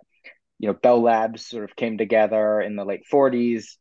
you 0.59 0.69
know, 0.69 0.75
Bell 0.75 1.03
Labs 1.03 1.47
sort 1.47 1.65
of 1.65 1.77
came 1.77 1.99
together 1.99 2.61
in 2.61 2.77
the 2.77 2.85
late 2.85 3.03
40s 3.13 3.77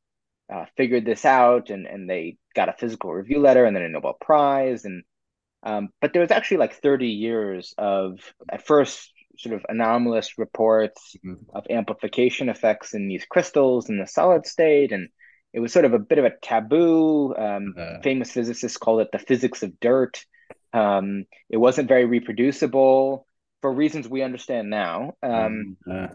uh, 0.54 0.66
figured 0.78 1.06
this 1.06 1.26
out 1.26 1.70
and 1.70 1.86
and 1.86 2.10
they 2.10 2.38
got 2.56 2.70
a 2.70 2.74
physical 2.74 3.14
review 3.14 3.40
letter 3.40 3.66
and 3.66 3.76
then 3.76 3.84
a 3.84 3.90
Nobel 3.90 4.18
Prize 4.20 4.86
and 4.86 5.04
um, 5.62 5.90
but 6.00 6.14
there 6.14 6.22
was 6.22 6.32
actually 6.32 6.58
like 6.58 6.74
30 6.74 7.08
years 7.08 7.74
of 7.78 8.20
at 8.50 8.66
first 8.66 9.12
sort 9.38 9.56
of 9.56 9.66
anomalous 9.70 10.38
reports 10.38 11.16
mm-hmm. 11.26 11.56
of 11.56 11.66
amplification 11.70 12.50
effects 12.50 12.94
in 12.94 13.08
these 13.08 13.26
crystals 13.26 13.90
in 13.90 14.00
the 14.00 14.08
solid 14.08 14.46
state 14.46 14.92
and 14.92 15.10
it 15.54 15.60
was 15.60 15.74
sort 15.74 15.86
of 15.86 15.94
a 15.94 16.00
bit 16.00 16.18
of 16.18 16.26
a 16.26 16.34
taboo 16.42 17.36
um, 17.36 17.74
uh, 17.78 18.00
famous 18.04 18.32
physicists 18.32 18.78
called 18.78 19.02
it 19.02 19.10
the 19.12 19.20
physics 19.20 19.64
of 19.64 19.80
dirt. 19.80 20.24
Um, 20.74 21.26
it 21.50 21.58
wasn't 21.58 21.88
very 21.88 22.06
reproducible 22.06 23.26
for 23.62 23.74
reasons 23.74 24.08
we 24.08 24.22
understand 24.22 24.70
now. 24.70 25.14
Um, 25.24 25.78
uh, 25.92 26.08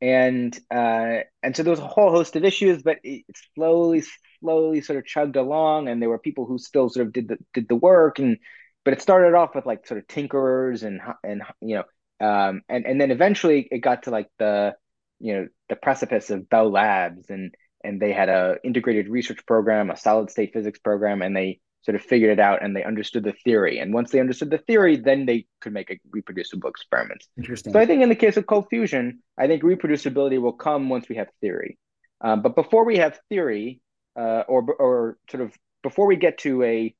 and 0.00 0.58
uh, 0.70 1.18
and 1.42 1.56
so 1.56 1.62
there 1.62 1.70
was 1.70 1.80
a 1.80 1.86
whole 1.86 2.10
host 2.10 2.36
of 2.36 2.44
issues, 2.44 2.82
but 2.82 2.98
it 3.02 3.24
slowly, 3.54 4.02
slowly 4.40 4.80
sort 4.80 4.98
of 4.98 5.06
chugged 5.06 5.36
along, 5.36 5.88
and 5.88 6.00
there 6.00 6.08
were 6.08 6.18
people 6.18 6.46
who 6.46 6.58
still 6.58 6.88
sort 6.88 7.06
of 7.06 7.12
did 7.12 7.28
the 7.28 7.38
did 7.54 7.68
the 7.68 7.76
work, 7.76 8.18
and 8.18 8.38
but 8.84 8.92
it 8.92 9.02
started 9.02 9.34
off 9.34 9.54
with 9.54 9.66
like 9.66 9.86
sort 9.86 9.98
of 9.98 10.06
tinkerers 10.06 10.82
and 10.82 11.00
and 11.24 11.42
you 11.60 11.76
know, 12.20 12.26
um, 12.26 12.62
and 12.68 12.86
and 12.86 13.00
then 13.00 13.10
eventually 13.10 13.66
it 13.70 13.78
got 13.78 14.04
to 14.04 14.10
like 14.10 14.28
the 14.38 14.74
you 15.18 15.34
know 15.34 15.48
the 15.68 15.76
precipice 15.76 16.30
of 16.30 16.48
Bell 16.48 16.70
Labs, 16.70 17.30
and 17.30 17.54
and 17.82 18.00
they 18.00 18.12
had 18.12 18.28
a 18.28 18.56
integrated 18.64 19.08
research 19.08 19.46
program, 19.46 19.90
a 19.90 19.96
solid 19.96 20.30
state 20.30 20.52
physics 20.52 20.78
program, 20.78 21.22
and 21.22 21.36
they 21.36 21.60
sort 21.86 21.94
of 21.94 22.02
figured 22.02 22.32
it 22.36 22.40
out 22.40 22.64
and 22.64 22.74
they 22.74 22.82
understood 22.82 23.22
the 23.22 23.32
theory. 23.44 23.78
And 23.78 23.94
once 23.94 24.10
they 24.10 24.18
understood 24.18 24.50
the 24.50 24.58
theory, 24.58 24.96
then 24.96 25.24
they 25.24 25.46
could 25.60 25.72
make 25.72 25.88
a 25.88 25.98
reproducible 26.10 26.68
experiments. 26.68 27.28
Interesting. 27.38 27.72
So 27.72 27.78
I 27.78 27.86
think 27.86 28.02
in 28.02 28.08
the 28.08 28.16
case 28.16 28.36
of 28.36 28.44
cold 28.44 28.66
fusion, 28.68 29.20
I 29.38 29.46
think 29.46 29.62
reproducibility 29.62 30.40
will 30.40 30.52
come 30.52 30.88
once 30.88 31.08
we 31.08 31.14
have 31.16 31.28
theory. 31.40 31.78
Um, 32.20 32.42
but 32.42 32.56
before 32.56 32.84
we 32.84 32.96
have 32.98 33.20
theory, 33.28 33.80
uh, 34.16 34.42
or 34.48 34.64
or 34.74 35.18
sort 35.30 35.44
of 35.44 35.54
before 35.84 36.06
we 36.06 36.16
get 36.16 36.38
to 36.38 36.62
a 36.64 36.94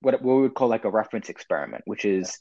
what 0.00 0.20
what 0.22 0.34
we 0.36 0.42
would 0.42 0.54
call 0.54 0.68
like 0.68 0.84
a 0.84 0.90
reference 0.90 1.28
experiment, 1.28 1.82
which 1.86 2.04
is 2.04 2.40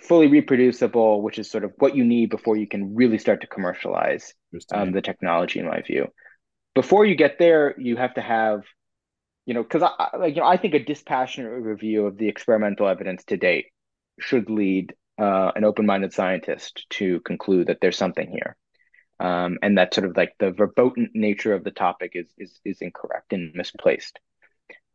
fully 0.00 0.28
reproducible, 0.28 1.20
which 1.20 1.38
is 1.38 1.50
sort 1.50 1.64
of 1.64 1.72
what 1.78 1.94
you 1.94 2.04
need 2.04 2.30
before 2.30 2.56
you 2.56 2.66
can 2.66 2.94
really 2.94 3.18
start 3.18 3.42
to 3.42 3.46
commercialize 3.46 4.32
um, 4.72 4.92
the 4.92 5.02
technology, 5.02 5.60
in 5.60 5.66
my 5.66 5.82
view. 5.82 6.06
Before 6.74 7.04
you 7.04 7.14
get 7.14 7.38
there, 7.38 7.78
you 7.78 7.96
have 7.96 8.14
to 8.14 8.22
have 8.22 8.62
you 9.46 9.54
know, 9.54 9.62
because 9.62 9.82
I 9.82 10.16
like 10.16 10.34
you 10.34 10.40
know 10.40 10.46
I 10.46 10.56
think 10.56 10.74
a 10.74 10.78
dispassionate 10.78 11.52
review 11.52 12.06
of 12.06 12.16
the 12.16 12.28
experimental 12.28 12.88
evidence 12.88 13.24
to 13.24 13.36
date 13.36 13.66
should 14.18 14.48
lead 14.48 14.94
uh, 15.18 15.52
an 15.54 15.64
open-minded 15.64 16.12
scientist 16.12 16.86
to 16.90 17.20
conclude 17.20 17.68
that 17.68 17.78
there's 17.80 17.98
something 17.98 18.30
here, 18.30 18.56
um, 19.20 19.58
and 19.62 19.78
that 19.78 19.94
sort 19.94 20.06
of 20.06 20.16
like 20.16 20.34
the 20.38 20.50
verboten 20.50 21.10
nature 21.14 21.54
of 21.54 21.64
the 21.64 21.70
topic 21.70 22.12
is 22.14 22.32
is 22.38 22.58
is 22.64 22.78
incorrect 22.80 23.32
and 23.32 23.54
misplaced. 23.54 24.18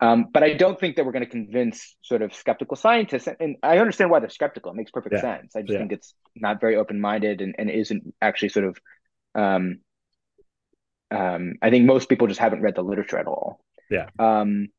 Um, 0.02 0.28
but 0.32 0.43
I 0.43 0.54
don't 0.54 0.80
think 0.80 0.95
that 0.95 1.06
we're 1.06 1.12
going 1.12 1.26
to 1.26 1.30
convince 1.30 1.95
sort 2.02 2.22
of 2.22 2.34
skeptical 2.34 2.78
scientists, 2.78 3.28
and, 3.28 3.38
and, 3.39 3.56
I 3.62 3.80
understand 3.80 4.10
why 4.10 4.20
they're 4.20 4.30
skeptical. 4.30 4.72
It 4.72 4.78
makes 4.78 4.91
perfect 4.91 5.16
yeah. 5.16 5.22
sense. 5.22 5.56
I 5.56 5.62
just 5.62 5.74
yeah. 5.74 5.80
think 5.80 5.91
it's 5.91 6.14
not 6.36 6.62
very 6.62 6.78
open-minded 6.78 7.41
and, 7.41 7.54
and 7.60 7.70
isn't 7.70 8.14
actually 8.22 8.50
sort 8.50 8.66
of. 8.66 8.78
Um, 9.36 9.80
um, 11.12 11.56
I 11.62 11.70
think 11.70 11.86
most 11.86 12.08
people 12.08 12.28
just 12.28 12.39
haven't 12.39 12.62
read 12.62 12.76
the 12.76 12.82
literature 12.82 13.18
at 13.18 13.28
all. 13.28 13.60
Yeah. 13.90 14.08
Um, 14.18 14.70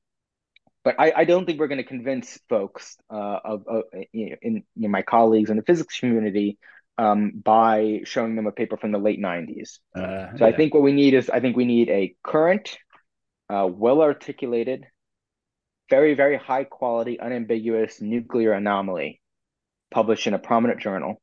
but 0.82 0.96
I, 0.98 1.12
I 1.14 1.24
don't 1.24 1.44
think 1.44 1.60
we're 1.60 1.68
going 1.68 1.82
to 1.82 1.84
convince 1.84 2.38
folks 2.48 2.96
uh, 3.10 3.38
of, 3.44 3.66
of 3.66 3.82
you 4.12 4.30
know, 4.30 4.36
in 4.40 4.54
you 4.54 4.62
know, 4.82 4.88
my 4.88 5.02
colleagues 5.02 5.50
in 5.50 5.56
the 5.56 5.62
physics 5.62 5.98
community 5.98 6.58
um, 6.96 7.32
by 7.42 8.00
showing 8.04 8.36
them 8.36 8.46
a 8.46 8.52
paper 8.52 8.76
from 8.76 8.92
the 8.92 8.98
late 8.98 9.20
90s. 9.20 9.78
Uh, 9.94 10.36
so 10.36 10.44
yeah. 10.44 10.46
I 10.46 10.52
think 10.52 10.72
what 10.72 10.82
we 10.82 10.92
need 10.92 11.14
is 11.14 11.28
I 11.28 11.40
think 11.40 11.56
we 11.56 11.64
need 11.64 11.90
a 11.90 12.14
current, 12.22 12.78
uh, 13.48 13.68
well 13.70 14.00
articulated, 14.00 14.86
very 15.90 16.14
very 16.14 16.36
high 16.36 16.64
quality, 16.64 17.18
unambiguous 17.20 18.00
nuclear 18.00 18.52
anomaly 18.52 19.20
published 19.90 20.26
in 20.26 20.34
a 20.34 20.38
prominent 20.38 20.80
journal 20.80 21.20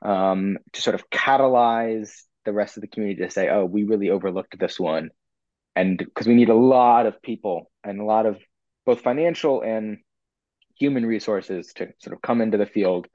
um, 0.00 0.58
to 0.72 0.82
sort 0.82 0.94
of 0.94 1.10
catalyze 1.10 2.12
the 2.44 2.52
rest 2.52 2.76
of 2.76 2.80
the 2.82 2.88
community 2.88 3.22
to 3.22 3.30
say, 3.30 3.48
oh, 3.48 3.64
we 3.64 3.84
really 3.84 4.10
overlooked 4.10 4.58
this 4.58 4.78
one 4.78 5.10
and 5.76 5.98
because 5.98 6.26
we 6.26 6.34
need 6.34 6.48
a 6.48 6.54
lot 6.54 7.06
of 7.06 7.22
people 7.22 7.70
and 7.84 8.00
a 8.00 8.04
lot 8.04 8.26
of 8.26 8.38
both 8.86 9.00
financial 9.00 9.62
and 9.62 9.98
human 10.78 11.04
resources 11.04 11.72
to 11.74 11.88
sort 11.98 12.14
of 12.14 12.22
come 12.22 12.40
into 12.40 12.58
the 12.58 12.66
field 12.66 13.06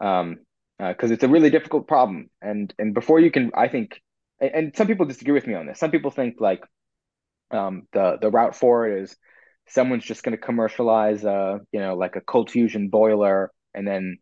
um 0.00 0.38
because 0.78 1.10
uh, 1.10 1.14
it's 1.14 1.22
a 1.22 1.28
really 1.28 1.50
difficult 1.50 1.86
problem. 1.86 2.28
And 2.42 2.74
and 2.78 2.94
before 2.94 3.20
you 3.20 3.30
can 3.30 3.52
i 3.56 3.68
think 3.68 4.00
and, 4.40 4.50
and 4.54 4.76
some 4.76 4.86
people 4.86 5.06
disagree 5.06 5.32
with 5.34 5.46
me 5.46 5.54
on 5.54 5.66
this. 5.66 5.78
Some 5.78 5.90
people 5.90 6.10
think 6.10 6.40
like 6.40 6.64
um 7.50 7.86
the 7.92 8.18
the 8.20 8.30
route 8.30 8.56
forward 8.56 9.02
is 9.02 9.16
someone's 9.68 10.04
just 10.04 10.22
going 10.22 10.36
to 10.36 10.42
commercialize 10.42 11.24
uh 11.24 11.58
you 11.72 11.80
know 11.80 11.94
like 11.94 12.16
a 12.16 12.20
cold 12.20 12.50
fusion 12.50 12.88
boiler 12.88 13.50
and 13.74 13.86
then 13.86 14.18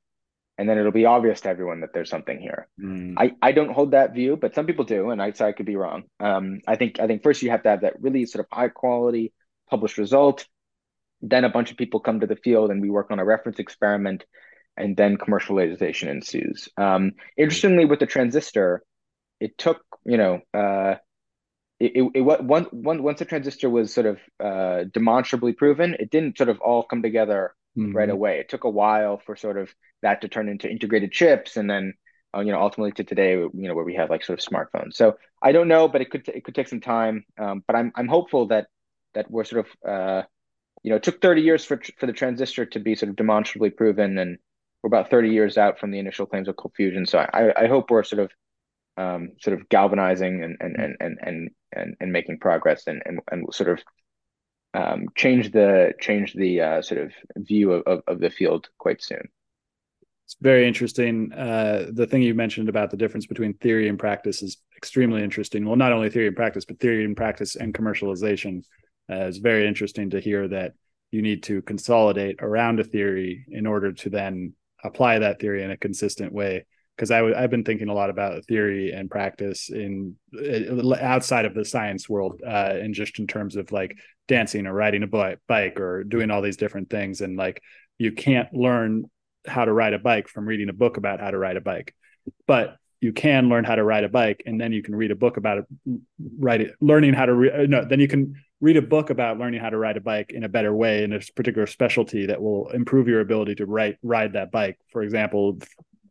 and 0.58 0.68
then 0.68 0.78
it'll 0.78 0.92
be 0.92 1.06
obvious 1.06 1.40
to 1.40 1.48
everyone 1.48 1.80
that 1.80 1.92
there's 1.92 2.10
something 2.10 2.38
here. 2.38 2.68
Mm. 2.80 3.14
I, 3.16 3.32
I 3.40 3.52
don't 3.52 3.72
hold 3.72 3.92
that 3.92 4.14
view, 4.14 4.36
but 4.36 4.54
some 4.54 4.66
people 4.66 4.84
do, 4.84 5.10
and 5.10 5.22
I 5.22 5.32
so 5.32 5.46
I 5.46 5.52
could 5.52 5.66
be 5.66 5.76
wrong. 5.76 6.04
Um, 6.20 6.60
I 6.66 6.76
think 6.76 7.00
I 7.00 7.06
think 7.06 7.22
first 7.22 7.42
you 7.42 7.50
have 7.50 7.62
to 7.62 7.70
have 7.70 7.80
that 7.82 8.00
really 8.00 8.26
sort 8.26 8.44
of 8.44 8.56
high 8.56 8.68
quality 8.68 9.32
published 9.70 9.98
result. 9.98 10.46
Then 11.20 11.44
a 11.44 11.48
bunch 11.48 11.70
of 11.70 11.76
people 11.76 12.00
come 12.00 12.20
to 12.20 12.26
the 12.26 12.36
field, 12.36 12.70
and 12.70 12.82
we 12.82 12.90
work 12.90 13.10
on 13.10 13.18
a 13.18 13.24
reference 13.24 13.58
experiment, 13.58 14.24
and 14.76 14.96
then 14.96 15.16
commercialization 15.16 16.08
ensues. 16.08 16.68
Um, 16.76 17.12
interestingly, 17.36 17.84
with 17.84 18.00
the 18.00 18.06
transistor, 18.06 18.82
it 19.40 19.56
took 19.56 19.80
you 20.04 20.18
know 20.18 20.40
uh, 20.52 20.96
it, 21.82 21.92
it, 21.96 22.10
it 22.14 22.20
one, 22.20 22.66
one, 22.70 23.02
once 23.02 23.18
the 23.18 23.24
transistor 23.24 23.68
was 23.68 23.92
sort 23.92 24.06
of 24.06 24.18
uh, 24.38 24.84
demonstrably 24.92 25.52
proven, 25.52 25.96
it 25.98 26.10
didn't 26.10 26.38
sort 26.38 26.48
of 26.48 26.60
all 26.60 26.84
come 26.84 27.02
together 27.02 27.54
mm-hmm. 27.76 27.96
right 27.96 28.08
away. 28.08 28.38
It 28.38 28.48
took 28.48 28.62
a 28.62 28.70
while 28.70 29.18
for 29.18 29.34
sort 29.34 29.58
of 29.58 29.74
that 30.02 30.20
to 30.22 30.28
turn 30.28 30.48
into 30.48 30.70
integrated 30.70 31.12
chips, 31.12 31.56
and 31.56 31.68
then 31.70 31.94
uh, 32.34 32.40
you 32.40 32.52
know 32.52 32.60
ultimately 32.60 32.92
to 32.92 33.04
today, 33.04 33.32
you 33.32 33.50
know 33.54 33.74
where 33.74 33.84
we 33.84 33.94
have 33.94 34.10
like 34.10 34.24
sort 34.24 34.38
of 34.38 34.44
smartphones. 34.44 34.94
So 34.94 35.16
I 35.40 35.52
don't 35.52 35.68
know, 35.68 35.88
but 35.88 36.00
it 36.00 36.10
could 36.10 36.28
it 36.28 36.44
could 36.44 36.54
take 36.54 36.68
some 36.68 36.80
time. 36.80 37.24
Um, 37.38 37.62
but 37.66 37.76
I'm 37.76 37.92
I'm 37.94 38.08
hopeful 38.08 38.48
that 38.48 38.66
that 39.14 39.30
we're 39.30 39.44
sort 39.44 39.66
of 39.66 39.90
uh, 39.90 40.22
you 40.82 40.90
know 40.90 40.96
it 40.96 41.02
took 41.02 41.20
30 41.20 41.42
years 41.42 41.64
for 41.64 41.80
for 41.98 42.06
the 42.06 42.12
transistor 42.12 42.66
to 42.66 42.80
be 42.80 42.94
sort 42.94 43.10
of 43.10 43.16
demonstrably 43.16 43.70
proven, 43.70 44.18
and 44.18 44.38
we're 44.82 44.88
about 44.88 45.10
30 45.10 45.30
years 45.30 45.58
out 45.58 45.78
from 45.78 45.90
the 45.90 45.98
initial 45.98 46.26
claims 46.26 46.48
of 46.48 46.56
cold 46.56 46.74
fusion. 46.76 47.06
So 47.06 47.18
I 47.18 47.64
I 47.64 47.66
hope 47.66 47.90
we're 47.90 48.04
sort 48.04 48.22
of 48.22 48.32
um, 48.96 49.32
sort 49.40 49.58
of 49.58 49.68
galvanizing 49.68 50.42
and 50.42 50.56
and 50.60 50.76
and 50.76 50.96
and 51.00 51.18
and 51.22 51.50
and, 51.72 51.96
and 52.00 52.12
making 52.12 52.38
progress 52.38 52.86
and, 52.86 53.02
and 53.06 53.20
and 53.30 53.46
sort 53.54 53.70
of 53.70 53.80
um, 54.74 55.08
change 55.14 55.52
the 55.52 55.92
change 56.00 56.32
the 56.34 56.60
uh, 56.60 56.82
sort 56.82 57.00
of 57.00 57.12
view 57.36 57.72
of, 57.72 57.82
of, 57.86 58.02
of, 58.06 58.20
the 58.20 58.30
field 58.30 58.68
quite 58.78 59.02
soon. 59.02 59.28
It's 60.32 60.40
very 60.40 60.66
interesting. 60.66 61.30
Uh, 61.30 61.90
the 61.92 62.06
thing 62.06 62.22
you 62.22 62.32
mentioned 62.32 62.70
about 62.70 62.90
the 62.90 62.96
difference 62.96 63.26
between 63.26 63.52
theory 63.54 63.88
and 63.88 63.98
practice 63.98 64.42
is 64.42 64.56
extremely 64.74 65.22
interesting. 65.22 65.66
Well, 65.66 65.76
not 65.76 65.92
only 65.92 66.08
theory 66.08 66.28
and 66.28 66.36
practice, 66.36 66.64
but 66.64 66.80
theory 66.80 67.04
and 67.04 67.14
practice 67.14 67.54
and 67.54 67.74
commercialization 67.74 68.62
uh, 69.10 69.26
is 69.26 69.38
very 69.38 69.66
interesting 69.66 70.08
to 70.10 70.20
hear 70.20 70.48
that 70.48 70.72
you 71.10 71.20
need 71.20 71.42
to 71.44 71.60
consolidate 71.62 72.36
around 72.40 72.80
a 72.80 72.84
theory 72.84 73.44
in 73.50 73.66
order 73.66 73.92
to 73.92 74.08
then 74.08 74.54
apply 74.82 75.18
that 75.18 75.38
theory 75.38 75.62
in 75.62 75.70
a 75.70 75.76
consistent 75.76 76.32
way 76.32 76.64
because 76.96 77.10
I've 77.10 77.50
been 77.50 77.64
thinking 77.64 77.88
a 77.88 77.94
lot 77.94 78.10
about 78.10 78.44
theory 78.46 78.92
and 78.92 79.10
practice 79.10 79.70
in 79.70 80.16
uh, 80.34 80.94
outside 81.00 81.46
of 81.46 81.54
the 81.54 81.64
science 81.64 82.08
world, 82.08 82.40
uh, 82.46 82.74
and 82.80 82.94
just 82.94 83.18
in 83.18 83.26
terms 83.26 83.56
of 83.56 83.72
like 83.72 83.98
dancing 84.28 84.66
or 84.66 84.72
riding 84.72 85.02
a 85.02 85.36
bike 85.48 85.80
or 85.80 86.04
doing 86.04 86.30
all 86.30 86.42
these 86.42 86.58
different 86.58 86.90
things. 86.90 87.20
And 87.20 87.36
like 87.36 87.62
you 87.98 88.12
can't 88.12 88.52
learn 88.52 89.10
how 89.46 89.64
to 89.64 89.72
ride 89.72 89.94
a 89.94 89.98
bike 89.98 90.28
from 90.28 90.46
reading 90.46 90.68
a 90.68 90.72
book 90.72 90.96
about 90.96 91.20
how 91.20 91.30
to 91.30 91.38
ride 91.38 91.56
a 91.56 91.60
bike, 91.60 91.94
but 92.46 92.76
you 93.00 93.12
can 93.12 93.48
learn 93.48 93.64
how 93.64 93.74
to 93.74 93.82
ride 93.82 94.04
a 94.04 94.08
bike, 94.08 94.44
and 94.46 94.60
then 94.60 94.72
you 94.72 94.82
can 94.82 94.94
read 94.94 95.10
a 95.10 95.16
book 95.16 95.36
about 95.36 95.58
it, 95.58 95.64
write 96.38 96.60
it, 96.60 96.74
learning 96.80 97.14
how 97.14 97.26
to 97.26 97.34
re- 97.34 97.66
no, 97.66 97.84
then 97.84 97.98
you 97.98 98.06
can 98.06 98.34
read 98.60 98.76
a 98.76 98.82
book 98.82 99.10
about 99.10 99.38
learning 99.38 99.60
how 99.60 99.68
to 99.68 99.76
ride 99.76 99.96
a 99.96 100.00
bike 100.00 100.30
in 100.32 100.44
a 100.44 100.48
better 100.48 100.72
way 100.72 101.02
in 101.02 101.12
a 101.12 101.20
particular 101.34 101.66
specialty 101.66 102.26
that 102.26 102.40
will 102.40 102.70
improve 102.70 103.08
your 103.08 103.20
ability 103.20 103.56
to 103.56 103.66
ride 103.66 103.98
ride 104.04 104.34
that 104.34 104.52
bike. 104.52 104.78
For 104.92 105.02
example, 105.02 105.58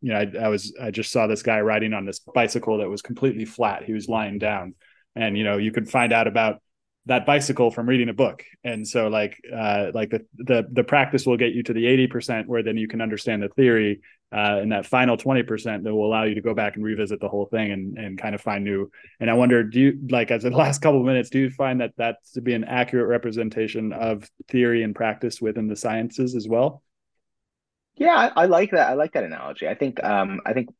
you 0.02 0.12
know, 0.12 0.18
I, 0.18 0.44
I, 0.44 0.48
was 0.48 0.76
I 0.80 0.90
just 0.90 1.10
saw 1.10 1.26
this 1.26 1.42
guy 1.42 1.62
riding 1.62 1.94
on 1.94 2.04
this 2.04 2.18
bicycle 2.18 2.78
that 2.78 2.90
was 2.90 3.00
completely 3.00 3.46
flat. 3.46 3.84
He 3.84 3.94
was 3.94 4.06
lying 4.06 4.38
down, 4.38 4.74
and 5.16 5.38
you 5.38 5.44
know, 5.44 5.56
you 5.56 5.72
could 5.72 5.88
find 5.88 6.12
out 6.12 6.26
about 6.26 6.60
that 7.06 7.26
bicycle 7.26 7.70
from 7.70 7.88
reading 7.88 8.08
a 8.08 8.12
book. 8.12 8.44
And 8.62 8.86
so, 8.86 9.08
like, 9.08 9.40
uh, 9.52 9.90
like 9.92 10.10
the 10.10 10.24
the 10.36 10.66
the 10.70 10.84
practice 10.84 11.26
will 11.26 11.36
get 11.36 11.52
you 11.52 11.62
to 11.64 11.72
the 11.72 11.86
eighty 11.86 12.06
percent, 12.06 12.48
where 12.48 12.62
then 12.62 12.76
you 12.76 12.86
can 12.86 13.00
understand 13.00 13.42
the 13.42 13.48
theory, 13.48 14.00
uh, 14.32 14.58
and 14.60 14.70
that 14.70 14.86
final 14.86 15.16
twenty 15.16 15.42
percent 15.42 15.82
that 15.84 15.94
will 15.94 16.06
allow 16.06 16.24
you 16.24 16.36
to 16.36 16.40
go 16.40 16.54
back 16.54 16.76
and 16.76 16.84
revisit 16.84 17.20
the 17.20 17.28
whole 17.28 17.46
thing 17.46 17.72
and 17.72 17.98
and 17.98 18.18
kind 18.18 18.34
of 18.34 18.40
find 18.40 18.62
new. 18.62 18.90
And 19.18 19.28
I 19.28 19.34
wonder, 19.34 19.64
do 19.64 19.80
you 19.80 19.98
like 20.10 20.30
as 20.30 20.44
the 20.44 20.50
last 20.64 20.80
couple 20.80 21.00
of 21.00 21.06
minutes, 21.06 21.30
do 21.30 21.40
you 21.40 21.50
find 21.50 21.80
that 21.80 21.92
that's 21.96 22.32
to 22.32 22.40
be 22.40 22.54
an 22.54 22.64
accurate 22.64 23.08
representation 23.08 23.92
of 23.92 24.30
theory 24.48 24.84
and 24.84 24.94
practice 24.94 25.40
within 25.40 25.66
the 25.66 25.76
sciences 25.76 26.36
as 26.36 26.46
well? 26.46 26.82
Yeah, 27.96 28.14
I, 28.34 28.42
I, 28.42 28.46
like 28.46 28.70
that. 28.70 28.88
I 28.88 28.94
like 28.94 29.12
that 29.12 29.24
analogy. 29.24 29.68
I 29.68 29.74
think 29.74 30.02
um, 30.02 30.40
I 30.46 30.54
think 30.54 30.70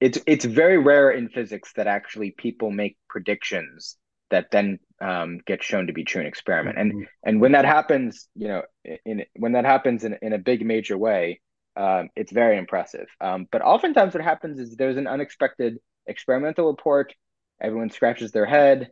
it's 0.00 0.18
it's 0.26 0.44
very 0.44 0.78
rare 0.78 1.10
in 1.10 1.28
physics 1.28 1.72
that 1.74 1.86
actually 1.86 2.30
people 2.30 2.70
make 2.70 2.96
predictions 3.08 3.96
that 4.30 4.50
then 4.50 4.78
um, 5.02 5.40
gets 5.46 5.66
shown 5.66 5.88
to 5.88 5.92
be 5.92 6.04
true 6.04 6.20
in 6.20 6.26
experiment. 6.26 6.78
And 6.78 6.92
mm-hmm. 6.92 7.02
and 7.24 7.40
when 7.40 7.52
that 7.52 7.64
happens, 7.64 8.28
you 8.34 8.48
know, 8.48 8.62
in 9.04 9.24
when 9.36 9.52
that 9.52 9.64
happens 9.64 10.04
in 10.04 10.16
in 10.22 10.32
a 10.32 10.38
big 10.38 10.64
major 10.64 10.96
way, 10.96 11.40
um, 11.76 12.08
it's 12.14 12.32
very 12.32 12.56
impressive. 12.56 13.08
Um, 13.20 13.46
but 13.50 13.62
oftentimes, 13.62 14.14
what 14.14 14.22
happens 14.22 14.58
is 14.58 14.76
there's 14.76 14.96
an 14.96 15.06
unexpected 15.06 15.78
experimental 16.06 16.66
report. 16.66 17.14
Everyone 17.60 17.90
scratches 17.90 18.30
their 18.32 18.46
head. 18.46 18.90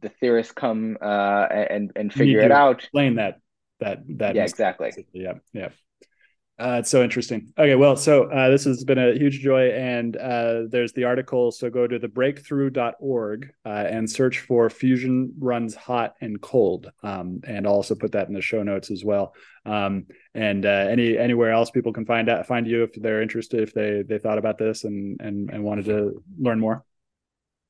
The 0.00 0.08
theorists 0.08 0.52
come 0.52 0.96
uh, 1.00 1.46
and 1.50 1.92
and 1.96 2.12
figure 2.12 2.40
it 2.40 2.52
out. 2.52 2.78
Explain 2.78 3.16
that 3.16 3.38
that 3.80 4.02
that. 4.18 4.36
Yeah, 4.36 4.44
exactly. 4.44 4.92
Yeah, 5.12 5.34
yeah. 5.52 5.68
Uh, 6.62 6.78
it's 6.78 6.90
so 6.90 7.02
interesting. 7.02 7.52
Okay, 7.58 7.74
well, 7.74 7.96
so 7.96 8.30
uh, 8.30 8.48
this 8.48 8.62
has 8.66 8.84
been 8.84 8.98
a 8.98 9.14
huge 9.14 9.40
joy, 9.40 9.70
and 9.70 10.16
uh, 10.16 10.62
there's 10.68 10.92
the 10.92 11.02
article. 11.02 11.50
So 11.50 11.68
go 11.68 11.88
to 11.88 11.98
thebreakthrough.org 11.98 13.52
uh, 13.66 13.68
and 13.68 14.08
search 14.08 14.38
for 14.38 14.70
"Fusion 14.70 15.34
Runs 15.40 15.74
Hot 15.74 16.14
and 16.20 16.40
Cold," 16.40 16.92
um, 17.02 17.40
and 17.44 17.66
I'll 17.66 17.72
also 17.72 17.96
put 17.96 18.12
that 18.12 18.28
in 18.28 18.34
the 18.34 18.40
show 18.40 18.62
notes 18.62 18.92
as 18.92 19.04
well. 19.04 19.34
Um, 19.66 20.06
and 20.36 20.64
uh, 20.64 20.86
any 20.88 21.18
anywhere 21.18 21.50
else 21.50 21.72
people 21.72 21.92
can 21.92 22.06
find 22.06 22.28
out 22.28 22.46
find 22.46 22.68
you 22.68 22.84
if 22.84 22.92
they're 22.94 23.22
interested, 23.22 23.60
if 23.60 23.74
they 23.74 24.04
they 24.06 24.18
thought 24.18 24.38
about 24.38 24.56
this 24.56 24.84
and 24.84 25.20
and 25.20 25.50
and 25.50 25.64
wanted 25.64 25.86
to 25.86 26.22
learn 26.38 26.60
more. 26.60 26.84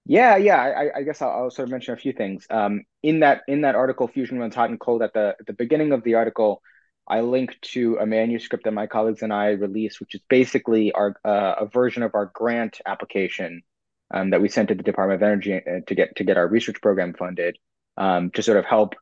Yeah, 0.04 0.36
yeah. 0.36 0.56
I, 0.60 0.98
I 0.98 1.02
guess 1.02 1.22
I'll, 1.22 1.30
I'll, 1.30 1.50
sort 1.50 1.68
of 1.68 1.72
mention 1.72 1.94
a 1.94 1.96
few 1.96 2.12
things. 2.12 2.46
Um, 2.50 2.82
in 3.02 3.20
that 3.20 3.40
in 3.48 3.62
that 3.62 3.74
article, 3.74 4.06
"Fusion 4.06 4.38
Runs 4.38 4.54
Hot 4.54 4.68
and 4.68 4.78
Cold," 4.78 5.00
at 5.00 5.14
the 5.14 5.34
at 5.40 5.46
the 5.46 5.54
beginning 5.54 5.92
of 5.92 6.02
the 6.02 6.16
article 6.16 6.60
I 7.12 7.20
link 7.20 7.58
to 7.72 7.98
a 7.98 8.06
manuscript 8.06 8.64
that 8.64 8.72
my 8.72 8.86
colleagues 8.86 9.20
and 9.22 9.34
I 9.34 9.48
released, 9.48 10.00
which 10.00 10.14
is 10.14 10.22
basically 10.30 10.92
our 10.92 11.14
uh, 11.26 11.56
a 11.60 11.66
version 11.66 12.02
of 12.02 12.14
our 12.14 12.30
grant 12.32 12.80
application 12.86 13.62
um, 14.14 14.30
that 14.30 14.40
we 14.40 14.48
sent 14.48 14.68
to 14.68 14.74
the 14.74 14.82
Department 14.82 15.20
of 15.20 15.26
Energy 15.26 15.56
uh, 15.56 15.80
to 15.86 15.94
get 15.94 16.16
to 16.16 16.24
get 16.24 16.38
our 16.38 16.48
research 16.48 16.80
program 16.80 17.12
funded 17.12 17.58
um, 17.98 18.30
to 18.30 18.42
sort 18.42 18.56
of 18.56 18.64
help. 18.64 18.94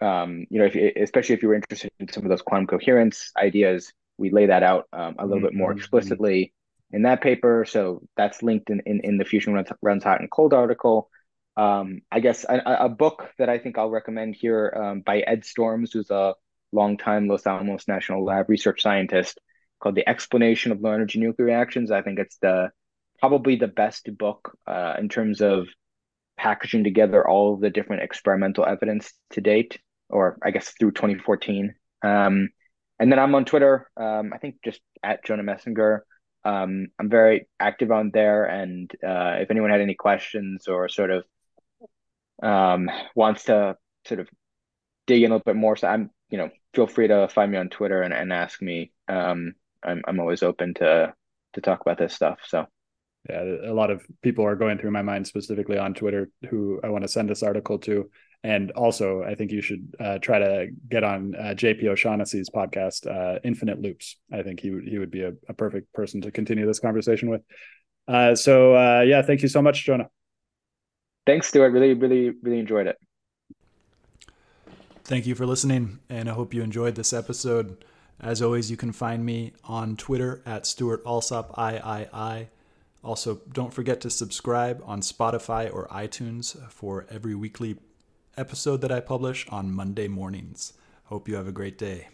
Um, 0.00 0.46
you 0.48 0.58
know, 0.58 0.70
if, 0.72 0.96
especially 0.96 1.34
if 1.34 1.42
you 1.42 1.48
were 1.48 1.54
interested 1.54 1.90
in 2.00 2.10
some 2.10 2.24
of 2.24 2.30
those 2.30 2.40
quantum 2.40 2.66
coherence 2.66 3.30
ideas, 3.36 3.92
we 4.16 4.30
lay 4.30 4.46
that 4.46 4.62
out 4.62 4.88
um, 4.94 5.16
a 5.18 5.26
little 5.26 5.36
mm-hmm. 5.36 5.48
bit 5.48 5.54
more 5.54 5.72
mm-hmm. 5.72 5.80
explicitly 5.80 6.54
in 6.90 7.02
that 7.02 7.20
paper. 7.20 7.66
So 7.68 8.00
that's 8.16 8.42
linked 8.42 8.70
in 8.70 8.80
in, 8.86 9.00
in 9.04 9.18
the 9.18 9.26
Fusion 9.26 9.52
Runs, 9.52 9.68
Runs 9.82 10.04
Hot 10.04 10.20
and 10.20 10.30
Cold 10.30 10.54
article. 10.54 11.10
Um, 11.58 12.00
I 12.10 12.20
guess 12.20 12.46
a, 12.48 12.86
a, 12.86 12.88
book 12.88 13.28
that 13.36 13.50
I 13.50 13.58
think 13.58 13.76
I'll 13.76 13.90
recommend 13.90 14.34
here 14.34 14.72
um, 14.74 15.00
by 15.02 15.18
Ed 15.18 15.44
Storms, 15.44 15.92
who's 15.92 16.10
a 16.10 16.34
longtime 16.72 17.28
Los 17.28 17.46
Alamos 17.46 17.88
National 17.88 18.24
Lab 18.24 18.48
research 18.48 18.82
scientist, 18.82 19.40
called 19.80 19.94
The 19.94 20.08
Explanation 20.08 20.72
of 20.72 20.80
Low 20.80 20.92
Energy 20.92 21.18
Nuclear 21.18 21.46
Reactions. 21.46 21.90
I 21.90 22.02
think 22.02 22.18
it's 22.18 22.36
the 22.38 22.70
probably 23.18 23.56
the 23.56 23.68
best 23.68 24.08
book 24.16 24.56
uh, 24.66 24.94
in 24.98 25.08
terms 25.08 25.40
of 25.40 25.68
packaging 26.38 26.84
together 26.84 27.26
all 27.26 27.54
of 27.54 27.60
the 27.60 27.70
different 27.70 28.02
experimental 28.02 28.64
evidence 28.64 29.12
to 29.30 29.40
date, 29.40 29.78
or 30.08 30.38
I 30.42 30.50
guess 30.50 30.72
through 30.78 30.92
2014. 30.92 31.74
Um, 32.02 32.48
and 32.98 33.12
then 33.12 33.18
I'm 33.18 33.34
on 33.34 33.44
Twitter. 33.44 33.90
Um, 33.96 34.32
I 34.34 34.38
think 34.38 34.56
just 34.64 34.80
at 35.02 35.24
Jonah 35.24 35.42
Messinger. 35.42 36.00
Um, 36.44 36.88
I'm 36.98 37.10
very 37.10 37.48
active 37.58 37.90
on 37.90 38.10
there, 38.12 38.44
and 38.44 38.90
uh, 39.06 39.36
if 39.40 39.50
anyone 39.50 39.70
had 39.70 39.82
any 39.82 39.94
questions 39.94 40.68
or 40.68 40.88
sort 40.88 41.10
of 41.10 41.24
um, 42.42 42.90
wants 43.14 43.44
to 43.44 43.76
sort 44.06 44.20
of 44.20 44.28
dig 45.06 45.22
in 45.22 45.30
a 45.30 45.34
little 45.34 45.44
bit 45.44 45.56
more, 45.56 45.76
so 45.76 45.88
I'm 45.88 46.10
you 46.30 46.38
know 46.38 46.50
feel 46.74 46.86
free 46.86 47.08
to 47.08 47.28
find 47.28 47.52
me 47.52 47.58
on 47.58 47.68
Twitter 47.68 48.02
and, 48.02 48.14
and 48.14 48.32
ask 48.32 48.60
me. 48.62 48.92
Um, 49.08 49.54
I'm 49.82 50.02
I'm 50.06 50.20
always 50.20 50.42
open 50.42 50.74
to 50.74 51.14
to 51.54 51.60
talk 51.60 51.80
about 51.80 51.98
this 51.98 52.14
stuff. 52.14 52.40
So 52.46 52.66
yeah, 53.28 53.42
a 53.42 53.74
lot 53.74 53.90
of 53.90 54.06
people 54.22 54.44
are 54.44 54.56
going 54.56 54.78
through 54.78 54.92
my 54.92 55.02
mind 55.02 55.26
specifically 55.26 55.78
on 55.78 55.94
Twitter 55.94 56.30
who 56.48 56.80
I 56.82 56.88
want 56.88 57.04
to 57.04 57.08
send 57.08 57.28
this 57.28 57.42
article 57.42 57.78
to. 57.80 58.10
And 58.42 58.70
also, 58.70 59.22
I 59.22 59.34
think 59.34 59.50
you 59.50 59.60
should 59.60 59.94
uh, 60.00 60.18
try 60.18 60.38
to 60.38 60.68
get 60.88 61.04
on 61.04 61.34
uh, 61.34 61.54
JP 61.54 61.84
O'Shaughnessy's 61.88 62.48
podcast, 62.48 63.06
uh, 63.06 63.38
Infinite 63.44 63.82
Loops. 63.82 64.16
I 64.32 64.42
think 64.42 64.60
he 64.60 64.70
would 64.70 64.88
he 64.88 64.98
would 64.98 65.10
be 65.10 65.22
a, 65.22 65.32
a 65.48 65.52
perfect 65.52 65.92
person 65.92 66.22
to 66.22 66.30
continue 66.30 66.66
this 66.66 66.80
conversation 66.80 67.28
with. 67.28 67.42
Uh, 68.08 68.34
so 68.34 68.74
uh, 68.74 69.02
yeah, 69.02 69.20
thank 69.20 69.42
you 69.42 69.48
so 69.48 69.60
much, 69.60 69.84
Jonah. 69.84 70.08
Thanks, 71.26 71.48
Stewart. 71.48 71.72
Really, 71.72 71.92
really, 71.92 72.30
really 72.42 72.58
enjoyed 72.58 72.86
it. 72.86 72.96
Thank 75.10 75.26
you 75.26 75.34
for 75.34 75.44
listening, 75.44 75.98
and 76.08 76.30
I 76.30 76.34
hope 76.34 76.54
you 76.54 76.62
enjoyed 76.62 76.94
this 76.94 77.12
episode. 77.12 77.84
As 78.20 78.40
always, 78.40 78.70
you 78.70 78.76
can 78.76 78.92
find 78.92 79.26
me 79.26 79.54
on 79.64 79.96
Twitter 79.96 80.40
at 80.46 80.68
Stewart 80.68 81.02
Alsop 81.04 81.52
III. 81.58 82.46
Also, 83.02 83.40
don't 83.52 83.74
forget 83.74 84.00
to 84.02 84.08
subscribe 84.08 84.80
on 84.84 85.00
Spotify 85.00 85.68
or 85.74 85.88
iTunes 85.88 86.56
for 86.70 87.08
every 87.10 87.34
weekly 87.34 87.78
episode 88.36 88.82
that 88.82 88.92
I 88.92 89.00
publish 89.00 89.48
on 89.48 89.72
Monday 89.72 90.06
mornings. 90.06 90.74
Hope 91.06 91.28
you 91.28 91.34
have 91.34 91.48
a 91.48 91.50
great 91.50 91.76
day. 91.76 92.06